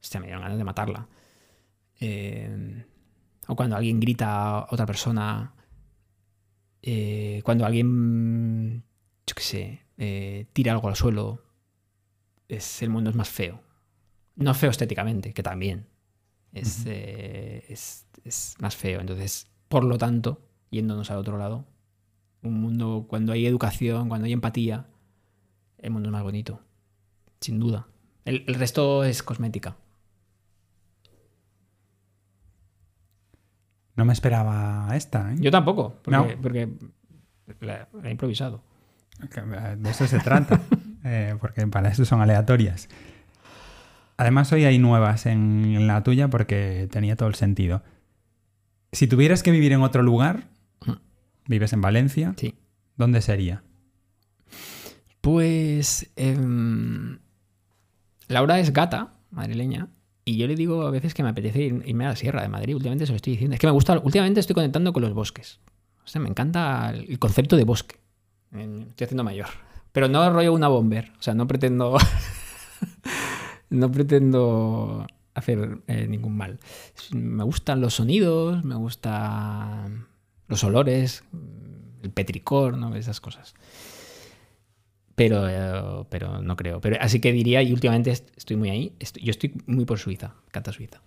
hostia, 0.00 0.20
me 0.20 0.26
dieron 0.26 0.42
ganas 0.42 0.58
de 0.58 0.64
matarla. 0.64 1.08
Eh, 2.00 2.84
o 3.46 3.56
cuando 3.56 3.76
alguien 3.76 4.00
grita 4.00 4.58
a 4.58 4.66
otra 4.70 4.86
persona, 4.86 5.54
eh, 6.82 7.42
cuando 7.44 7.66
alguien, 7.66 8.84
yo 9.26 9.34
qué 9.34 9.42
sé, 9.42 9.82
eh, 9.98 10.46
tira 10.52 10.72
algo 10.72 10.88
al 10.88 10.96
suelo, 10.96 11.42
es, 12.56 12.82
el 12.82 12.90
mundo 12.90 13.10
es 13.10 13.16
más 13.16 13.28
feo. 13.28 13.60
No 14.36 14.54
feo 14.54 14.70
estéticamente, 14.70 15.32
que 15.32 15.42
también. 15.42 15.86
Es, 16.52 16.84
eh, 16.86 17.64
es, 17.68 18.06
es 18.24 18.54
más 18.58 18.74
feo. 18.76 19.00
Entonces, 19.00 19.48
por 19.68 19.84
lo 19.84 19.98
tanto, 19.98 20.40
yéndonos 20.70 21.10
al 21.10 21.18
otro 21.18 21.38
lado, 21.38 21.66
un 22.42 22.60
mundo, 22.60 23.06
cuando 23.08 23.32
hay 23.32 23.46
educación, 23.46 24.08
cuando 24.08 24.26
hay 24.26 24.32
empatía, 24.32 24.86
el 25.78 25.90
mundo 25.90 26.08
es 26.08 26.12
más 26.12 26.22
bonito. 26.22 26.60
Sin 27.40 27.58
duda. 27.58 27.86
El, 28.24 28.44
el 28.46 28.54
resto 28.54 29.04
es 29.04 29.22
cosmética. 29.22 29.76
No 33.96 34.04
me 34.04 34.12
esperaba 34.12 34.88
esta, 34.94 35.32
¿eh? 35.32 35.36
Yo 35.40 35.50
tampoco, 35.50 35.96
porque, 36.02 36.10
No. 36.16 36.42
porque 36.42 36.68
la, 37.60 37.88
la 37.92 38.08
he 38.08 38.12
improvisado. 38.12 38.62
Eh, 39.22 39.76
De 39.78 39.90
eso 39.90 40.06
se 40.06 40.18
trata, 40.20 40.60
eh, 41.04 41.34
porque 41.40 41.66
para 41.66 41.88
eso 41.88 42.04
son 42.04 42.20
aleatorias. 42.20 42.88
Además, 44.16 44.52
hoy 44.52 44.64
hay 44.64 44.78
nuevas 44.78 45.26
en 45.26 45.86
la 45.86 46.02
tuya 46.02 46.28
porque 46.28 46.88
tenía 46.90 47.16
todo 47.16 47.28
el 47.28 47.34
sentido. 47.34 47.82
Si 48.92 49.06
tuvieras 49.06 49.42
que 49.42 49.50
vivir 49.50 49.72
en 49.72 49.82
otro 49.82 50.02
lugar, 50.02 50.48
vives 51.46 51.72
en 51.72 51.80
Valencia, 51.80 52.34
Sí. 52.36 52.54
¿dónde 52.96 53.22
sería? 53.22 53.62
Pues 55.20 56.10
em, 56.16 57.18
Laura 58.28 58.58
es 58.60 58.72
gata, 58.72 59.12
madrileña, 59.30 59.88
y 60.24 60.36
yo 60.36 60.46
le 60.46 60.54
digo 60.54 60.82
a 60.86 60.90
veces 60.90 61.14
que 61.14 61.22
me 61.22 61.28
apetece 61.30 61.60
ir- 61.60 61.82
irme 61.86 62.06
a 62.06 62.10
la 62.10 62.16
sierra 62.16 62.42
de 62.42 62.48
Madrid. 62.48 62.74
Últimamente 62.74 63.06
se 63.06 63.12
lo 63.12 63.16
estoy 63.16 63.32
diciendo. 63.32 63.54
Es 63.54 63.60
que 63.60 63.66
me 63.66 63.72
gusta, 63.72 63.98
últimamente 63.98 64.40
estoy 64.40 64.54
conectando 64.54 64.92
con 64.92 65.02
los 65.02 65.12
bosques. 65.14 65.60
O 66.04 66.08
sea, 66.08 66.20
me 66.20 66.28
encanta 66.28 66.90
el 66.90 67.18
concepto 67.18 67.56
de 67.56 67.64
bosque. 67.64 67.96
Estoy 68.52 69.04
haciendo 69.04 69.24
mayor. 69.24 69.46
Pero 69.92 70.08
no 70.08 70.30
rollo 70.30 70.52
una 70.52 70.68
bomber. 70.68 71.12
O 71.18 71.22
sea, 71.22 71.34
no 71.34 71.46
pretendo. 71.46 71.96
no 73.70 73.90
pretendo 73.90 75.06
hacer 75.34 75.78
eh, 75.86 76.06
ningún 76.08 76.36
mal. 76.36 76.58
Me 77.12 77.44
gustan 77.44 77.80
los 77.80 77.94
sonidos, 77.94 78.64
me 78.64 78.74
gustan 78.74 80.06
los 80.48 80.64
olores, 80.64 81.24
el 82.02 82.10
petricor, 82.10 82.76
¿no? 82.76 82.94
Esas 82.96 83.20
cosas. 83.20 83.54
Pero, 85.14 85.48
eh, 85.48 86.06
pero 86.08 86.40
no 86.40 86.56
creo. 86.56 86.80
Pero, 86.80 86.96
así 87.00 87.20
que 87.20 87.32
diría, 87.32 87.62
y 87.62 87.72
últimamente 87.72 88.10
est- 88.10 88.30
estoy 88.36 88.56
muy 88.56 88.70
ahí, 88.70 88.94
yo 89.22 89.30
estoy 89.30 89.54
muy 89.66 89.84
por 89.84 89.98
Suiza, 89.98 90.34
canta 90.50 90.72
Suiza. 90.72 91.02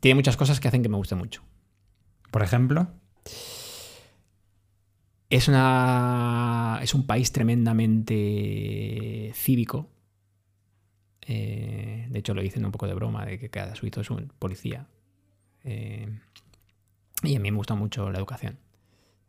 Tiene 0.00 0.16
muchas 0.16 0.36
cosas 0.36 0.58
que 0.58 0.68
hacen 0.68 0.82
que 0.82 0.88
me 0.88 0.96
guste 0.96 1.14
mucho. 1.14 1.42
Por 2.32 2.42
ejemplo, 2.42 2.88
Es, 5.32 5.48
una, 5.48 6.78
es 6.82 6.92
un 6.94 7.06
país 7.06 7.32
tremendamente 7.32 9.32
cívico, 9.34 9.88
Eh, 11.26 12.06
de 12.10 12.18
hecho, 12.18 12.34
lo 12.34 12.42
dicen 12.42 12.64
un 12.64 12.72
poco 12.72 12.86
de 12.86 12.94
broma, 12.94 13.24
de 13.26 13.38
que 13.38 13.50
cada 13.50 13.74
suizo 13.74 14.00
es 14.00 14.10
un 14.10 14.32
policía. 14.38 14.86
Eh, 15.64 16.08
y 17.22 17.36
a 17.36 17.40
mí 17.40 17.50
me 17.50 17.56
gusta 17.56 17.74
mucho 17.74 18.10
la 18.10 18.18
educación. 18.18 18.58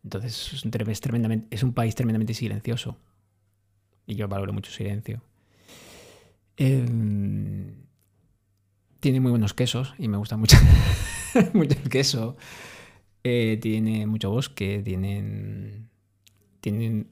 Entonces, 0.04 0.54
es 0.54 0.66
un, 0.66 0.72
tremendamente, 0.72 1.48
es 1.52 1.64
un 1.64 1.74
país 1.74 1.96
tremendamente 1.96 2.34
silencioso. 2.34 2.98
Y 4.06 4.16
yo 4.16 4.28
valoro 4.28 4.54
mucho 4.54 4.72
silencio. 4.72 5.22
Em, 6.58 7.74
tiene 9.00 9.20
muy 9.20 9.32
buenos 9.32 9.54
quesos 9.54 9.94
y 9.98 10.08
me 10.08 10.18
gusta 10.18 10.38
mucho, 10.38 10.58
mucho 11.54 11.76
el 11.84 11.90
queso. 11.90 12.38
Eh, 13.24 13.58
tiene 13.62 14.06
mucho 14.08 14.32
bosque, 14.32 14.82
tienen. 14.84 15.90
Tienen. 16.64 17.10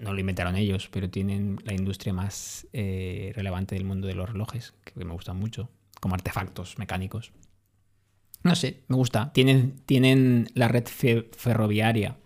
No, 0.00 0.12
lo 0.12 0.20
inventaron 0.20 0.54
ellos, 0.56 0.90
pero 0.92 1.08
tienen 1.08 1.58
la 1.64 1.72
industria 1.72 2.12
más 2.12 2.68
eh, 2.74 3.32
relevante 3.34 3.74
del 3.74 3.86
mundo 3.86 4.06
de 4.06 4.14
los 4.14 4.28
relojes, 4.28 4.74
que 4.84 5.02
me 5.02 5.14
gustan 5.14 5.38
mucho, 5.38 5.70
como 5.98 6.14
artefactos 6.14 6.78
mecánicos. 6.78 7.32
No 8.42 8.54
sé, 8.54 8.82
me 8.88 8.96
gusta. 8.96 9.32
Tienen, 9.32 9.80
tienen 9.86 10.50
la 10.52 10.68
red 10.68 10.84
ferroviaria. 10.86 12.18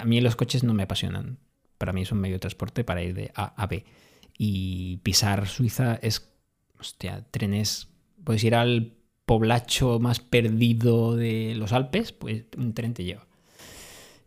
a 0.00 0.04
mí 0.06 0.20
los 0.22 0.34
coches 0.34 0.64
no 0.64 0.72
me 0.72 0.84
apasionan. 0.84 1.40
Para 1.76 1.92
mí 1.92 2.00
es 2.00 2.12
un 2.12 2.20
medio 2.20 2.36
de 2.36 2.40
transporte 2.40 2.82
para 2.82 3.02
ir 3.02 3.12
de 3.12 3.32
A 3.34 3.52
a 3.62 3.66
B. 3.66 3.84
Y 4.38 4.96
pisar 5.02 5.46
Suiza 5.46 5.96
es. 5.96 6.32
Hostia, 6.80 7.26
trenes. 7.30 7.88
Puedes 8.24 8.42
ir 8.44 8.54
al 8.54 8.94
poblacho 9.26 9.98
más 9.98 10.20
perdido 10.20 11.16
de 11.16 11.54
los 11.54 11.74
Alpes, 11.74 12.12
pues 12.12 12.44
un 12.56 12.72
tren 12.72 12.94
te 12.94 13.04
lleva. 13.04 13.25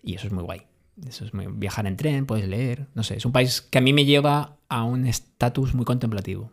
Y 0.04 0.16
eso 0.16 0.28
es 0.28 0.34
muy 0.34 0.44
guay. 0.44 0.62
Eso 1.08 1.26
es 1.26 1.34
muy... 1.34 1.48
viajar 1.48 1.88
en 1.88 1.98
tren, 1.98 2.26
puedes 2.26 2.48
leer. 2.48 2.88
No 2.94 3.04
sé, 3.04 3.18
es 3.18 3.26
un 3.26 3.32
país 3.32 3.62
que 3.62 3.78
a 3.78 3.82
mí 3.82 3.94
me 3.94 4.06
lleva 4.06 4.58
a 4.68 4.84
un 4.84 5.06
estatus 5.06 5.74
muy 5.74 5.86
contemplativo. 5.86 6.52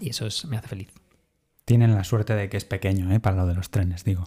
Y 0.00 0.10
eso 0.10 0.26
me 0.48 0.56
hace 0.56 0.68
feliz. 0.68 0.88
Tienen 1.64 1.94
la 1.94 2.04
suerte 2.04 2.34
de 2.34 2.48
que 2.48 2.56
es 2.56 2.64
pequeño, 2.64 3.12
¿eh? 3.12 3.20
Para 3.20 3.36
lo 3.36 3.46
de 3.46 3.54
los 3.54 3.70
trenes, 3.70 4.04
digo. 4.04 4.24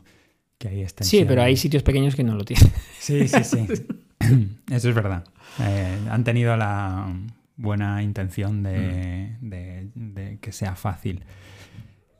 Que 0.57 0.69
ahí 0.69 0.85
sí, 1.01 1.23
pero 1.27 1.43
hay 1.43 1.55
sitios 1.55 1.83
pequeños 1.83 2.15
que 2.15 2.23
no 2.23 2.35
lo 2.35 2.43
tienen. 2.43 2.71
Sí, 2.99 3.27
sí, 3.27 3.43
sí. 3.43 3.67
Eso 4.71 4.89
es 4.89 4.95
verdad. 4.95 5.23
Eh, 5.59 5.97
han 6.09 6.23
tenido 6.23 6.57
la 6.57 7.13
buena 7.55 8.01
intención 8.03 8.63
de, 8.63 9.89
mm. 9.95 10.37
que 10.39 10.51
sea 10.51 10.75
fácil. 10.75 11.23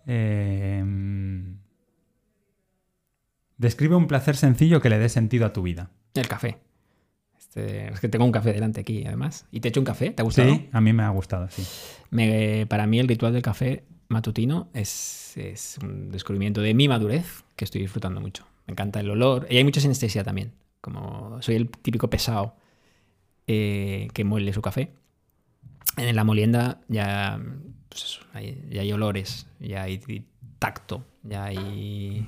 Em, 0.06 1.58
describe 3.58 3.96
un 3.96 4.08
placer 4.08 4.36
sencillo 4.36 4.82
que 4.82 4.90
le 4.90 5.00
dé 5.00 5.10
sentido 5.10 5.46
a 5.46 5.54
tu 5.54 5.62
vida. 5.62 5.90
El 6.14 6.28
café. 6.28 6.58
Este, 7.38 7.92
es 7.92 8.00
que 8.00 8.10
tengo 8.10 8.26
un 8.26 8.32
café 8.32 8.54
delante 8.54 8.82
aquí, 8.82 9.04
además. 9.06 9.46
¿Y 9.52 9.60
te 9.60 9.68
he 9.68 9.70
hecho 9.70 9.80
un 9.80 9.86
café? 9.86 10.12
¿Te 10.12 10.22
ha 10.22 10.26
gustado? 10.26 10.54
Sí, 10.54 10.70
a 10.72 10.82
mí 10.82 10.94
me 10.94 11.04
ha 11.04 11.10
gustado, 11.10 11.48
sí. 11.50 11.64
para 12.68 12.88
mí 12.88 13.00
el 13.00 13.08
ritual 13.08 13.34
del 13.34 13.42
café 13.42 13.84
matutino 14.10 14.70
es, 14.74 15.36
un 15.82 16.12
descubrimiento 16.12 16.62
de 16.62 16.74
mi 16.74 16.88
madurez 16.88 17.44
que 17.56 17.66
estoy 17.66 17.82
disfrutando 17.82 18.22
mucho. 18.22 18.46
Me 18.66 18.74
encanta 18.74 19.00
el 19.00 19.10
olor. 19.10 19.48
Y 19.50 19.58
hay 19.58 19.64
mucha 19.64 19.82
sinestesia 19.82 20.24
también. 20.24 20.54
Como 20.82 21.42
soy 21.42 21.56
el 21.56 21.70
típico 21.70 22.10
pesado 22.10 22.56
eh, 23.48 24.08
que 24.14 24.24
muele 24.24 24.54
su 24.54 24.62
café. 24.62 24.92
En 25.96 26.16
la 26.16 26.24
molienda 26.24 26.82
ya, 26.88 27.42
pues 27.90 28.20
ya 28.70 28.82
hay 28.82 28.92
olores, 28.92 29.48
ya 29.60 29.84
hay 29.84 30.26
tacto, 30.60 31.04
ya 31.24 31.46
hay... 31.46 32.28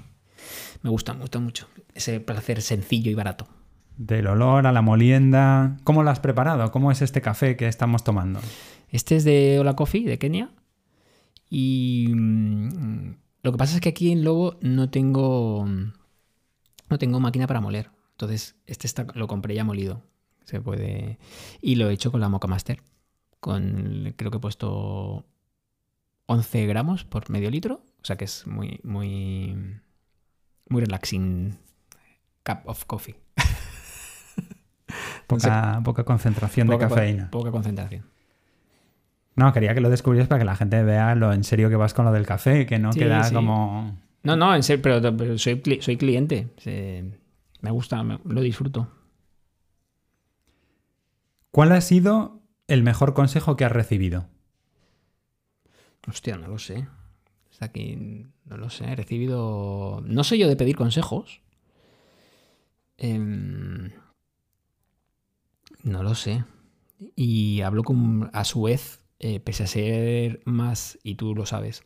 Me 0.82 0.90
gusta, 0.90 1.14
me 1.14 1.22
gusta 1.22 1.40
mucho. 1.40 1.68
Ese 1.94 2.20
placer 2.20 2.62
sencillo 2.62 3.12
y 3.12 3.16
barato. 3.16 3.48
Del 3.98 4.28
olor 4.28 4.66
a 4.66 4.72
la 4.72 4.82
molienda. 4.82 5.78
¿Cómo 5.84 6.04
lo 6.04 6.10
has 6.10 6.20
preparado? 6.20 6.72
¿Cómo 6.72 6.92
es 6.92 7.02
este 7.02 7.22
café 7.22 7.58
que 7.58 7.68
estamos 7.68 8.04
tomando? 8.04 8.40
Este 8.90 9.16
es 9.16 9.24
de 9.24 9.58
Hola 9.60 9.76
Coffee, 9.76 10.06
de 10.06 10.18
Kenia. 10.18 10.52
Y 11.50 12.08
mm, 12.14 13.16
lo 13.44 13.52
que 13.52 13.58
pasa 13.58 13.76
es 13.76 13.82
que 13.82 13.90
aquí 13.90 14.12
en 14.12 14.24
Lobo 14.24 14.58
no 14.62 14.90
tengo, 14.90 15.66
no 16.90 16.98
tengo 16.98 17.20
máquina 17.20 17.48
para 17.48 17.62
moler. 17.62 17.90
Entonces, 18.12 18.56
este 18.68 18.88
está, 18.88 19.06
lo 19.16 19.28
compré 19.28 19.56
ya 19.56 19.64
molido. 19.64 20.04
Se 20.44 20.62
puede. 20.62 21.20
Y 21.62 21.76
lo 21.76 21.90
he 21.90 21.94
hecho 21.94 22.12
con 22.12 22.22
la 22.22 22.30
Mocha 22.30 22.48
Master. 22.48 22.82
Con, 23.40 24.14
creo 24.18 24.32
que 24.32 24.38
he 24.38 24.42
puesto 24.42 25.26
11 26.26 26.66
gramos 26.68 27.06
por 27.06 27.30
medio 27.30 27.50
litro. 27.50 27.84
O 28.02 28.06
sea 28.06 28.18
que 28.18 28.26
es 28.26 28.48
muy, 28.48 28.80
muy, 28.84 29.56
muy 30.70 30.82
relaxing 30.82 31.58
cup 32.44 32.60
of 32.66 32.86
coffee. 32.86 33.16
Poca, 35.28 35.82
poca 35.84 36.04
concentración 36.04 36.68
de 36.68 36.78
cafeína. 36.80 37.30
Poca 37.30 37.52
concentración. 37.52 38.06
No, 39.36 39.54
quería 39.54 39.76
que 39.76 39.82
lo 39.82 39.90
descubrieras 39.90 40.28
para 40.28 40.40
que 40.40 40.46
la 40.46 40.56
gente 40.56 40.84
vea 40.84 41.14
lo 41.16 41.32
en 41.32 41.44
serio 41.44 41.70
que 41.70 41.76
vas 41.76 41.94
con 41.94 42.06
lo 42.06 42.12
del 42.12 42.26
café, 42.26 42.66
que 42.66 42.80
no 42.80 42.92
queda 42.92 43.32
como... 43.32 43.96
No, 44.24 44.36
no, 44.36 44.54
en 44.56 44.64
serio, 44.64 44.82
pero, 44.82 45.38
soy, 45.38 45.62
soy, 45.82 45.98
cliente. 45.98 46.48
me 47.62 47.72
gusta, 47.72 48.04
lo 48.04 48.42
disfruto. 48.42 48.90
¿Cuál 51.52 51.72
ha 51.72 51.82
sido 51.82 52.42
el 52.68 52.84
mejor 52.84 53.14
consejo 53.14 53.56
que 53.56 53.66
has 53.66 53.72
recibido? 53.72 54.28
Hostia, 56.08 56.38
no 56.38 56.48
lo 56.48 56.60
sé. 56.60 56.88
Aquí, 57.60 58.26
no 58.46 58.58
lo 58.58 58.70
sé. 58.70 58.86
He 58.86 58.96
recibido. 58.96 60.02
No 60.06 60.24
soy 60.24 60.40
yo 60.40 60.48
de 60.48 60.56
pedir 60.56 60.76
consejos. 60.76 61.42
Em, 62.98 63.92
no 65.84 66.04
lo 66.04 66.16
sé. 66.16 66.44
Y 67.16 67.62
hablo 67.62 67.84
con, 67.84 68.30
a 68.34 68.44
su 68.44 68.64
vez 68.64 69.00
eh, 69.20 69.42
pese 69.42 69.64
a 69.64 69.68
ser 69.68 70.42
más, 70.46 70.98
y 71.04 71.16
tú 71.16 71.36
lo 71.36 71.46
sabes, 71.46 71.84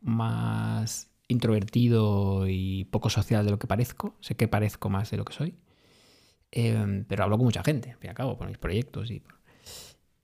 más 0.00 1.10
introvertido 1.28 2.46
y 2.48 2.84
poco 2.86 3.10
social 3.10 3.44
de 3.44 3.50
lo 3.50 3.58
que 3.58 3.66
parezco, 3.66 4.16
sé 4.20 4.36
que 4.36 4.46
parezco 4.48 4.88
más 4.88 5.10
de 5.10 5.16
lo 5.16 5.24
que 5.24 5.32
soy, 5.34 5.54
em, 6.52 7.04
pero 7.06 7.24
hablo 7.24 7.36
con 7.38 7.46
mucha 7.46 7.64
gente, 7.64 7.90
al 7.92 7.98
fin 7.98 8.08
y 8.08 8.10
al 8.10 8.14
cabo, 8.16 8.38
por 8.38 8.48
mis 8.48 8.58
proyectos 8.58 9.10
y... 9.10 9.22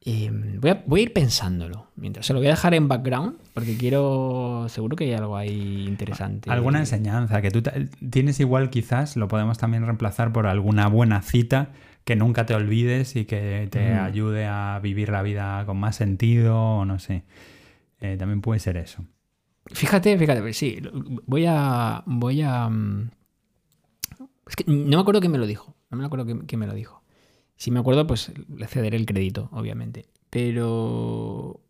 Em, 0.06 0.60
voy, 0.60 0.70
a, 0.70 1.02
ir 1.02 1.12
pensándolo. 1.12 1.88
Mientras 1.96 2.26
se 2.26 2.32
lo 2.34 2.38
voy 2.38 2.48
a 2.48 2.50
dejar 2.50 2.74
en 2.74 2.88
background 2.88 3.38
porque 3.54 3.76
quiero. 3.76 4.66
Seguro 4.68 4.96
que 4.96 5.04
hay 5.04 5.12
algo 5.14 5.36
ahí 5.36 5.86
interesante. 5.88 6.50
Alguna 6.50 6.80
enseñanza 6.80 7.40
que 7.40 7.50
tú 7.50 7.62
tienes 8.10 8.38
igual, 8.40 8.70
quizás 8.70 9.16
lo 9.16 9.28
podemos 9.28 9.56
también 9.58 9.84
reemplazar 9.84 10.32
por 10.32 10.46
alguna 10.46 10.88
buena 10.88 11.22
cita 11.22 11.70
que 12.04 12.16
nunca 12.16 12.44
te 12.44 12.54
olvides 12.54 13.16
y 13.16 13.24
que 13.24 13.66
te 13.70 13.94
ayude 13.94 14.46
a 14.46 14.78
vivir 14.82 15.08
la 15.08 15.22
vida 15.22 15.64
con 15.64 15.78
más 15.78 15.96
sentido, 15.96 16.58
o 16.58 16.84
no 16.84 16.98
sé. 16.98 17.24
Eh, 18.00 18.16
también 18.18 18.42
puede 18.42 18.60
ser 18.60 18.76
eso. 18.76 19.04
Fíjate, 19.72 20.18
fíjate, 20.18 20.52
sí, 20.52 20.82
voy 21.26 21.46
a. 21.48 22.02
Voy 22.04 22.42
a. 22.42 22.68
Mm, 22.68 23.10
es 24.46 24.56
que 24.56 24.64
no 24.66 24.98
me 24.98 25.00
acuerdo 25.00 25.20
quién 25.20 25.32
me 25.32 25.38
lo 25.38 25.46
dijo. 25.46 25.74
No 25.90 25.96
me 25.96 26.04
acuerdo 26.04 26.26
quién, 26.46 26.60
me 26.60 26.66
lo 26.66 26.74
dijo. 26.74 27.02
Si 27.64 27.70
me 27.70 27.80
acuerdo, 27.80 28.06
pues 28.06 28.30
le 28.54 28.66
cederé 28.66 28.98
el 28.98 29.06
crédito, 29.06 29.48
obviamente. 29.50 30.04
Pero. 30.28 31.62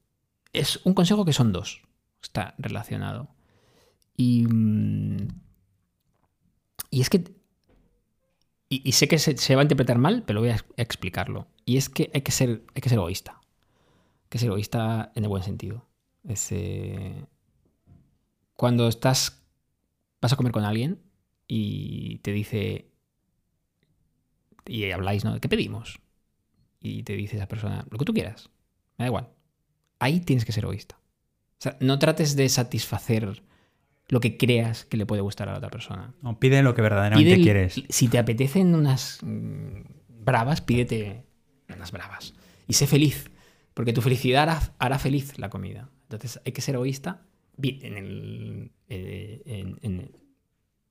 Es 0.52 0.80
un 0.82 0.92
consejo 0.92 1.24
que 1.24 1.32
son 1.32 1.52
dos. 1.52 1.82
Está 2.20 2.56
relacionado. 2.58 3.28
Y. 4.16 4.44
Mm, 4.44 5.28
es 6.90 7.10
que 7.10 7.22
y, 8.68 8.90
sé 8.90 9.06
que 9.06 9.20
se, 9.20 9.54
va 9.54 9.60
a 9.60 9.62
interpretar 9.62 9.98
mal, 9.98 10.24
pero 10.26 10.40
voy 10.40 10.48
a 10.48 10.56
explicarlo. 10.76 11.46
Y 11.64 11.76
es 11.76 11.88
que 11.88 12.10
hay 12.12 12.22
que 12.22 12.32
ser, 12.32 12.64
hay 12.74 12.82
que 12.82 12.88
ser 12.88 12.98
egoísta. 12.98 13.38
Hay 13.38 14.28
que 14.30 14.38
ser 14.38 14.48
egoísta 14.48 15.12
en 15.14 15.22
el 15.22 15.28
buen 15.28 15.44
sentido. 15.44 15.86
cuando 18.56 18.88
estás. 18.88 19.44
vas 20.20 20.32
a 20.32 20.36
comer 20.36 20.50
con 20.50 20.64
alguien 20.64 20.98
y 21.46 22.18
te 22.18 22.32
dice. 22.32 22.90
Y 24.66 24.90
habláis, 24.90 25.24
¿no? 25.24 25.40
¿Qué 25.40 25.48
pedimos? 25.48 26.00
Y 26.80 27.02
te 27.02 27.14
dice 27.14 27.36
esa 27.36 27.48
persona, 27.48 27.86
lo 27.90 27.98
que 27.98 28.04
tú 28.04 28.12
quieras. 28.12 28.50
Me 28.98 29.04
da 29.04 29.08
igual. 29.08 29.28
Ahí 29.98 30.20
tienes 30.20 30.44
que 30.44 30.52
ser 30.52 30.64
egoísta. 30.64 30.96
O 30.96 31.62
sea, 31.64 31.76
no 31.80 31.98
trates 31.98 32.36
de 32.36 32.48
satisfacer 32.48 33.42
lo 34.08 34.20
que 34.20 34.36
creas 34.36 34.84
que 34.84 34.96
le 34.96 35.06
puede 35.06 35.22
gustar 35.22 35.48
a 35.48 35.52
la 35.52 35.58
otra 35.58 35.70
persona. 35.70 36.14
No, 36.22 36.38
pide 36.38 36.62
lo 36.62 36.74
que 36.74 36.82
verdaderamente 36.82 37.40
quieres. 37.40 37.82
Si 37.88 38.08
te 38.08 38.18
apetecen 38.18 38.74
unas 38.74 39.18
mm, 39.22 39.80
bravas, 40.08 40.60
pídete 40.60 41.24
unas 41.74 41.90
bravas. 41.92 42.34
Y 42.66 42.74
sé 42.74 42.86
feliz, 42.86 43.30
porque 43.72 43.92
tu 43.92 44.02
felicidad 44.02 44.72
hará, 44.78 44.98
feliz 44.98 45.38
la 45.38 45.50
comida. 45.50 45.90
Entonces 46.02 46.40
hay 46.44 46.52
que 46.52 46.60
ser 46.60 46.74
egoísta 46.74 47.26
en 47.62 47.96
el, 47.96 48.72
eh, 48.88 50.10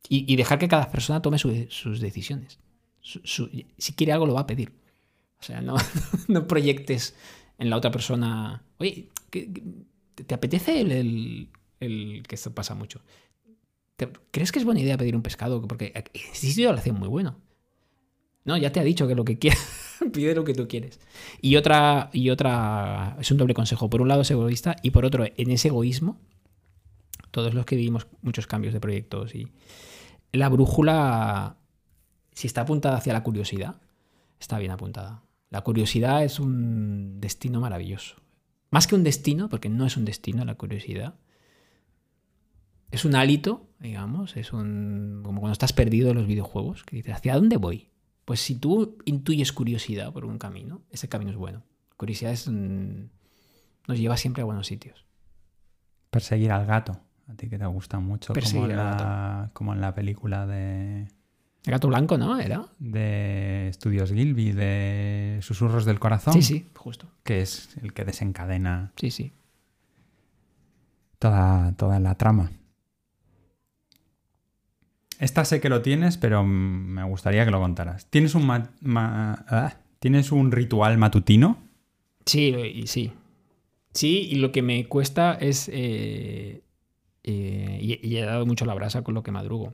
y, 0.09 0.35
dejar 0.35 0.59
que 0.59 0.67
cada 0.67 0.91
persona 0.91 1.21
tome 1.21 1.37
sus 1.37 1.99
decisiones. 2.01 2.59
Si 3.03 3.93
quiere 3.93 4.13
algo, 4.13 4.25
lo 4.25 4.33
va 4.33 4.41
a 4.41 4.47
pedir. 4.47 4.71
O 5.39 5.43
sea, 5.43 5.61
no, 5.61 5.75
no 6.27 6.47
proyectes 6.47 7.15
en 7.57 7.69
la 7.69 7.77
otra 7.77 7.91
persona, 7.91 8.63
oye, 8.79 9.09
¿te, 9.29 10.33
apetece 10.33 10.79
el 10.79 11.49
que 12.27 12.35
esto 12.35 12.53
pasa 12.55 12.73
mucho. 12.75 13.01
¿Crees 14.31 14.51
que 14.51 14.59
es 14.59 14.65
buena 14.65 14.81
idea 14.81 14.97
pedir 14.97 15.15
un 15.15 15.21
pescado? 15.21 15.61
Porque 15.61 15.93
existe 16.13 16.61
una 16.61 16.71
relación 16.71 16.99
muy 16.99 17.07
buena. 17.07 17.37
No, 18.45 18.57
ya 18.57 18.71
te 18.71 18.79
ha 18.79 18.83
dicho 18.83 19.07
que 19.07 19.15
lo 19.15 19.23
que 19.23 19.37
quiere. 19.37 19.57
Pide 20.13 20.35
lo 20.35 20.43
que 20.43 20.53
tú 20.53 20.67
quieres. 20.67 20.99
Y 21.41 21.55
otra, 21.55 22.09
y 22.11 22.29
otra, 22.29 23.15
es 23.19 23.31
un 23.31 23.37
doble 23.37 23.53
consejo. 23.53 23.89
Por 23.89 24.01
un 24.01 24.07
lado 24.07 24.21
es 24.21 24.31
egoísta 24.31 24.75
y 24.81 24.91
por 24.91 25.05
otro, 25.05 25.25
en 25.25 25.51
ese 25.51 25.69
egoísmo, 25.69 26.19
todos 27.31 27.53
los 27.53 27.65
que 27.65 27.75
vivimos 27.75 28.07
muchos 28.21 28.47
cambios 28.47 28.73
de 28.73 28.79
proyectos 28.79 29.33
y 29.33 29.47
la 30.31 30.49
brújula, 30.49 31.57
si 32.33 32.47
está 32.47 32.61
apuntada 32.61 32.97
hacia 32.97 33.13
la 33.13 33.23
curiosidad, 33.23 33.81
está 34.39 34.59
bien 34.59 34.71
apuntada. 34.71 35.23
La 35.49 35.61
curiosidad 35.61 36.23
es 36.23 36.39
un 36.39 37.19
destino 37.21 37.59
maravilloso. 37.59 38.15
Más 38.71 38.87
que 38.87 38.95
un 38.95 39.03
destino, 39.03 39.49
porque 39.49 39.69
no 39.69 39.85
es 39.85 39.97
un 39.97 40.05
destino 40.05 40.43
la 40.45 40.55
curiosidad. 40.55 41.13
Es 42.89 43.05
un 43.05 43.15
hálito, 43.15 43.69
digamos, 43.79 44.35
es 44.35 44.51
un. 44.51 45.21
como 45.23 45.41
cuando 45.41 45.53
estás 45.53 45.73
perdido 45.73 46.09
en 46.09 46.17
los 46.17 46.25
videojuegos, 46.25 46.83
que 46.83 46.95
dices, 46.95 47.13
¿hacia 47.13 47.35
dónde 47.35 47.57
voy? 47.57 47.89
Pues 48.25 48.39
si 48.39 48.55
tú 48.55 48.97
intuyes 49.05 49.51
curiosidad 49.51 50.11
por 50.11 50.25
un 50.25 50.37
camino, 50.37 50.81
ese 50.89 51.07
camino 51.09 51.31
es 51.31 51.37
bueno. 51.37 51.63
Curiosidad 51.97 52.31
es, 52.31 52.47
nos 52.47 53.99
lleva 53.99 54.17
siempre 54.17 54.41
a 54.41 54.45
buenos 54.45 54.67
sitios. 54.67 55.05
Perseguir 56.09 56.51
al 56.51 56.65
gato, 56.65 56.99
a 57.27 57.33
ti 57.35 57.49
que 57.49 57.59
te 57.59 57.65
gusta 57.65 57.99
mucho, 57.99 58.33
como, 58.33 58.67
la, 58.67 59.51
como 59.53 59.73
en 59.73 59.81
la 59.81 59.93
película 59.93 60.47
de... 60.47 61.07
El 61.65 61.71
gato 61.71 61.87
blanco, 61.87 62.17
¿no? 62.17 62.39
Era. 62.39 62.65
De 62.79 63.69
Estudios 63.69 64.11
Gilby, 64.11 64.51
de 64.51 65.39
Susurros 65.41 65.85
del 65.85 65.99
Corazón. 65.99 66.33
Sí, 66.33 66.41
sí, 66.41 66.69
justo. 66.75 67.07
Que 67.23 67.41
es 67.41 67.77
el 67.81 67.93
que 67.93 68.03
desencadena. 68.03 68.91
Sí, 68.97 69.11
sí. 69.11 69.31
Toda, 71.19 71.73
toda 71.77 71.99
la 71.99 72.15
trama. 72.15 72.51
Esta 75.19 75.45
sé 75.45 75.61
que 75.61 75.69
lo 75.69 75.81
tienes, 75.81 76.17
pero 76.17 76.43
me 76.43 77.03
gustaría 77.05 77.45
que 77.45 77.51
lo 77.51 77.61
contaras. 77.61 78.07
¿Tienes 78.07 78.35
un, 78.35 78.49
ah, 78.51 79.77
¿tienes 79.99 80.33
un 80.33 80.51
ritual 80.51 80.97
matutino? 80.97 81.57
Sí, 82.25 82.83
sí. 82.87 83.13
Sí, 83.93 84.27
y 84.31 84.35
lo 84.35 84.51
que 84.51 84.61
me 84.61 84.85
cuesta 84.87 85.35
es. 85.35 85.69
Eh, 85.71 86.61
eh, 87.23 87.79
y, 87.81 88.17
he 88.17 88.21
dado 88.25 88.45
mucho 88.45 88.65
la 88.65 88.73
brasa 88.73 89.03
con 89.03 89.13
lo 89.13 89.23
que 89.23 89.31
madrugo. 89.31 89.73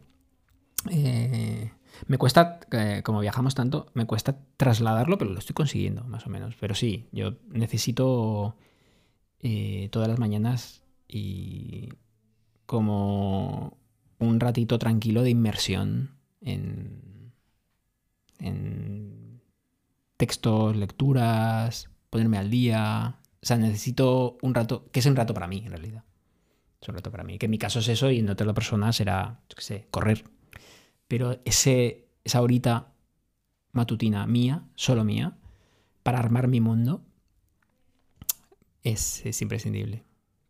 Eh, 0.91 1.71
me 2.07 2.17
cuesta, 2.17 2.59
como 3.03 3.19
viajamos 3.19 3.55
tanto, 3.55 3.87
me 3.93 4.05
cuesta 4.05 4.37
trasladarlo, 4.57 5.17
pero 5.17 5.31
lo 5.31 5.39
estoy 5.39 5.53
consiguiendo, 5.53 6.03
más 6.03 6.25
o 6.25 6.29
menos. 6.29 6.55
Pero 6.59 6.75
sí, 6.75 7.07
yo 7.11 7.35
necesito 7.49 8.55
todas 9.91 10.07
las 10.07 10.19
mañanas 10.19 10.83
y 11.07 11.89
como 12.65 13.77
un 14.19 14.39
ratito 14.39 14.77
tranquilo 14.77 15.23
de 15.23 15.31
inmersión 15.31 16.11
en, 16.41 17.33
en 18.39 19.41
textos, 20.17 20.75
lecturas, 20.75 21.89
ponerme 22.09 22.37
al 22.37 22.49
día. 22.49 23.15
O 23.41 23.45
sea, 23.45 23.57
necesito 23.57 24.37
un 24.41 24.53
rato, 24.53 24.89
que 24.91 24.99
es 24.99 25.05
un 25.05 25.15
rato 25.15 25.33
para 25.33 25.47
mí, 25.47 25.63
en 25.65 25.71
realidad. 25.71 26.03
Es 26.81 26.87
un 26.89 26.95
rato 26.95 27.11
para 27.11 27.23
mí. 27.23 27.39
Que 27.39 27.45
en 27.45 27.51
mi 27.51 27.57
caso 27.57 27.79
es 27.79 27.87
eso 27.87 28.11
y 28.11 28.19
en 28.19 28.29
otra 28.29 28.53
persona 28.53 28.91
será, 28.93 29.39
yo 29.49 29.55
qué 29.55 29.61
sé, 29.61 29.87
correr. 29.89 30.25
Pero 31.09 31.41
ese, 31.43 32.07
esa 32.23 32.41
horita 32.41 32.93
matutina 33.73 34.25
mía, 34.27 34.63
solo 34.75 35.03
mía, 35.03 35.33
para 36.03 36.19
armar 36.19 36.47
mi 36.47 36.61
mundo, 36.61 37.01
es, 38.83 39.25
es 39.25 39.41
imprescindible. 39.41 40.03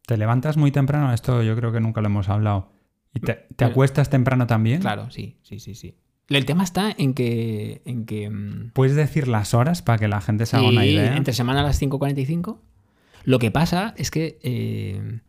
¿Te 0.06 0.18
levantas 0.18 0.58
muy 0.58 0.72
temprano? 0.72 1.14
Esto 1.14 1.42
yo 1.42 1.56
creo 1.56 1.72
que 1.72 1.80
nunca 1.80 2.02
lo 2.02 2.08
hemos 2.08 2.30
hablado. 2.30 2.72
¿Y 3.14 3.22
te, 3.22 3.66
acuestas 3.66 4.10
temprano 4.10 4.48
también? 4.48 4.82
Claro, 4.82 5.10
sí, 5.10 5.38
sí, 5.44 5.60
sí, 5.60 5.76
sí. 5.76 5.96
El 6.28 6.46
tema 6.46 6.64
está 6.64 6.94
en 6.96 7.14
que, 7.14 7.82
en 7.86 8.06
que... 8.06 8.30
Mm, 8.30 8.72
¿Puedes 8.74 8.96
decir 8.96 9.30
las 9.30 9.54
horas 9.54 9.82
para 9.82 9.98
que 9.98 10.08
la 10.10 10.20
gente 10.20 10.46
se 10.46 10.58
haga 10.58 10.68
una 10.68 10.86
idea? 10.86 11.16
Entre 11.16 11.34
semana 11.34 11.62
a 11.62 11.64
las 11.64 11.82
5.45. 11.82 12.60
Lo 13.24 13.40
que 13.40 13.50
pasa 13.50 13.94
es 13.98 14.12
que... 14.12 14.40
Eh, 14.44 15.22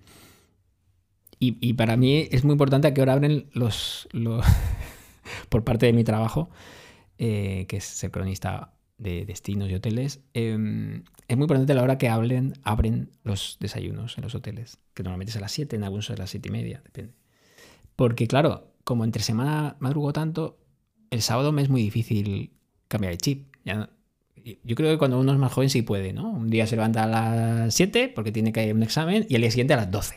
y, 1.38 1.72
para 1.72 1.96
mí 1.96 2.28
es 2.30 2.44
muy 2.44 2.52
importante 2.52 2.88
a 2.88 2.92
qué 2.92 3.00
hora 3.00 3.14
abren 3.14 3.46
los... 3.52 4.08
por 5.48 5.64
parte 5.64 5.86
de 5.86 5.92
mi 5.92 6.04
trabajo, 6.04 6.50
eh, 7.18 7.66
que 7.68 7.78
es 7.78 7.84
ser 7.84 8.10
cronista 8.10 8.74
de 8.98 9.24
destinos 9.24 9.70
y 9.70 9.74
hoteles, 9.74 10.20
em, 10.34 11.04
es 11.26 11.36
muy 11.36 11.44
importante 11.44 11.74
la 11.74 11.82
hora 11.82 11.98
que 11.98 12.08
hablen, 12.08 12.54
abren 12.62 13.10
los 13.24 13.56
desayunos 13.60 14.18
en 14.18 14.24
los 14.24 14.34
hoteles, 14.34 14.78
que 14.94 15.02
normalmente 15.02 15.30
es 15.30 15.36
a 15.36 15.40
las 15.40 15.52
7, 15.52 15.76
en 15.76 15.84
algunos 15.84 16.10
a 16.10 16.16
las 16.16 16.30
7 16.30 16.48
y 16.48 16.52
media, 16.52 16.82
depende. 16.84 17.14
Porque 17.96 18.26
claro, 18.26 18.72
como 18.84 19.04
entre 19.04 19.22
semana 19.22 19.76
madrugo 19.78 20.12
tanto, 20.12 20.58
el 21.10 21.22
sábado 21.22 21.52
me 21.52 21.62
es 21.62 21.68
muy 21.68 21.82
difícil 21.82 22.52
cambiar 22.88 23.12
el 23.12 23.18
chip. 23.18 23.48
yo 23.64 24.74
creo 24.74 24.90
que 24.90 24.98
cuando 24.98 25.20
uno 25.20 25.32
es 25.32 25.38
más 25.38 25.52
joven 25.52 25.70
sí 25.70 25.82
puede, 25.82 26.12
¿no? 26.12 26.30
Un 26.30 26.50
día 26.50 26.66
se 26.66 26.76
levanta 26.76 27.04
a 27.04 27.06
las 27.06 27.74
7 27.74 28.12
porque 28.14 28.32
tiene 28.32 28.52
que 28.52 28.64
ir 28.64 28.72
a 28.72 28.74
un 28.74 28.82
examen 28.82 29.26
y 29.28 29.34
al 29.34 29.42
día 29.42 29.50
siguiente 29.50 29.74
a 29.74 29.76
las 29.76 29.90
12. 29.90 30.16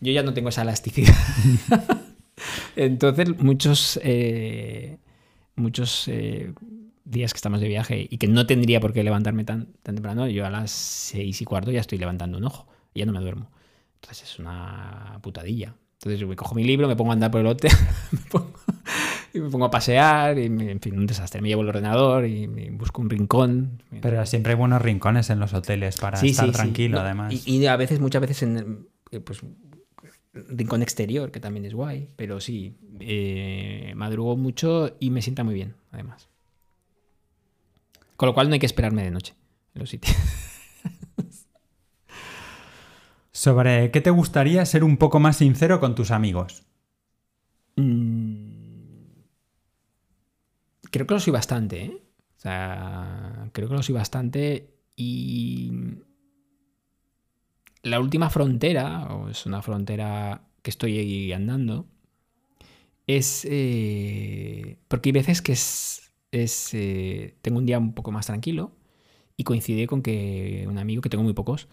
Yo 0.00 0.12
ya 0.12 0.22
no 0.22 0.34
tengo 0.34 0.50
esa 0.50 0.62
elasticidad. 0.62 1.14
Entonces, 2.76 3.38
muchos, 3.38 3.98
eh, 4.02 4.98
muchos 5.56 6.08
eh, 6.08 6.52
días 7.04 7.32
que 7.32 7.38
estamos 7.38 7.60
de 7.60 7.68
viaje 7.68 8.06
y 8.08 8.18
que 8.18 8.28
no 8.28 8.46
tendría 8.46 8.80
por 8.80 8.92
qué 8.92 9.02
levantarme 9.02 9.44
tan, 9.44 9.72
tan 9.82 9.94
temprano, 9.94 10.28
yo 10.28 10.46
a 10.46 10.50
las 10.50 10.70
6 10.70 11.40
y 11.40 11.44
cuarto 11.44 11.70
ya 11.70 11.80
estoy 11.80 11.98
levantando 11.98 12.38
un 12.38 12.44
ojo 12.44 12.66
y 12.92 13.00
ya 13.00 13.06
no 13.06 13.12
me 13.12 13.20
duermo. 13.20 13.50
Entonces 13.94 14.30
es 14.30 14.38
una 14.38 15.18
putadilla. 15.22 15.74
Entonces 15.94 16.20
yo 16.20 16.28
me 16.28 16.36
cojo 16.36 16.54
mi 16.54 16.62
libro, 16.62 16.86
me 16.88 16.96
pongo 16.96 17.10
a 17.10 17.14
andar 17.14 17.30
por 17.30 17.40
el 17.40 17.46
hotel, 17.46 17.72
me 18.12 18.18
pongo, 18.30 18.52
y 19.32 19.40
me 19.40 19.48
pongo 19.48 19.64
a 19.64 19.70
pasear, 19.70 20.38
y 20.38 20.44
en 20.44 20.80
fin, 20.80 20.98
un 20.98 21.06
desastre. 21.06 21.40
Me 21.40 21.48
llevo 21.48 21.62
el 21.62 21.68
ordenador 21.68 22.26
y 22.26 22.46
me 22.46 22.70
busco 22.70 23.00
un 23.00 23.08
rincón. 23.08 23.82
Pero 24.02 24.24
siempre 24.26 24.52
hay 24.52 24.58
buenos 24.58 24.82
rincones 24.82 25.30
en 25.30 25.40
los 25.40 25.54
hoteles 25.54 25.96
para 25.96 26.20
estar 26.20 26.52
tranquilo, 26.52 27.00
además. 27.00 27.46
Y, 27.46 27.66
a 27.66 27.76
veces, 27.76 28.00
muchas 28.00 28.20
veces, 28.20 28.42
en 28.42 28.88
eh, 29.10 29.20
pues, 29.20 29.40
rincón 30.48 30.82
exterior, 30.82 31.30
que 31.30 31.40
también 31.40 31.64
es 31.64 31.74
guay. 31.74 32.08
Pero 32.16 32.40
sí, 32.40 32.76
eh, 33.00 33.92
madrugo 33.96 34.36
mucho 34.36 34.96
y 35.00 35.10
me 35.10 35.22
sienta 35.22 35.44
muy 35.44 35.54
bien, 35.54 35.74
además. 35.90 36.28
Con 38.16 38.28
lo 38.28 38.34
cual 38.34 38.48
no 38.48 38.54
hay 38.54 38.60
que 38.60 38.66
esperarme 38.66 39.02
de 39.02 39.10
noche 39.10 39.34
en 39.74 39.80
los 39.80 39.90
sitios. 39.90 40.16
sobre 43.36 43.90
qué 43.90 44.00
te 44.00 44.10
gustaría 44.10 44.64
ser 44.64 44.82
un 44.82 44.96
poco 44.96 45.20
más 45.20 45.36
sincero 45.36 45.78
con 45.78 45.94
tus 45.94 46.10
amigos. 46.10 46.64
Mm. 47.76 48.46
Creo 50.90 51.06
que 51.06 51.14
lo 51.14 51.20
soy 51.20 51.34
bastante, 51.34 51.84
¿eh? 51.84 52.02
O 52.38 52.40
sea, 52.40 53.50
creo 53.52 53.68
que 53.68 53.74
lo 53.74 53.82
soy 53.82 53.94
bastante 53.94 54.70
y 54.96 55.70
la 57.86 58.00
última 58.00 58.30
frontera, 58.30 59.14
o 59.14 59.28
es 59.28 59.46
una 59.46 59.62
frontera 59.62 60.42
que 60.62 60.70
estoy 60.70 61.32
andando, 61.32 61.86
es... 63.06 63.46
Eh, 63.48 64.78
porque 64.88 65.10
hay 65.10 65.12
veces 65.12 65.42
que 65.42 65.52
es... 65.52 66.10
Eh, 66.32 67.36
tengo 67.42 67.58
un 67.58 67.66
día 67.66 67.78
un 67.78 67.94
poco 67.94 68.10
más 68.10 68.26
tranquilo 68.26 68.72
y 69.36 69.44
coincide 69.44 69.86
con 69.86 70.02
que 70.02 70.66
un 70.68 70.78
amigo, 70.78 71.00
que 71.00 71.08
tengo 71.08 71.24
muy 71.24 71.32
pocos, 71.32 71.68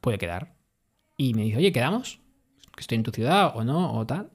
puede 0.00 0.18
quedar 0.18 0.54
y 1.16 1.34
me 1.34 1.44
dice, 1.44 1.58
oye, 1.58 1.72
¿quedamos? 1.72 2.20
Que 2.74 2.80
estoy 2.80 2.96
en 2.96 3.04
tu 3.04 3.12
ciudad 3.12 3.56
o 3.56 3.64
no, 3.64 3.94
o 3.94 4.06
tal. 4.06 4.30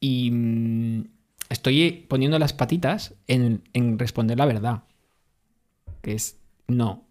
Y 0.00 0.30
mm, 0.30 1.04
estoy 1.48 2.06
poniendo 2.08 2.38
las 2.38 2.52
patitas 2.52 3.14
en, 3.28 3.62
responder 3.98 4.36
la 4.38 4.46
verdad. 4.46 4.82
Que 6.02 6.14
es 6.14 6.40
no. 6.66 7.06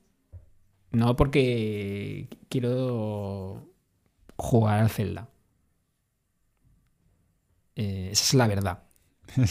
No 0.91 1.15
porque 1.15 2.27
quiero 2.49 3.69
jugar 4.35 4.79
al 4.79 4.89
Zelda. 4.89 5.29
Eh, 7.75 8.09
esa 8.11 8.23
es 8.23 8.33
la 8.33 8.47
verdad. 8.47 8.83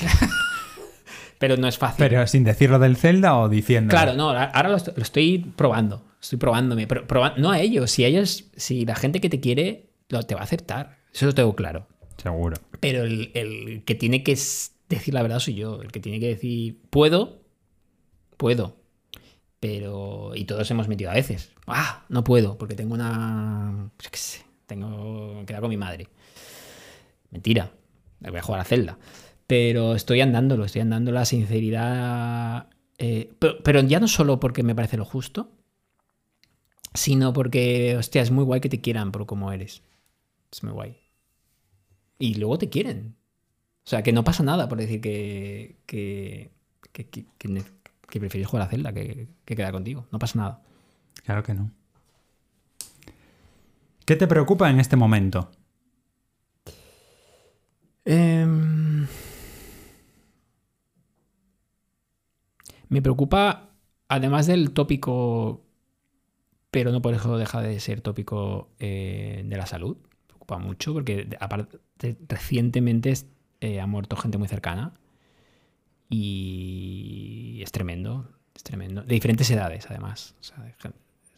Pero 1.38 1.56
no 1.56 1.66
es 1.66 1.78
fácil. 1.78 1.96
¿Pero 2.06 2.26
sin 2.26 2.44
decirlo 2.44 2.78
del 2.78 2.96
Zelda 2.96 3.38
o 3.38 3.48
diciendo? 3.48 3.90
Claro, 3.90 4.12
no, 4.12 4.28
ahora 4.28 4.68
lo 4.68 4.76
estoy 4.76 5.38
probando. 5.56 6.04
Estoy 6.20 6.38
probándome, 6.38 6.86
pero 6.86 7.06
no 7.38 7.50
a 7.50 7.60
ellos. 7.60 7.90
Si 7.90 8.04
ellos, 8.04 8.50
si 8.54 8.84
la 8.84 8.94
gente 8.94 9.22
que 9.22 9.30
te 9.30 9.40
quiere, 9.40 9.90
lo, 10.10 10.22
te 10.22 10.34
va 10.34 10.42
a 10.42 10.44
aceptar. 10.44 10.98
Eso 11.14 11.24
lo 11.24 11.34
tengo 11.34 11.56
claro. 11.56 11.86
Seguro. 12.18 12.58
Pero 12.78 13.04
el, 13.04 13.82
que 13.86 13.94
tiene 13.94 14.22
que 14.22 14.32
decir 14.32 15.14
la 15.14 15.22
verdad 15.22 15.38
soy 15.38 15.54
yo. 15.54 15.80
El 15.80 15.90
que 15.90 16.00
tiene 16.00 16.20
que 16.20 16.28
decir, 16.28 16.78
puedo, 16.90 17.40
puedo. 18.36 18.76
Pero. 19.60 20.32
Y 20.34 20.44
todos 20.44 20.70
hemos 20.70 20.88
metido 20.88 21.10
a 21.10 21.14
veces. 21.14 21.52
Ah, 21.66 22.04
no 22.08 22.24
puedo, 22.24 22.58
porque 22.58 22.74
tengo 22.74 22.94
una. 22.94 23.90
Yo 24.00 24.10
qué 24.10 24.18
sé. 24.18 24.42
Tengo 24.66 25.44
que 25.46 25.52
dar 25.52 25.60
con 25.60 25.70
mi 25.70 25.76
madre. 25.76 26.08
Mentira. 27.30 27.72
Voy 28.20 28.36
a 28.36 28.42
jugar 28.42 28.60
a 28.60 28.64
Zelda. 28.64 28.98
Pero 29.46 29.94
estoy 29.94 30.20
andándolo, 30.20 30.64
estoy 30.64 30.82
andando 30.82 31.12
la 31.12 31.24
sinceridad. 31.24 32.68
Eh, 32.98 33.32
pero 33.64 33.80
ya 33.80 33.98
no 33.98 34.08
solo 34.08 34.40
porque 34.40 34.62
me 34.62 34.74
parece 34.74 34.96
lo 34.96 35.04
justo, 35.04 35.50
sino 36.94 37.32
porque, 37.32 37.96
hostia, 37.96 38.22
es 38.22 38.30
muy 38.30 38.44
guay 38.44 38.60
que 38.60 38.68
te 38.68 38.80
quieran 38.80 39.12
por 39.12 39.26
cómo 39.26 39.52
eres. 39.52 39.82
Es 40.52 40.62
muy 40.62 40.72
guay. 40.72 40.96
Y 42.18 42.34
luego 42.34 42.58
te 42.58 42.68
quieren. 42.68 43.16
O 43.84 43.88
sea, 43.90 44.02
que 44.02 44.12
no 44.12 44.24
pasa 44.24 44.42
nada 44.42 44.68
por 44.68 44.78
decir 44.78 45.00
que, 45.00 45.80
que, 45.86 46.50
que, 46.92 47.08
que, 47.08 47.62
que, 48.10 48.20
prefieres 48.20 48.48
jugar 48.48 48.66
a 48.66 48.70
Zelda 48.70 48.92
que, 48.92 49.28
que 49.44 49.56
quedar 49.56 49.72
contigo. 49.72 50.06
No 50.10 50.18
pasa 50.18 50.38
nada. 50.38 50.62
Claro 51.24 51.42
que 51.42 51.54
no. 51.54 51.70
¿Qué 54.04 54.16
te 54.16 54.26
preocupa 54.26 54.68
en 54.68 54.80
este 54.80 54.96
momento? 54.96 55.50
Em, 58.04 59.06
me 62.88 63.02
preocupa, 63.02 63.70
además 64.08 64.46
del 64.46 64.72
tópico, 64.72 65.64
pero 66.72 66.90
no 66.90 67.00
por 67.02 67.14
eso 67.14 67.38
deja 67.38 67.60
de 67.60 67.78
ser 67.78 68.00
tópico 68.00 68.70
eh, 68.80 69.42
de 69.44 69.56
la 69.56 69.66
salud. 69.66 69.96
Me 69.96 70.26
preocupa 70.26 70.58
mucho 70.58 70.92
porque 70.92 71.28
aparte 71.38 71.78
recientemente 72.28 73.14
eh, 73.60 73.80
ha 73.80 73.86
muerto 73.86 74.16
gente 74.16 74.38
muy 74.38 74.48
cercana 74.48 74.94
y 76.10 77.60
es 77.62 77.72
tremendo, 77.72 78.28
es 78.54 78.62
tremendo. 78.64 79.02
De 79.02 79.14
diferentes 79.14 79.50
edades, 79.50 79.86
además. 79.88 80.34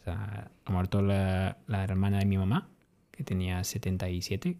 Ha 0.05 0.49
muerto 0.71 1.01
la, 1.01 1.57
la 1.67 1.83
hermana 1.83 2.19
de 2.19 2.25
mi 2.25 2.37
mamá, 2.37 2.69
que 3.11 3.23
tenía 3.23 3.63
77, 3.63 4.57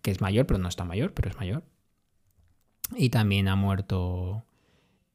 que 0.00 0.10
es 0.10 0.20
mayor, 0.20 0.46
pero 0.46 0.58
no 0.58 0.68
está 0.68 0.84
mayor, 0.84 1.12
pero 1.14 1.30
es 1.30 1.36
mayor. 1.36 1.62
Y 2.96 3.10
también 3.10 3.48
ha 3.48 3.56
muerto 3.56 4.44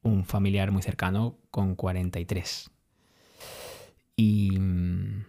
un 0.04 0.26
familiar 0.26 0.72
muy 0.72 0.82
cercano 0.84 1.38
con 1.52 1.76
43. 1.76 2.70
Y. 4.16 4.58
mm, 4.60 5.26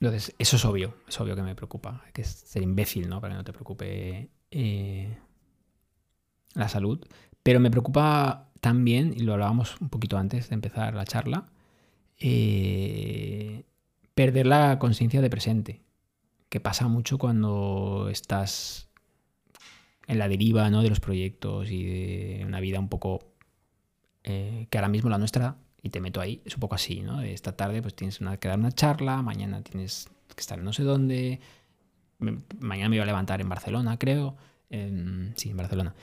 Entonces, 0.00 0.34
eso 0.38 0.56
es 0.56 0.64
obvio, 0.64 0.94
es 1.08 1.20
obvio 1.20 1.34
que 1.36 1.42
me 1.42 1.54
preocupa. 1.54 2.02
Hay 2.06 2.12
que 2.12 2.24
ser 2.24 2.62
imbécil, 2.62 3.08
¿no? 3.08 3.20
Para 3.20 3.34
que 3.34 3.38
no 3.38 3.44
te 3.44 3.52
preocupe 3.52 4.30
eh, 4.50 5.18
la 6.54 6.68
salud. 6.68 7.00
Pero 7.46 7.60
me 7.60 7.70
preocupa 7.70 8.48
también, 8.60 9.14
y 9.16 9.20
lo 9.20 9.34
hablábamos 9.34 9.80
un 9.80 9.88
poquito 9.88 10.18
antes 10.18 10.48
de 10.48 10.54
empezar 10.56 10.94
la 10.94 11.04
charla, 11.04 11.46
eh, 12.18 13.62
perder 14.16 14.48
la 14.48 14.80
conciencia 14.80 15.20
de 15.20 15.30
presente, 15.30 15.80
que 16.48 16.58
pasa 16.58 16.88
mucho 16.88 17.18
cuando 17.18 18.08
estás 18.10 18.88
en 20.08 20.18
la 20.18 20.26
deriva 20.26 20.68
¿no? 20.70 20.82
de 20.82 20.88
los 20.88 20.98
proyectos 20.98 21.70
y 21.70 21.84
de 21.84 22.44
una 22.44 22.58
vida 22.58 22.80
un 22.80 22.88
poco 22.88 23.20
eh, 24.24 24.66
que 24.68 24.78
ahora 24.78 24.88
mismo 24.88 25.08
la 25.08 25.18
nuestra, 25.18 25.54
y 25.80 25.90
te 25.90 26.00
meto 26.00 26.20
ahí, 26.20 26.42
es 26.44 26.54
un 26.54 26.60
poco 26.60 26.74
así, 26.74 27.02
¿no? 27.02 27.22
Esta 27.22 27.56
tarde 27.56 27.80
pues 27.80 27.94
tienes 27.94 28.20
una, 28.20 28.38
que 28.38 28.48
dar 28.48 28.58
una 28.58 28.72
charla, 28.72 29.22
mañana 29.22 29.62
tienes 29.62 30.08
que 30.34 30.40
estar 30.40 30.58
en 30.58 30.64
no 30.64 30.72
sé 30.72 30.82
dónde, 30.82 31.38
mañana 32.18 32.88
me 32.88 32.96
voy 32.96 33.02
a 33.04 33.06
levantar 33.06 33.40
en 33.40 33.48
Barcelona, 33.48 34.00
creo. 34.00 34.34
Em, 34.68 35.32
sí, 35.36 35.50
en 35.50 35.56
Barcelona. 35.56 35.94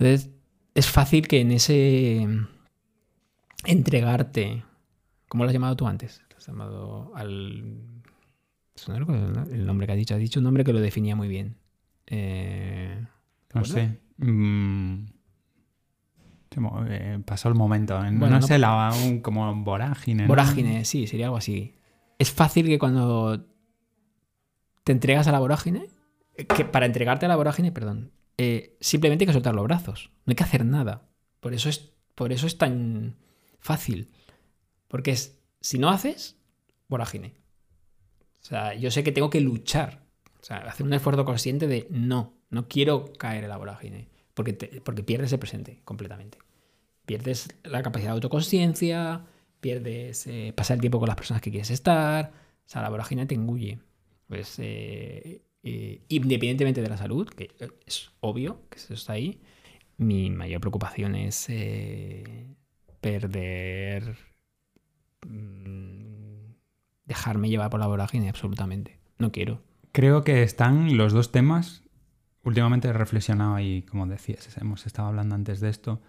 Entonces, 0.00 0.30
es 0.74 0.86
fácil 0.88 1.28
que 1.28 1.40
en 1.42 1.52
ese 1.52 2.26
entregarte, 3.66 4.64
¿cómo 5.28 5.44
lo 5.44 5.48
has 5.50 5.52
llamado 5.52 5.76
tú 5.76 5.86
antes? 5.86 6.22
Lo 6.30 6.36
has 6.38 6.46
llamado 6.46 7.12
al... 7.14 7.74
El 9.52 9.66
nombre 9.66 9.86
que 9.86 9.92
has 9.92 9.98
dicho, 9.98 10.14
has 10.14 10.20
dicho 10.20 10.40
un 10.40 10.44
nombre 10.44 10.64
que 10.64 10.72
lo 10.72 10.80
definía 10.80 11.14
muy 11.14 11.28
bien. 11.28 11.58
Eh, 12.06 13.06
¿te 13.48 13.58
No 13.58 13.64
sé. 13.66 13.98
Mm, 14.16 15.04
eh, 16.88 17.18
pasó 17.26 17.50
el 17.50 17.54
momento. 17.54 18.02
No, 18.02 18.18
Bueno, 18.20 18.40
no- 18.40 18.46
sé, 18.46 18.58
la, 18.58 18.90
un, 19.04 19.20
como 19.20 19.54
vorágine. 19.62 20.22
¿no? 20.22 20.28
Vorágine, 20.28 20.86
sí, 20.86 21.06
sería 21.06 21.26
algo 21.26 21.36
así. 21.36 21.74
Es 22.18 22.30
fácil 22.32 22.68
que 22.68 22.78
cuando 22.78 23.44
te 24.82 24.92
entregas 24.92 25.28
a 25.28 25.32
la 25.32 25.40
vorágine, 25.40 25.88
eh, 26.36 26.46
que 26.46 26.64
para 26.64 26.86
entregarte 26.86 27.26
a 27.26 27.28
la 27.28 27.36
vorágine, 27.36 27.70
perdón, 27.70 28.12
eh, 28.42 28.74
simplemente 28.80 29.24
hay 29.24 29.26
que 29.26 29.34
soltar 29.34 29.54
los 29.54 29.64
brazos. 29.64 30.10
No 30.24 30.30
hay 30.30 30.34
que 30.34 30.44
hacer 30.44 30.64
nada. 30.64 31.06
Por 31.40 31.52
eso 31.52 31.68
es, 31.68 31.92
por 32.14 32.32
eso 32.32 32.46
es 32.46 32.56
tan 32.56 33.18
fácil. 33.58 34.10
Porque 34.88 35.14
si 35.60 35.78
no 35.78 35.90
haces, 35.90 36.38
vorágine. 36.88 37.34
O 38.40 38.46
sea, 38.46 38.72
yo 38.72 38.90
sé 38.90 39.04
que 39.04 39.12
tengo 39.12 39.28
que 39.28 39.42
luchar. 39.42 40.06
O 40.40 40.44
sea, 40.44 40.56
hacer 40.56 40.86
un 40.86 40.94
esfuerzo 40.94 41.26
consciente 41.26 41.66
de 41.66 41.86
no, 41.90 42.32
no 42.48 42.66
quiero 42.66 43.12
caer 43.12 43.44
en 43.44 43.50
la 43.50 43.58
vorágine. 43.58 44.08
Porque, 44.32 44.54
porque 44.82 45.02
pierdes 45.02 45.34
el 45.34 45.38
presente 45.38 45.82
completamente. 45.84 46.38
Pierdes 47.04 47.48
la 47.62 47.82
capacidad 47.82 48.12
de 48.12 48.14
autoconsciencia, 48.14 49.26
pierdes 49.60 50.26
eh, 50.28 50.54
pasar 50.56 50.76
el 50.76 50.80
tiempo 50.80 50.98
con 50.98 51.08
las 51.08 51.16
personas 51.16 51.42
que 51.42 51.50
quieres 51.50 51.70
estar. 51.70 52.32
O 52.66 52.68
sea, 52.70 52.80
la 52.80 52.88
vorágine 52.88 53.26
te 53.26 53.34
engulle. 53.34 53.80
Pues, 54.28 54.54
eh, 54.60 55.42
eh, 55.62 56.02
independientemente 56.08 56.82
de 56.82 56.88
la 56.88 56.96
salud, 56.96 57.28
que 57.28 57.50
eh, 57.58 57.68
es 57.86 58.10
obvio 58.20 58.62
que 58.70 58.78
eso 58.78 58.94
está 58.94 59.14
ahí, 59.14 59.40
mi 59.98 60.30
mayor 60.30 60.60
preocupación 60.60 61.14
es 61.14 61.46
eh, 61.48 62.54
perder. 63.00 64.16
mm, 65.26 66.00
dejarme 67.04 67.48
llevar 67.48 67.70
por 67.70 67.80
la 67.80 67.88
vorágine, 67.88 68.28
absolutamente. 68.28 68.98
No 69.18 69.32
quiero. 69.32 69.60
Creo 69.92 70.22
que 70.22 70.42
están 70.42 70.96
los 70.96 71.12
dos 71.12 71.32
temas. 71.32 71.82
Últimamente 72.44 72.88
he 72.88 72.92
reflexionado 72.92 73.58
y, 73.58 73.82
como 73.82 74.06
decías, 74.06 74.56
hemos 74.58 74.86
estado 74.86 75.08
hablando 75.08 75.34
antes 75.34 75.60
de 75.60 75.68
esto. 75.68 76.00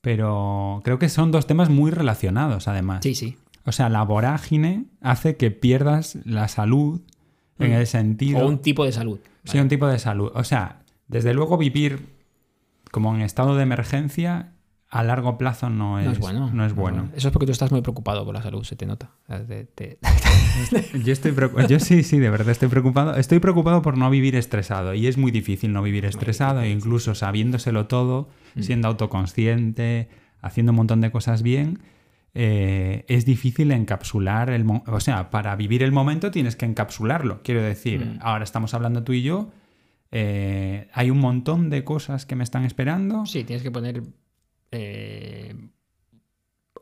Pero 0.00 0.80
creo 0.84 0.98
que 0.98 1.08
son 1.08 1.32
dos 1.32 1.46
temas 1.46 1.70
muy 1.70 1.90
relacionados, 1.90 2.68
además. 2.68 3.00
Sí, 3.02 3.14
sí. 3.14 3.36
O 3.66 3.72
sea, 3.72 3.88
la 3.88 4.02
vorágine 4.04 4.84
hace 5.00 5.36
que 5.36 5.50
pierdas 5.50 6.18
la 6.24 6.48
salud 6.48 7.02
en 7.58 7.70
Mm. 7.70 7.74
el 7.74 7.86
sentido. 7.86 8.38
O 8.40 8.48
un 8.48 8.58
tipo 8.58 8.84
de 8.84 8.92
salud. 8.92 9.18
Sí, 9.44 9.58
un 9.58 9.68
tipo 9.68 9.86
de 9.86 9.98
salud. 9.98 10.30
O 10.34 10.44
sea, 10.44 10.80
desde 11.08 11.34
luego 11.34 11.56
vivir 11.58 12.06
como 12.90 13.14
en 13.14 13.20
estado 13.22 13.56
de 13.56 13.62
emergencia 13.62 14.50
a 14.88 15.02
largo 15.02 15.36
plazo 15.38 15.70
no 15.70 15.98
es, 15.98 16.06
no 16.06 16.12
es 16.12 16.18
bueno. 16.20 16.50
no 16.52 16.64
es 16.64 16.72
bueno. 16.74 17.08
Eso 17.16 17.26
es 17.28 17.32
porque 17.32 17.46
tú 17.46 17.52
estás 17.52 17.72
muy 17.72 17.80
preocupado 17.82 18.24
por 18.24 18.32
la 18.32 18.42
salud, 18.42 18.62
se 18.62 18.76
te 18.76 18.86
nota. 18.86 19.10
Te- 19.26 19.64
te- 19.64 19.98
Yo 21.04 21.12
estoy 21.12 21.32
preocu- 21.32 21.66
yo 21.66 21.80
sí, 21.80 22.04
sí, 22.04 22.20
de 22.20 22.30
verdad 22.30 22.48
estoy 22.50 22.68
preocupado. 22.68 23.16
Estoy 23.16 23.40
preocupado 23.40 23.82
por 23.82 23.98
no 23.98 24.08
vivir 24.08 24.36
estresado 24.36 24.94
y 24.94 25.08
es 25.08 25.18
muy 25.18 25.32
difícil 25.32 25.72
no 25.72 25.82
vivir 25.82 26.04
estresado, 26.04 26.60
e 26.60 26.70
incluso 26.70 27.16
sabiéndoselo 27.16 27.86
todo, 27.86 28.28
Mm. 28.54 28.62
siendo 28.62 28.86
autoconsciente, 28.88 30.08
haciendo 30.42 30.70
un 30.70 30.76
montón 30.76 31.00
de 31.00 31.10
cosas 31.10 31.42
bien. 31.42 31.80
Eh, 32.34 33.04
es 33.08 33.24
difícil 33.24 33.70
encapsular 33.70 34.50
el 34.50 34.64
o 34.86 35.00
sea 35.00 35.30
para 35.30 35.54
vivir 35.56 35.82
el 35.82 35.92
momento 35.92 36.30
tienes 36.30 36.56
que 36.56 36.66
encapsularlo 36.66 37.42
quiero 37.42 37.62
decir 37.62 38.04
Mm. 38.04 38.18
ahora 38.20 38.44
estamos 38.44 38.74
hablando 38.74 39.04
tú 39.04 39.12
y 39.12 39.22
yo 39.22 39.50
eh, 40.10 40.88
hay 40.92 41.10
un 41.10 41.18
montón 41.18 41.70
de 41.70 41.84
cosas 41.84 42.26
que 42.26 42.36
me 42.36 42.44
están 42.44 42.64
esperando 42.64 43.24
Sí, 43.26 43.44
tienes 43.44 43.62
que 43.62 43.70
poner 43.70 44.02
eh, 44.72 45.54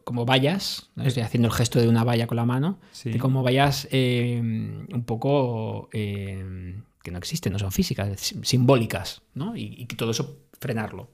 como 0.04 0.24
vallas. 0.24 0.90
¿no? 0.94 1.04
Estoy 1.04 1.22
haciendo 1.22 1.48
el 1.48 1.54
gesto 1.54 1.80
de 1.80 1.88
una 1.88 2.04
valla 2.04 2.26
con 2.26 2.36
la 2.36 2.44
mano. 2.44 2.78
Sí. 2.92 3.10
De 3.10 3.18
como 3.18 3.42
vallas 3.42 3.88
eh, 3.90 4.38
un 4.40 5.04
poco 5.06 5.88
eh, 5.92 6.74
que 7.02 7.10
no 7.10 7.18
existen, 7.18 7.52
no 7.52 7.58
son 7.58 7.72
físicas, 7.72 8.34
simbólicas, 8.42 9.22
¿no? 9.34 9.56
Y, 9.56 9.86
todo 9.86 10.10
eso 10.10 10.38
frenarlo. 10.60 11.10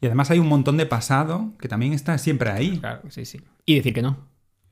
Y 0.00 0.06
además 0.06 0.30
hay 0.30 0.38
un 0.38 0.48
montón 0.48 0.76
de 0.76 0.86
pasado 0.86 1.52
que 1.58 1.68
también 1.68 1.92
está 1.92 2.18
siempre 2.18 2.50
ahí 2.50 2.78
Claro, 2.78 3.02
sí, 3.10 3.24
sí. 3.24 3.40
Y 3.64 3.76
decir 3.76 3.94
que 3.94 4.02
no. 4.02 4.28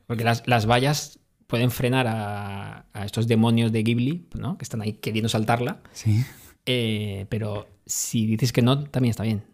Porque 0.06 0.24
las, 0.24 0.46
las 0.46 0.66
vallas 0.66 1.18
pueden 1.46 1.70
frenar 1.70 2.06
a, 2.06 2.86
a 2.92 3.04
estos 3.04 3.26
demonios 3.26 3.72
de 3.72 3.82
Ghibli, 3.82 4.28
¿no? 4.34 4.58
Que 4.58 4.64
están 4.64 4.82
ahí 4.82 4.94
queriendo 4.94 5.28
saltarla. 5.28 5.80
sí 5.92 6.24
Eh, 6.66 7.26
pero 7.28 7.68
si 7.86 8.26
dices 8.26 8.52
que 8.52 8.62
no, 8.62 8.84
también 8.84 9.10
está 9.10 9.22
bien. 9.22 9.44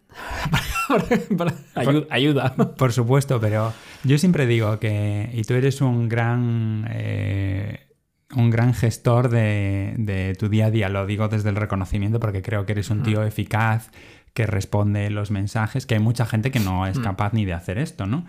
Ayuda. 2.10 2.54
Por 2.76 2.92
supuesto, 2.92 3.40
pero 3.40 3.72
yo 4.04 4.18
siempre 4.18 4.46
digo 4.46 4.78
que, 4.78 5.30
y 5.32 5.42
tú 5.42 5.54
eres 5.54 5.80
un 5.80 6.08
gran, 6.08 6.86
eh, 6.90 7.88
un 8.34 8.50
gran 8.50 8.74
gestor 8.74 9.28
de, 9.28 9.94
de 9.98 10.34
tu 10.34 10.48
día 10.48 10.66
a 10.66 10.70
día, 10.70 10.88
lo 10.88 11.06
digo 11.06 11.28
desde 11.28 11.48
el 11.48 11.56
reconocimiento 11.56 12.20
porque 12.20 12.42
creo 12.42 12.66
que 12.66 12.72
eres 12.72 12.90
un 12.90 13.02
tío 13.02 13.22
eficaz, 13.24 13.90
que 14.34 14.46
responde 14.46 15.10
los 15.10 15.30
mensajes, 15.30 15.86
que 15.86 15.94
hay 15.94 16.00
mucha 16.00 16.24
gente 16.26 16.50
que 16.50 16.60
no 16.60 16.86
es 16.86 16.98
Mm. 16.98 17.02
capaz 17.02 17.32
ni 17.32 17.44
de 17.44 17.52
hacer 17.52 17.78
esto, 17.78 18.06
¿no? 18.06 18.24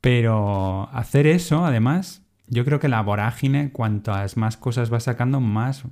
Pero 0.00 0.88
hacer 0.92 1.26
eso, 1.26 1.64
además, 1.64 2.22
yo 2.48 2.64
creo 2.64 2.78
que 2.80 2.88
la 2.88 3.00
vorágine, 3.02 3.70
cuantas 3.72 4.36
más 4.36 4.56
cosas 4.56 4.90
vas 4.90 5.04
sacando, 5.04 5.40
más 5.40 5.84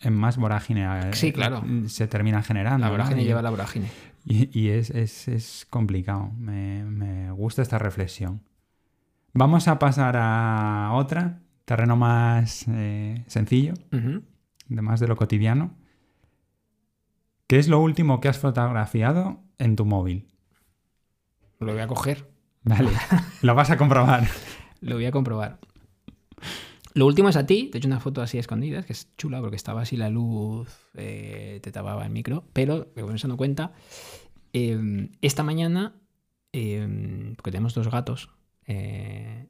en 0.00 0.14
más 0.14 0.36
vorágine 0.36 0.84
eh, 0.84 1.12
Sí, 1.14 1.32
claro. 1.32 1.64
se 1.88 2.06
termina 2.06 2.42
generando. 2.42 2.84
La 2.86 2.90
vorágine 2.90 3.24
lleva 3.24 3.42
la 3.42 3.50
vorágine. 3.50 3.88
y, 4.24 4.50
y 4.58 4.68
es, 4.68 4.90
es- 4.90 5.26
es 5.28 5.66
complicado. 5.70 6.30
Me, 6.38 6.84
me 6.84 7.30
gusta 7.32 7.62
esta 7.62 7.78
reflexión. 7.78 8.42
Vamos 9.32 9.68
a 9.68 9.78
pasar 9.78 10.16
a 10.18 10.90
otra, 10.94 11.40
terreno 11.64 11.96
más 11.96 12.66
eh, 12.68 13.24
sencillo, 13.26 13.74
de 13.90 14.82
más 14.82 15.00
de 15.00 15.08
lo 15.08 15.16
cotidiano. 15.16 15.74
¿Qué 17.46 17.58
es 17.58 17.68
lo 17.68 17.80
último 17.80 18.20
que 18.20 18.28
has 18.28 18.38
fotografiado 18.38 19.40
en 19.58 19.76
tu 19.76 19.84
móvil? 19.84 20.26
Lo 21.58 21.72
voy 21.72 21.80
a 21.80 21.86
coger. 21.86 22.28
Vale, 22.62 22.90
lo 23.42 23.54
vas 23.54 23.70
a 23.70 23.76
comprobar. 23.76 24.26
Lo 24.80 24.96
voy 24.96 25.06
a 25.06 25.12
comprobar. 25.12 25.58
Lo 26.94 27.06
último 27.06 27.28
es 27.28 27.36
a 27.36 27.46
ti. 27.46 27.68
Te 27.70 27.76
he 27.76 27.78
hecho 27.78 27.88
una 27.88 28.00
foto 28.00 28.22
así 28.22 28.38
escondida, 28.38 28.82
que 28.82 28.92
es 28.92 29.14
chula 29.16 29.40
porque 29.40 29.56
estaba 29.56 29.82
así 29.82 29.96
la 29.96 30.10
luz, 30.10 30.68
eh, 30.94 31.60
te 31.62 31.70
tapaba 31.70 32.04
el 32.04 32.10
micro. 32.10 32.44
Pero, 32.52 32.92
como 32.94 33.12
eso 33.12 33.28
no 33.28 33.36
cuenta, 33.36 33.72
eh, 34.52 35.08
esta 35.20 35.42
mañana 35.42 35.94
eh, 36.58 37.34
porque 37.36 37.50
tenemos 37.50 37.74
dos 37.74 37.90
gatos 37.90 38.30
eh, 38.64 39.46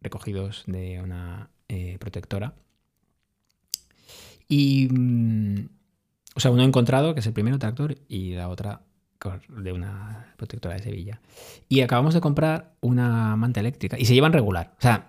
recogidos 0.00 0.62
de 0.68 1.00
una 1.02 1.50
eh, 1.66 1.96
protectora. 1.98 2.54
Y, 4.46 4.86
mm, 4.88 5.68
o 6.34 6.40
sea, 6.40 6.50
uno 6.50 6.62
encontrado, 6.62 7.14
que 7.14 7.20
es 7.20 7.26
el 7.26 7.32
primero 7.32 7.58
tractor, 7.58 7.96
y 8.08 8.34
la 8.34 8.48
otra 8.48 8.82
de 9.48 9.72
una 9.72 10.34
protectora 10.36 10.74
de 10.74 10.82
Sevilla. 10.82 11.20
Y 11.68 11.80
acabamos 11.80 12.12
de 12.14 12.20
comprar 12.20 12.74
una 12.80 13.36
manta 13.36 13.60
eléctrica, 13.60 13.98
y 13.98 14.04
se 14.04 14.12
llevan 14.14 14.32
regular. 14.34 14.74
O 14.78 14.82
sea, 14.82 15.06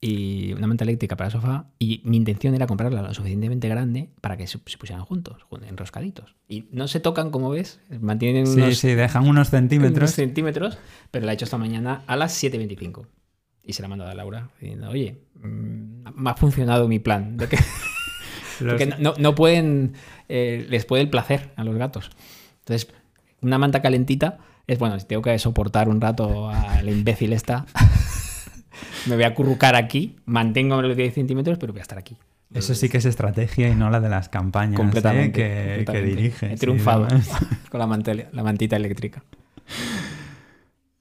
y 0.00 0.52
una 0.52 0.66
manta 0.66 0.84
eléctrica 0.84 1.16
para 1.16 1.28
el 1.28 1.32
sofá, 1.32 1.66
y 1.78 2.02
mi 2.04 2.16
intención 2.18 2.54
era 2.54 2.66
comprarla 2.66 3.00
lo 3.02 3.14
suficientemente 3.14 3.68
grande 3.68 4.10
para 4.20 4.36
que 4.36 4.46
se, 4.46 4.58
pusieran 4.58 5.02
juntos, 5.04 5.42
jun- 5.48 5.64
enroscaditos. 5.64 6.34
Y 6.46 6.66
no 6.72 6.88
se 6.88 7.00
tocan, 7.00 7.30
como 7.30 7.48
ves, 7.50 7.80
mantienen 8.00 8.46
Sí, 8.46 8.60
unos, 8.60 8.78
sí, 8.78 8.88
dejan 8.94 9.26
unos 9.26 9.48
centímetros. 9.48 9.96
unos 9.96 10.10
centímetros, 10.10 10.76
pero 11.10 11.24
la 11.24 11.32
he 11.32 11.34
hecho 11.36 11.46
esta 11.46 11.56
mañana 11.56 12.02
a 12.06 12.16
las 12.16 12.34
7.25. 12.42 13.06
Y 13.62 13.72
se 13.72 13.80
la 13.80 13.86
he 13.86 13.88
mandado 13.88 14.10
a 14.10 14.14
Laura 14.14 14.50
diciendo, 14.60 14.90
oye, 14.90 15.22
mm, 15.36 16.04
me 16.16 16.30
ha 16.30 16.34
funcionado 16.34 16.86
mi 16.86 16.98
plan. 16.98 17.36
De 17.38 17.48
que, 17.48 17.56
Los- 17.56 17.64
porque 18.58 18.86
no, 18.98 19.14
no- 19.18 19.34
pueden, 19.34 19.94
eh, 20.28 20.66
les 20.68 20.84
puede 20.84 21.02
el 21.02 21.10
placer 21.10 21.50
a 21.56 21.64
los 21.64 21.76
gatos. 21.76 22.10
Entonces, 22.60 22.88
una 23.40 23.58
manta 23.58 23.82
calentita 23.82 24.38
es, 24.66 24.78
bueno, 24.78 24.98
si 24.98 25.06
tengo 25.06 25.22
que 25.22 25.38
soportar 25.38 25.88
un 25.88 26.00
rato 26.00 26.48
al 26.48 26.88
imbécil 26.88 27.32
esta, 27.32 27.66
me 29.06 29.14
voy 29.16 29.24
a 29.24 29.28
acurrucar 29.28 29.76
aquí, 29.76 30.16
mantengo 30.24 30.80
los 30.80 30.96
10 30.96 31.14
centímetros, 31.14 31.58
pero 31.58 31.72
voy 31.72 31.80
a 31.80 31.82
estar 31.82 31.98
aquí. 31.98 32.16
Eso 32.52 32.74
sí 32.76 32.88
que 32.88 32.98
es 32.98 33.04
estrategia 33.04 33.68
y 33.68 33.74
no 33.74 33.90
la 33.90 33.98
de 34.00 34.08
las 34.08 34.28
campañas 34.28 34.74
¿eh? 34.74 34.76
completamente. 34.76 35.32
que, 35.32 35.48
que 35.48 35.84
completamente. 35.84 36.16
dirige. 36.16 36.52
He 36.52 36.56
triunfado 36.56 37.08
con 37.70 37.80
la, 37.80 37.86
mantele- 37.86 38.28
la 38.32 38.44
mantita 38.44 38.76
eléctrica. 38.76 39.24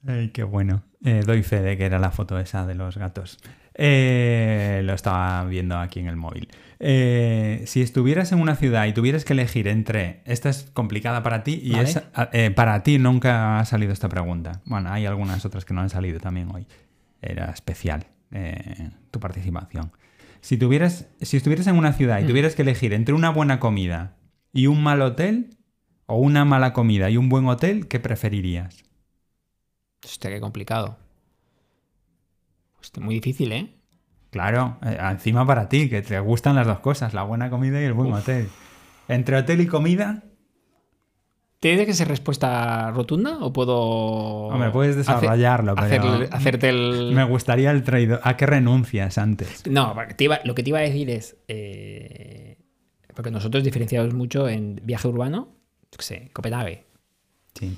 Ay, 0.08 0.30
qué 0.30 0.44
bueno. 0.44 0.84
Eh, 1.06 1.22
doy 1.26 1.44
fe 1.44 1.62
de 1.62 1.78
que 1.78 1.86
era 1.86 2.00
la 2.00 2.12
foto 2.12 2.40
esa 2.40 2.66
de 2.66 2.76
los 2.76 2.98
gatos. 2.98 3.38
Eh, 3.76 4.82
lo 4.84 4.94
estaba 4.94 5.44
viendo 5.46 5.78
aquí 5.78 6.00
en 6.00 6.08
el 6.08 6.16
móvil. 6.16 6.48
Eh, 6.80 7.64
si 7.66 7.82
estuvieras 7.82 8.32
en 8.32 8.40
una 8.40 8.56
ciudad 8.56 8.86
y 8.86 8.94
tuvieras 8.94 9.26
que 9.26 9.34
elegir 9.34 9.68
entre. 9.68 10.22
Esta 10.26 10.50
es 10.50 10.70
complicada 10.74 11.24
para 11.24 11.44
ti 11.44 11.60
y 11.64 11.72
Vale. 11.72 11.90
es, 11.90 12.02
eh, 12.34 12.52
para 12.52 12.84
ti 12.84 13.00
nunca 13.00 13.60
ha 13.60 13.66
salido 13.66 13.94
esta 13.94 14.10
pregunta. 14.10 14.62
Bueno, 14.66 14.92
hay 14.92 15.06
algunas 15.06 15.46
otras 15.46 15.66
que 15.66 15.74
no 15.74 15.82
han 15.82 15.90
salido 15.90 16.20
también 16.20 16.50
hoy. 16.54 16.68
Era 17.22 17.46
especial 17.52 18.06
tu 19.12 19.20
participación. 19.20 19.92
Si, 20.42 20.58
tuvieras, 20.58 21.08
si 21.22 21.38
estuvieras 21.38 21.68
en 21.68 21.78
una 21.78 21.94
ciudad 21.94 22.20
y 22.20 22.24
Mm. 22.24 22.28
tuvieras 22.28 22.56
que 22.56 22.64
elegir 22.64 22.92
entre 22.94 23.14
una 23.14 23.30
buena 23.30 23.60
comida 23.60 24.16
y 24.52 24.66
un 24.68 24.82
mal 24.84 25.02
hotel, 25.04 25.52
o 26.06 26.18
una 26.18 26.44
mala 26.44 26.74
comida 26.74 27.10
y 27.10 27.16
un 27.18 27.30
buen 27.30 27.48
hotel, 27.48 27.88
¿qué 27.88 28.00
preferirías? 28.00 28.84
Hostia, 30.04 30.32
qué 30.32 30.42
complicado. 30.42 30.98
Hostia, 32.84 33.02
muy 33.02 33.16
difícil, 33.16 33.52
¿eh? 33.54 33.74
Claro, 34.30 34.78
eh, 34.86 34.98
encima 35.12 35.48
para 35.48 35.70
ti, 35.70 35.90
que 35.90 36.02
te 36.02 36.20
gustan 36.20 36.56
las 36.56 36.68
dos 36.68 36.80
cosas, 36.80 37.14
la 37.14 37.24
buena 37.24 37.50
comida 37.50 37.80
y 37.82 37.86
el 37.86 37.94
buen 37.94 38.12
hotel. 38.14 38.50
Entre 39.08 39.38
hotel 39.38 39.62
y 39.62 39.68
comida, 39.68 40.24
¿Tiene 41.60 41.86
que 41.86 41.94
ser 41.94 42.10
respuesta 42.10 42.92
rotunda 42.92 43.38
o 43.40 43.54
puedo. 43.54 43.74
hombre, 43.78 44.70
puedes 44.72 44.98
desarrollarlo, 44.98 45.76
hacer- 45.78 46.02
pero 46.02 46.28
hacerte 46.36 46.68
el. 46.68 47.12
me 47.16 47.24
gustaría 47.24 47.72
el 47.72 47.84
traidor. 47.84 48.20
¿A 48.24 48.36
qué 48.36 48.46
renuncias 48.46 49.18
antes? 49.18 49.64
No, 49.70 49.94
porque 49.96 50.14
te 50.14 50.26
iba- 50.26 50.42
lo 50.44 50.56
que 50.56 50.64
te 50.64 50.72
iba 50.72 50.80
a 50.80 50.82
decir 50.82 51.10
es. 51.10 51.38
eh, 51.48 52.58
porque 53.16 53.32
nosotros 53.32 53.64
diferenciamos 53.64 54.14
mucho 54.14 54.50
en 54.50 54.82
viaje 54.84 55.08
urbano, 55.08 55.56
yo 55.90 55.98
qué 56.00 56.04
sé, 56.04 56.30
Copenhague. 56.34 56.84
Sí. 57.58 57.78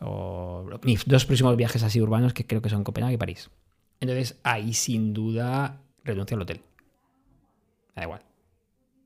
O 0.00 0.64
mis 0.84 1.04
dos 1.06 1.26
próximos 1.26 1.56
viajes 1.56 1.82
así 1.82 2.00
urbanos 2.00 2.32
que 2.32 2.46
creo 2.46 2.62
que 2.62 2.70
son 2.70 2.84
Copenhague 2.84 3.14
y 3.14 3.18
París. 3.18 3.50
Entonces, 4.00 4.38
ahí 4.42 4.74
sin 4.74 5.12
duda 5.14 5.80
renuncio 6.04 6.36
al 6.36 6.42
hotel. 6.42 6.60
Da 7.94 8.02
igual. 8.02 8.22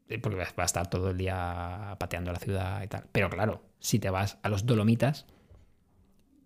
Eh, 0.09 0.19
Porque 0.19 0.37
vas- 0.39 0.55
va 0.59 0.65
a 0.65 0.67
estar 0.67 0.91
todo 0.91 1.11
el 1.11 1.19
día 1.19 1.97
pateando 1.99 2.33
la 2.33 2.39
ciudad 2.41 2.83
y 2.83 2.89
tal. 2.89 3.05
Pero 3.13 3.31
claro, 3.31 3.63
si 3.79 3.99
te 3.99 4.11
vas 4.11 4.39
a 4.43 4.49
los 4.49 4.67
Dolomitas, 4.67 5.27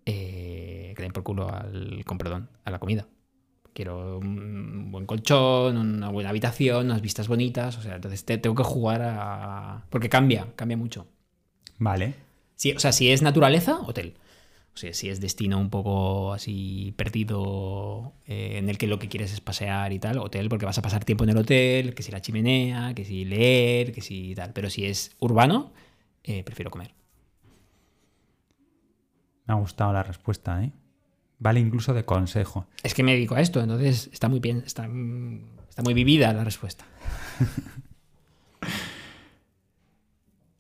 eh, 0.06 0.92
que 0.96 1.02
den 1.02 1.12
por 1.12 1.22
culo 1.22 1.48
al, 1.52 2.04
con 2.04 2.18
perdón, 2.18 2.48
a 2.64 2.70
la 2.70 2.78
comida. 2.78 3.06
Quiero 3.72 4.18
un 4.18 4.92
buen 4.92 5.06
colchón, 5.06 5.76
una 5.76 6.08
buena 6.10 6.30
habitación, 6.30 6.86
unas 6.86 7.00
vistas 7.00 7.26
bonitas. 7.26 7.76
O 7.78 7.82
sea, 7.82 7.96
entonces 7.96 8.24
te- 8.24 8.38
tengo 8.38 8.54
que 8.54 8.62
jugar 8.62 9.02
a. 9.02 9.84
Porque 9.90 10.08
cambia, 10.08 10.52
cambia 10.54 10.76
mucho. 10.76 11.08
Vale. 11.78 12.14
Sí, 12.54 12.72
o 12.72 12.78
sea, 12.78 12.92
si 12.92 13.10
es 13.10 13.22
naturaleza, 13.22 13.80
hotel. 13.80 14.14
O 14.74 14.76
sea, 14.76 14.92
si 14.92 15.08
es 15.08 15.20
destino 15.20 15.60
un 15.60 15.70
poco 15.70 16.32
así 16.32 16.92
perdido, 16.96 18.12
eh, 18.26 18.58
en 18.58 18.68
el 18.68 18.76
que 18.76 18.88
lo 18.88 18.98
que 18.98 19.08
quieres 19.08 19.32
es 19.32 19.40
pasear 19.40 19.92
y 19.92 20.00
tal, 20.00 20.18
hotel, 20.18 20.48
porque 20.48 20.66
vas 20.66 20.78
a 20.78 20.82
pasar 20.82 21.04
tiempo 21.04 21.22
en 21.22 21.30
el 21.30 21.36
hotel, 21.36 21.94
que 21.94 22.02
si 22.02 22.10
la 22.10 22.20
chimenea, 22.20 22.92
que 22.92 23.04
si 23.04 23.24
leer, 23.24 23.92
que 23.92 24.00
si 24.00 24.34
tal. 24.34 24.52
Pero 24.52 24.70
si 24.70 24.84
es 24.84 25.14
urbano, 25.20 25.72
eh, 26.24 26.42
prefiero 26.42 26.72
comer. 26.72 26.92
Me 29.46 29.54
ha 29.54 29.56
gustado 29.56 29.92
la 29.92 30.02
respuesta, 30.02 30.64
¿eh? 30.64 30.72
Vale 31.38 31.60
incluso 31.60 31.94
de 31.94 32.04
consejo. 32.04 32.66
Es 32.82 32.94
que 32.94 33.04
me 33.04 33.12
dedico 33.12 33.36
a 33.36 33.40
esto, 33.40 33.60
entonces 33.60 34.10
está 34.12 34.28
muy 34.28 34.40
bien, 34.40 34.64
está, 34.66 34.88
está 35.68 35.82
muy 35.82 35.94
vivida 35.94 36.32
la 36.32 36.42
respuesta. 36.42 36.84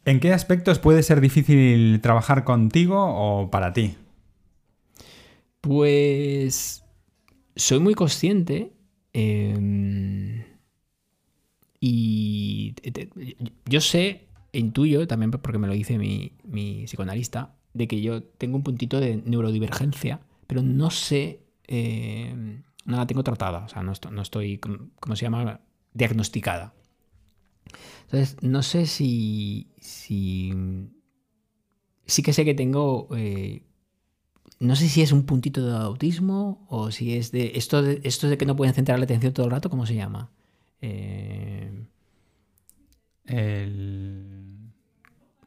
¿En 0.04 0.20
qué 0.20 0.32
aspectos 0.32 0.78
puede 0.78 1.02
ser 1.02 1.20
difícil 1.20 2.00
trabajar 2.00 2.44
contigo 2.44 3.02
o 3.02 3.50
para 3.50 3.72
ti? 3.72 3.96
Pues 5.64 6.84
soy 7.56 7.78
muy 7.80 7.94
consciente 7.94 8.74
eh, 9.14 10.44
y 11.80 12.74
yo 13.64 13.80
sé, 13.80 14.28
intuyo 14.52 15.06
también 15.06 15.30
porque 15.30 15.56
me 15.56 15.66
lo 15.66 15.72
dice 15.72 15.96
mi, 15.96 16.32
mi 16.44 16.84
psicoanalista, 16.84 17.56
de 17.72 17.88
que 17.88 18.02
yo 18.02 18.22
tengo 18.22 18.58
un 18.58 18.62
puntito 18.62 19.00
de 19.00 19.22
neurodivergencia, 19.24 20.20
pero 20.46 20.60
no 20.62 20.90
sé, 20.90 21.40
eh, 21.66 22.60
no 22.84 22.96
la 22.98 23.06
tengo 23.06 23.24
tratada, 23.24 23.64
o 23.64 23.68
sea, 23.68 23.82
no 23.82 23.92
estoy, 23.92 24.12
no 24.12 24.20
estoy 24.20 24.58
¿cómo 24.58 24.90
cómo 25.00 25.16
se 25.16 25.22
llama? 25.22 25.62
Diagnosticada. 25.94 26.74
Entonces, 28.02 28.36
no 28.42 28.62
sé 28.62 28.84
si, 28.84 29.68
si 29.80 30.52
sí 32.04 32.22
que 32.22 32.34
sé 32.34 32.44
que 32.44 32.54
tengo 32.54 33.08
eh, 33.16 33.62
no 34.60 34.76
sé 34.76 34.88
si 34.88 35.02
es 35.02 35.12
un 35.12 35.24
puntito 35.24 35.66
de 35.66 35.76
autismo 35.76 36.64
o 36.68 36.90
si 36.90 37.16
es 37.16 37.32
de 37.32 37.52
esto 37.56 37.82
de, 37.82 38.00
esto 38.04 38.28
de 38.28 38.38
que 38.38 38.46
no 38.46 38.56
pueden 38.56 38.74
centrar 38.74 38.98
la 38.98 39.04
atención 39.04 39.32
todo 39.32 39.46
el 39.46 39.52
rato, 39.52 39.70
¿cómo 39.70 39.86
se 39.86 39.94
llama? 39.94 40.30
Eh, 40.80 41.86
El 43.26 44.70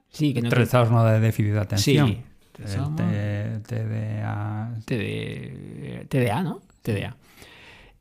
sí, 0.10 0.34
que 0.34 0.42
no 0.42 0.50
trastorno 0.50 1.04
de 1.06 1.20
déficit 1.20 1.54
de 1.54 1.60
atención. 1.60 2.08
Sí. 2.08 2.24
El 2.58 3.62
TDA. 3.62 4.74
TD 4.86 6.08
TDA, 6.08 6.42
¿no? 6.42 6.62
TDA. 6.82 7.16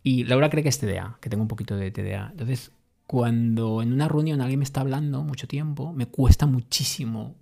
Y 0.03 0.25
Laura 0.25 0.49
cree 0.49 0.63
que 0.63 0.69
es 0.69 0.79
TDA, 0.79 1.19
que 1.21 1.29
tengo 1.29 1.43
un 1.43 1.49
poquito 1.49 1.77
de 1.77 1.91
TDA. 1.91 2.29
Entonces, 2.31 2.71
cuando 3.07 3.83
en 3.83 3.93
una 3.93 4.09
reunión 4.09 4.41
alguien 4.41 4.61
me 4.61 4.65
está 4.65 4.81
hablando 4.81 5.23
mucho 5.23 5.47
tiempo, 5.47 5.93
me 5.93 6.07
cuesta 6.07 6.47
muchísimo. 6.47 7.35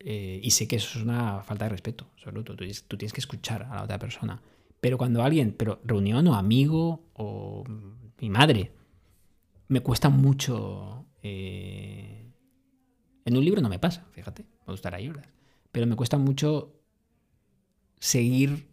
Eh, 0.00 0.40
y 0.42 0.50
sé 0.50 0.66
que 0.66 0.76
eso 0.76 0.98
es 0.98 1.04
una 1.04 1.42
falta 1.42 1.66
de 1.66 1.70
respeto, 1.70 2.08
absoluto. 2.14 2.56
Tú, 2.56 2.64
tú 2.88 2.96
tienes 2.96 3.12
que 3.12 3.20
escuchar 3.20 3.64
a 3.64 3.76
la 3.76 3.82
otra 3.84 3.98
persona. 3.98 4.42
Pero 4.80 4.96
cuando 4.98 5.22
alguien, 5.22 5.54
pero 5.56 5.80
reunión 5.84 6.26
o 6.26 6.34
amigo 6.34 7.04
o 7.14 7.64
mi 8.18 8.30
madre, 8.30 8.72
me 9.68 9.80
cuesta 9.80 10.08
mucho. 10.08 11.06
eh, 11.22 12.32
en 13.24 13.36
un 13.36 13.44
libro 13.44 13.60
no 13.60 13.68
me 13.68 13.78
pasa, 13.78 14.06
fíjate, 14.12 14.44
puedo 14.64 14.74
estar 14.74 14.94
ahí. 14.94 15.12
Pero 15.70 15.86
me 15.86 15.96
cuesta 15.96 16.16
mucho 16.18 16.80
seguir 18.00 18.68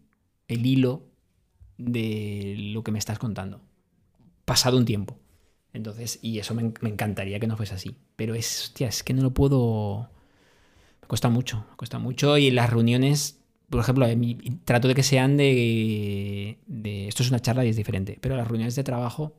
el 0.48 0.64
hilo 0.66 1.06
de 1.76 2.56
lo 2.72 2.82
que 2.82 2.90
me 2.90 2.98
estás 2.98 3.18
contando. 3.18 3.60
Pasado 4.44 4.78
un 4.78 4.86
tiempo. 4.86 5.18
Entonces, 5.72 6.18
y 6.22 6.38
eso 6.38 6.54
me 6.54 6.62
encantaría 6.62 7.38
que 7.38 7.46
no 7.46 7.56
fuese 7.56 7.74
así. 7.74 7.96
Pero 8.16 8.34
es, 8.34 8.62
hostia, 8.64 8.88
es 8.88 9.04
que 9.04 9.14
no 9.14 9.22
lo 9.22 9.32
puedo. 9.34 10.10
Me 11.02 11.08
cuesta 11.08 11.28
mucho, 11.28 11.64
me 11.70 11.76
cuesta 11.76 11.98
mucho. 11.98 12.36
Y 12.36 12.50
las 12.50 12.70
reuniones, 12.70 13.40
por 13.70 13.80
ejemplo, 13.80 14.06
trato 14.64 14.88
de 14.88 14.94
que 14.94 15.02
sean 15.02 15.36
de, 15.36 16.58
de. 16.66 17.08
Esto 17.08 17.22
es 17.22 17.30
una 17.30 17.40
charla 17.40 17.64
y 17.64 17.68
es 17.68 17.76
diferente. 17.76 18.18
Pero 18.20 18.36
las 18.36 18.48
reuniones 18.48 18.74
de 18.74 18.84
trabajo, 18.84 19.36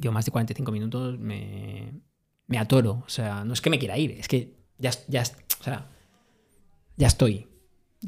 yo 0.00 0.12
más 0.12 0.24
de 0.24 0.32
45 0.32 0.72
minutos 0.72 1.18
me, 1.18 1.92
me 2.46 2.58
atoro. 2.58 3.02
O 3.06 3.08
sea, 3.08 3.44
no 3.44 3.52
es 3.52 3.60
que 3.60 3.70
me 3.70 3.78
quiera 3.78 3.98
ir, 3.98 4.12
es 4.12 4.28
que 4.28 4.54
ya, 4.78 4.90
ya, 5.08 5.22
o 5.60 5.64
sea, 5.64 5.90
ya 6.96 7.06
estoy. 7.06 7.48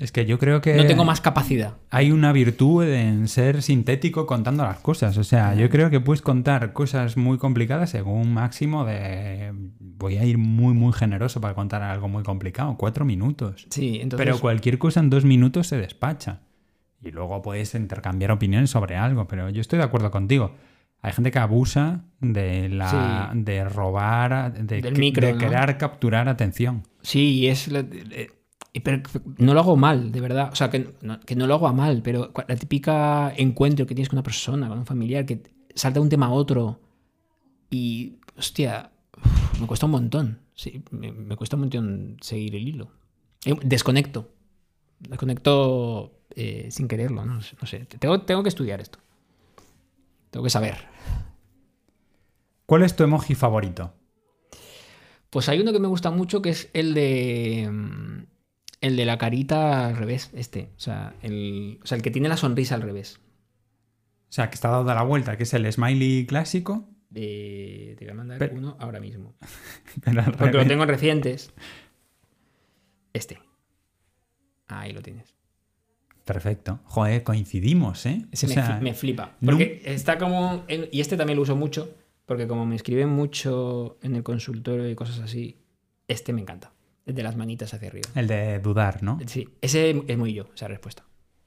Es 0.01 0.13
que 0.13 0.27
yo 0.27 0.39
creo 0.39 0.61
que. 0.61 0.75
No 0.75 0.87
tengo 0.87 1.05
más 1.05 1.21
capacidad. 1.21 1.75
Hay 1.91 2.13
una 2.13 2.33
virtud 2.33 2.85
en 2.85 3.29
ser 3.29 3.63
sintético 3.63 4.27
contando 4.27 4.63
las 4.65 4.79
cosas. 4.79 5.17
O 5.17 5.25
sea, 5.25 5.55
yo 5.55 5.71
creo 5.71 5.89
que 5.91 6.01
puedes 6.01 6.23
contar 6.23 6.73
cosas 6.73 7.17
muy 7.17 7.39
complicadas 7.39 7.91
según 7.91 8.21
un 8.21 8.35
máximo 8.35 8.85
de. 8.85 9.53
Voy 9.81 10.19
a 10.19 10.25
ir 10.25 10.37
muy, 10.39 10.75
muy 10.75 10.93
generoso 10.93 11.41
para 11.41 11.55
contar 11.55 11.83
algo 11.83 12.09
muy 12.09 12.23
complicado. 12.23 12.77
Cuatro 12.77 13.05
minutos. 13.05 13.67
Sí, 13.71 13.99
entonces. 14.03 14.25
Pero 14.27 14.39
cualquier 14.39 14.79
cosa 14.79 15.01
en 15.01 15.09
dos 15.11 15.25
minutos 15.25 15.69
se 15.69 15.79
despacha. 15.79 16.41
Y 17.03 17.11
luego 17.11 17.41
puedes 17.41 17.75
intercambiar 17.75 18.33
opiniones 18.33 18.71
sobre 18.71 18.97
algo. 18.97 19.27
Pero 19.29 19.49
yo 19.51 19.61
estoy 19.61 19.79
de 19.79 19.85
acuerdo 19.85 20.11
contigo. 20.11 20.55
Hay 21.03 21.13
gente 21.13 21.31
que 21.31 21.39
abusa 21.39 22.05
de 22.21 22.69
la 22.69 23.31
Sí. 23.33 23.39
de 23.41 23.65
robar, 23.65 24.53
de, 24.53 24.81
Del 24.83 24.99
micro, 24.99 25.27
de 25.27 25.35
¿no? 25.35 25.39
querer 25.39 25.79
capturar 25.79 26.29
atención. 26.29 26.83
Sí, 27.03 27.39
y 27.39 27.47
es. 27.47 27.71
Pero 28.81 29.03
no 29.39 29.55
lo 29.55 29.61
hago 29.61 29.77
mal, 29.77 30.13
de 30.13 30.21
verdad. 30.21 30.51
O 30.53 30.57
sea, 30.57 30.71
que 30.71 30.95
no, 31.03 31.21
que 31.21 31.37
no 31.37 31.47
lo 31.47 31.55
hago 31.55 31.69
a 31.69 31.73
mal, 31.73 32.03
pero 32.03 32.33
la 32.47 32.57
típica 32.57 33.33
encuentro 33.37 33.87
que 33.87 33.95
tienes 33.95 34.09
con 34.09 34.17
una 34.17 34.23
persona, 34.23 34.69
con 34.69 34.79
un 34.79 34.87
familiar, 34.87 35.27
que 35.27 35.43
salta 35.75 36.01
de 36.01 36.05
un 36.05 36.09
tema 36.09 36.27
a 36.27 36.31
otro 36.31 36.81
y. 37.71 38.17
Hostia, 38.39 38.91
me 39.61 39.67
cuesta 39.67 39.87
un 39.87 39.93
montón. 39.93 40.41
Sí, 40.55 40.83
me, 40.91 41.11
me 41.11 41.37
cuesta 41.37 41.57
un 41.57 41.61
montón 41.61 42.17
seguir 42.21 42.55
el 42.55 42.69
hilo. 42.69 42.91
Eh, 43.47 43.55
Desconecto. 43.63 44.31
Desconecto 44.99 46.13
eh, 46.35 46.69
sin 46.71 46.89
quererlo, 46.89 47.25
¿no? 47.25 47.35
No 47.35 47.67
sé. 47.67 47.87
Tengo, 47.87 48.21
tengo 48.23 48.43
que 48.43 48.49
estudiar 48.49 48.81
esto. 48.81 48.99
Tengo 50.31 50.45
que 50.45 50.51
saber. 50.51 50.77
¿Cuál 52.67 52.83
es 52.83 52.97
tu 52.97 53.05
emoji 53.05 53.35
favorito? 53.35 53.95
Pues 55.31 55.49
hay 55.49 55.61
uno 55.61 55.73
que 55.73 55.79
me 55.79 55.89
gusta 55.89 56.11
mucho 56.11 56.43
que 56.43 56.51
es 56.51 56.69
el 56.73 56.95
de. 56.95 58.27
El 58.81 58.97
de 58.97 59.05
la 59.07 59.17
carita 59.19 59.87
al 59.89 59.97
revés, 59.97 60.31
este. 60.35 60.71
O 60.77 60.81
sea, 60.81 61.15
el, 61.23 61.81
o 61.83 61.87
sea, 61.87 61.97
el 61.97 62.03
que 62.03 62.11
tiene 62.11 62.29
la 62.29 62.37
sonrisa 62.37 62.75
al 62.75 62.83
revés. 62.83 63.21
O 64.29 64.33
sea, 64.33 64.51
que 64.51 64.55
está 64.55 64.69
dado 64.69 64.85
la 64.85 65.03
vuelta, 65.03 65.37
que 65.37 65.45
es 65.45 65.55
el 65.55 65.71
smiley 65.73 66.27
clásico. 66.27 66.89
De, 67.09 67.95
te 67.99 68.05
voy 68.05 68.13
a 68.13 68.15
mandar 68.15 68.39
Pero- 68.39 68.57
uno 68.57 68.77
ahora 68.81 69.01
mismo. 69.01 69.35
pero 70.05 70.25
Porque 70.37 70.57
lo 70.59 70.67
tengo 70.67 70.83
en 70.83 70.89
recientes. 70.89 71.53
Este. 73.13 73.39
Ahí 74.69 74.93
lo 74.93 75.01
tienes. 75.01 75.35
Perfecto. 76.25 76.81
Joder, 76.85 77.23
coincidimos, 77.23 78.05
¿eh? 78.07 78.27
Ese 78.33 78.47
O 78.47 78.81
me, 78.83 78.93
flipa. 78.95 79.37
no- 79.41 79.53
Porque 79.53 79.81
está 79.85 80.19
como. 80.19 80.65
en- 80.69 80.89
y 80.93 81.01
este 81.01 81.17
también 81.17 81.37
lo 81.37 81.43
uso 81.43 81.57
mucho. 81.57 81.95
Porque 82.27 82.49
como 82.49 82.67
me 82.67 82.75
escriben 82.75 83.09
mucho 83.09 83.99
en 84.03 84.17
el 84.17 84.25
consultorio 84.25 84.91
y 84.91 84.97
cosas 84.97 85.21
así, 85.21 85.63
este 86.09 86.33
me 86.33 86.41
encanta. 86.41 86.73
De 87.07 87.23
las 87.23 87.37
manitas 87.37 87.73
hacia 87.73 87.89
arriba. 87.89 88.09
El 88.15 88.27
de 88.27 88.59
dudar, 88.59 89.03
¿no? 89.03 89.19
Sí, 89.27 89.49
ese 89.63 90.03
es 90.07 90.19
muy 90.19 90.35
yo, 90.35 90.47
esa 90.55 90.67
respuesta. 90.69 91.05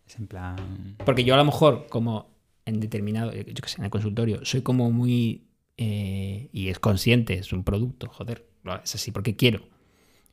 Es 0.07 0.15
en 0.17 0.25
plan. 0.27 0.95
Porque 1.05 1.23
yo 1.23 1.33
a 1.33 1.37
lo 1.37 1.45
mejor, 1.45 1.85
como 1.89 2.33
en 2.65 2.79
determinado, 2.79 3.33
yo 3.33 3.43
qué 3.61 3.67
sé, 3.69 3.77
en 3.79 3.83
el 3.85 3.89
consultorio, 3.91 4.39
soy 4.45 4.61
como 4.61 4.89
muy. 4.91 5.49
eh, 5.77 6.49
y 6.53 6.69
es 6.69 6.79
consciente, 6.79 7.33
es 7.35 7.51
un 7.53 7.63
producto, 7.63 8.07
joder, 8.09 8.47
es 8.83 8.95
así 8.95 9.11
porque 9.11 9.35
quiero. 9.35 9.61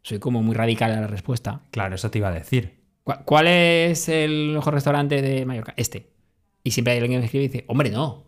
Soy 0.03 0.19
como 0.21 0.43
muy 0.43 0.55
radical 0.55 0.93
a 0.93 1.01
la 1.01 1.07
respuesta. 1.09 1.63
Claro, 1.73 1.97
eso 1.97 2.11
te 2.11 2.19
iba 2.19 2.29
a 2.29 2.33
decir. 2.33 2.79
¿Cu- 3.03 3.25
¿Cuál 3.25 3.49
es 3.49 4.09
el 4.09 4.53
mejor 4.55 4.75
restaurante 4.75 5.21
de 5.23 5.45
Mallorca? 5.45 5.75
Este. 5.77 6.11
Y 6.63 6.71
siempre 6.71 6.93
hay 6.93 7.01
alguien 7.01 7.19
que 7.19 7.21
me 7.23 7.25
escribe 7.27 7.45
y 7.45 7.49
dice, 7.49 7.65
hombre, 7.69 7.91
no. 7.91 8.25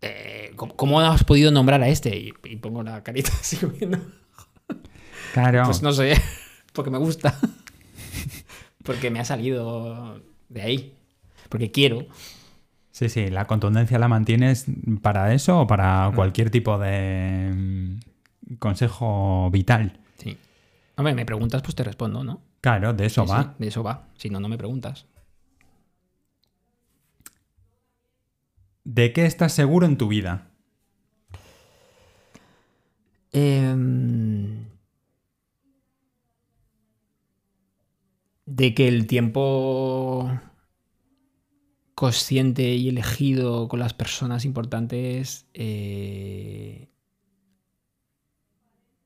Eh, 0.00 0.52
¿cómo, 0.56 0.74
cómo 0.76 1.00
has 1.00 1.24
podido 1.24 1.50
nombrar 1.50 1.82
a 1.82 1.88
este? 1.88 2.16
Y, 2.16 2.32
y 2.44 2.56
pongo 2.56 2.82
la 2.82 3.02
carita 3.02 3.30
así 3.40 3.56
comiendo. 3.58 3.98
Claro. 5.42 5.64
Pues 5.64 5.82
no 5.82 5.92
sé, 5.92 6.14
porque 6.72 6.90
me 6.90 6.98
gusta. 6.98 7.34
porque 8.84 9.10
me 9.10 9.20
ha 9.20 9.24
salido 9.24 10.20
de 10.48 10.62
ahí. 10.62 10.94
Porque 11.48 11.70
quiero. 11.70 12.06
Sí, 12.90 13.08
sí, 13.08 13.28
la 13.28 13.46
contundencia 13.46 13.98
la 13.98 14.08
mantienes 14.08 14.66
para 15.02 15.32
eso 15.32 15.60
o 15.60 15.66
para 15.66 16.10
cualquier 16.14 16.50
tipo 16.50 16.78
de 16.78 17.52
mm, 17.54 18.54
consejo 18.58 19.50
vital. 19.52 20.00
Sí. 20.18 20.36
Hombre, 20.96 21.14
me 21.14 21.24
preguntas, 21.24 21.62
pues 21.62 21.76
te 21.76 21.84
respondo, 21.84 22.24
¿no? 22.24 22.40
Claro, 22.60 22.92
de 22.92 23.06
eso 23.06 23.24
Sí, 23.24 23.30
va. 23.30 23.42
sí, 23.42 23.48
de 23.58 23.68
eso 23.68 23.84
va. 23.84 24.08
Si 24.16 24.30
no, 24.30 24.40
no 24.40 24.48
me 24.48 24.58
preguntas. 24.58 25.06
¿De 28.84 29.12
qué 29.12 29.26
estás 29.26 29.52
seguro 29.52 29.86
en 29.86 29.96
tu 29.96 30.08
vida? 30.08 30.48
Em, 33.32 34.57
de 38.58 38.74
que 38.74 38.88
el 38.88 39.06
tiempo 39.06 40.28
consciente 41.94 42.74
y 42.74 42.88
elegido 42.88 43.68
con 43.68 43.78
las 43.78 43.94
personas 43.94 44.44
importantes 44.44 45.46
eh, 45.54 46.90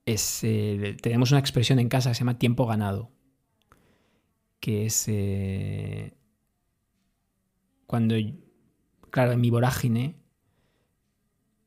es 0.07 0.43
eh, 0.43 0.97
tenemos 1.03 1.31
una 1.33 1.41
expresión 1.41 1.79
en 1.79 1.91
casa 1.91 2.11
que 2.11 2.15
se 2.15 2.21
llama 2.21 2.39
tiempo 2.39 2.67
ganado 2.67 3.13
que 4.59 4.87
es 4.87 5.05
eh, 5.09 6.17
cuando 7.87 8.15
claro 9.11 9.33
en 9.33 9.41
mi 9.43 9.51
vorágine 9.51 10.17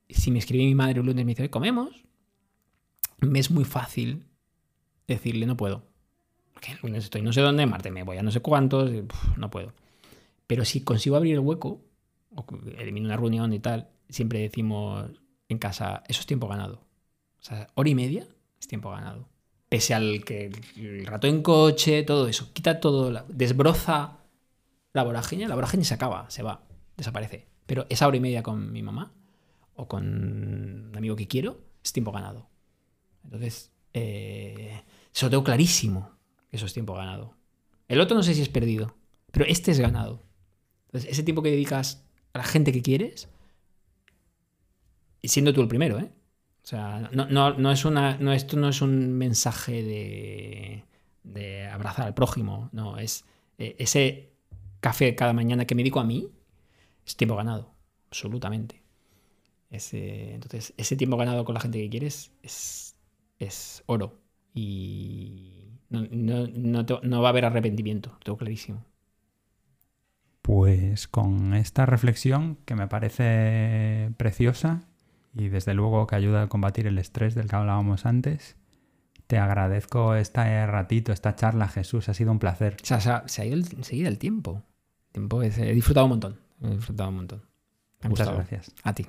si 0.10 0.32
me 0.32 0.40
escribe 0.40 0.66
mi 0.66 0.76
madre 0.76 1.02
un 1.02 1.06
lunes 1.06 1.22
y 1.22 1.26
me 1.26 1.32
dice 1.34 1.44
"Oye, 1.44 1.52
comemos 1.52 2.04
me 3.20 3.40
es 3.40 3.52
muy 3.52 3.64
fácil 3.64 4.26
decirle 5.08 5.46
no 5.46 5.56
puedo. 5.56 5.95
Porque 6.56 6.76
lunes 6.82 7.04
estoy 7.04 7.22
no 7.22 7.32
sé 7.32 7.42
dónde, 7.42 7.68
martes 7.68 7.92
me 7.92 8.02
voy 8.02 8.18
a 8.18 8.24
no 8.24 8.32
sé 8.32 8.40
cuántos, 8.40 8.90
no 9.38 9.52
puedo. 9.52 9.74
Pero 10.48 10.66
si 10.66 10.82
consigo 10.82 11.16
abrir 11.16 11.34
el 11.34 11.42
hueco, 11.42 11.82
o 12.34 12.46
elimino 12.78 13.06
una 13.06 13.18
reunión 13.18 13.54
y 13.54 13.60
tal, 13.60 13.90
siempre 14.10 14.40
decimos 14.40 15.12
en 15.50 15.58
casa, 15.60 16.02
eso 16.08 16.22
es 16.22 16.26
tiempo 16.26 16.48
ganado. 16.48 16.82
O 17.40 17.44
sea, 17.44 17.68
hora 17.76 17.90
y 17.90 17.96
media 17.96 18.26
es 18.60 18.68
tiempo 18.68 18.90
ganado. 18.90 19.30
Pese 19.70 19.94
al 19.94 20.24
que 20.24 20.52
el 20.78 21.06
rato 21.06 21.28
en 21.28 21.44
coche, 21.44 22.04
todo 22.04 22.28
eso, 22.28 22.52
quita 22.54 22.80
todo, 22.80 23.12
desbroza 23.28 24.20
la 24.94 25.04
vorágine, 25.04 25.48
la 25.48 25.56
vorágine 25.56 25.84
se 25.84 25.94
acaba, 25.94 26.30
se 26.30 26.42
va, 26.42 26.64
desaparece. 26.96 27.48
Pero 27.66 27.86
esa 27.90 28.08
hora 28.08 28.18
y 28.18 28.22
media 28.22 28.44
con 28.44 28.72
mi 28.72 28.82
mamá 28.82 29.12
o 29.76 29.88
con 29.88 30.06
un 30.06 30.94
amigo 30.96 31.16
que 31.16 31.28
quiero 31.28 31.60
es 31.84 31.92
tiempo 31.92 32.12
ganado. 32.12 32.48
Entonces, 33.24 33.72
eh, 33.94 34.84
eso 35.14 35.26
lo 35.26 35.30
tengo 35.32 35.44
clarísimo, 35.44 36.15
eso 36.56 36.66
es 36.66 36.74
tiempo 36.74 36.94
ganado. 36.94 37.36
El 37.88 38.00
otro 38.02 38.16
no 38.16 38.24
sé 38.24 38.34
si 38.34 38.42
es 38.42 38.50
perdido, 38.50 38.96
pero 39.32 39.46
este 39.46 39.72
es 39.72 39.80
ganado. 39.80 40.24
Entonces, 40.88 41.12
ese 41.12 41.24
tiempo 41.24 41.44
que 41.44 41.52
dedicas 41.52 42.06
a 42.34 42.40
la 42.40 42.44
gente 42.44 42.72
que 42.72 42.82
quieres, 42.82 43.30
y 45.22 45.28
siendo 45.28 45.54
tú 45.54 45.62
el 45.62 45.68
primero, 45.68 46.00
¿eh? 46.00 46.12
O 46.64 46.68
sea, 46.68 47.10
no, 47.12 47.28
no, 47.28 47.54
no 47.54 47.72
es 47.72 47.86
una, 47.86 48.18
no, 48.18 48.34
esto 48.34 48.58
no 48.58 48.70
es 48.70 48.82
un 48.82 49.14
mensaje 49.14 49.84
de, 49.84 50.84
de 51.24 51.68
abrazar 51.68 52.08
al 52.08 52.14
prójimo, 52.16 52.70
no, 52.72 52.98
es 52.98 53.26
eh, 53.58 53.76
ese 53.78 54.34
café 54.80 55.16
cada 55.16 55.34
mañana 55.34 55.66
que 55.66 55.76
me 55.76 55.84
dedico 55.84 56.00
a 56.00 56.04
mí, 56.04 56.32
es 57.06 57.16
tiempo 57.16 57.36
ganado, 57.36 57.74
absolutamente. 58.08 58.82
Ese, 59.70 60.34
entonces, 60.34 60.74
ese 60.78 60.96
tiempo 60.96 61.18
ganado 61.18 61.44
con 61.46 61.54
la 61.54 61.62
gente 61.62 61.80
que 61.80 61.90
quieres 61.90 62.32
es, 62.42 62.96
es 63.40 63.84
oro. 63.88 64.22
Y 64.54 65.75
no, 65.90 66.06
no- 66.12 66.48
no 66.48 66.86
te- 66.86 67.00
no 67.04 67.22
va 67.22 67.28
a 67.28 67.32
haber 67.32 67.46
arrepentimiento, 67.46 68.18
tengo 68.24 68.38
clarísimo. 68.38 68.84
Pues 70.42 71.08
con 71.08 71.54
esta 71.56 71.86
reflexión 71.86 72.58
que 72.66 72.76
me 72.76 72.88
parece 72.88 74.12
preciosa 74.18 74.84
y 75.34 75.48
desde 75.50 75.74
luego 75.74 76.06
que 76.06 76.16
ayuda 76.16 76.44
a 76.44 76.48
combatir 76.48 76.86
el 76.88 76.98
estrés 77.00 77.34
del 77.34 77.48
que 77.50 77.56
hablábamos 77.56 78.06
antes, 78.06 78.56
te 79.28 79.40
agradezco 79.40 80.14
este 80.16 80.68
ratito, 80.68 81.12
esta 81.12 81.36
charla, 81.36 81.68
Jesús. 81.68 82.10
Ha 82.10 82.14
sido 82.14 82.32
un 82.32 82.38
placer. 82.40 82.78
O 82.82 82.86
sea, 82.86 83.00
se 83.02 83.10
ha, 83.10 83.28
se 83.28 83.42
ha 83.42 83.46
ido 83.46 83.56
el- 83.56 83.66
enseguida 83.76 84.08
el 84.08 84.20
tiempo. 84.20 84.62
El 85.08 85.14
tiempo 85.14 85.42
es- 85.42 85.58
he 85.58 85.74
disfrutado 85.74 86.06
un 86.06 86.12
montón. 86.12 86.40
He 86.62 86.70
disfrutado 86.76 87.10
un 87.10 87.16
montón. 87.16 87.42
Muchas 88.04 88.10
gustado. 88.28 88.36
gracias. 88.38 88.72
A 88.84 88.94
ti. 88.94 89.08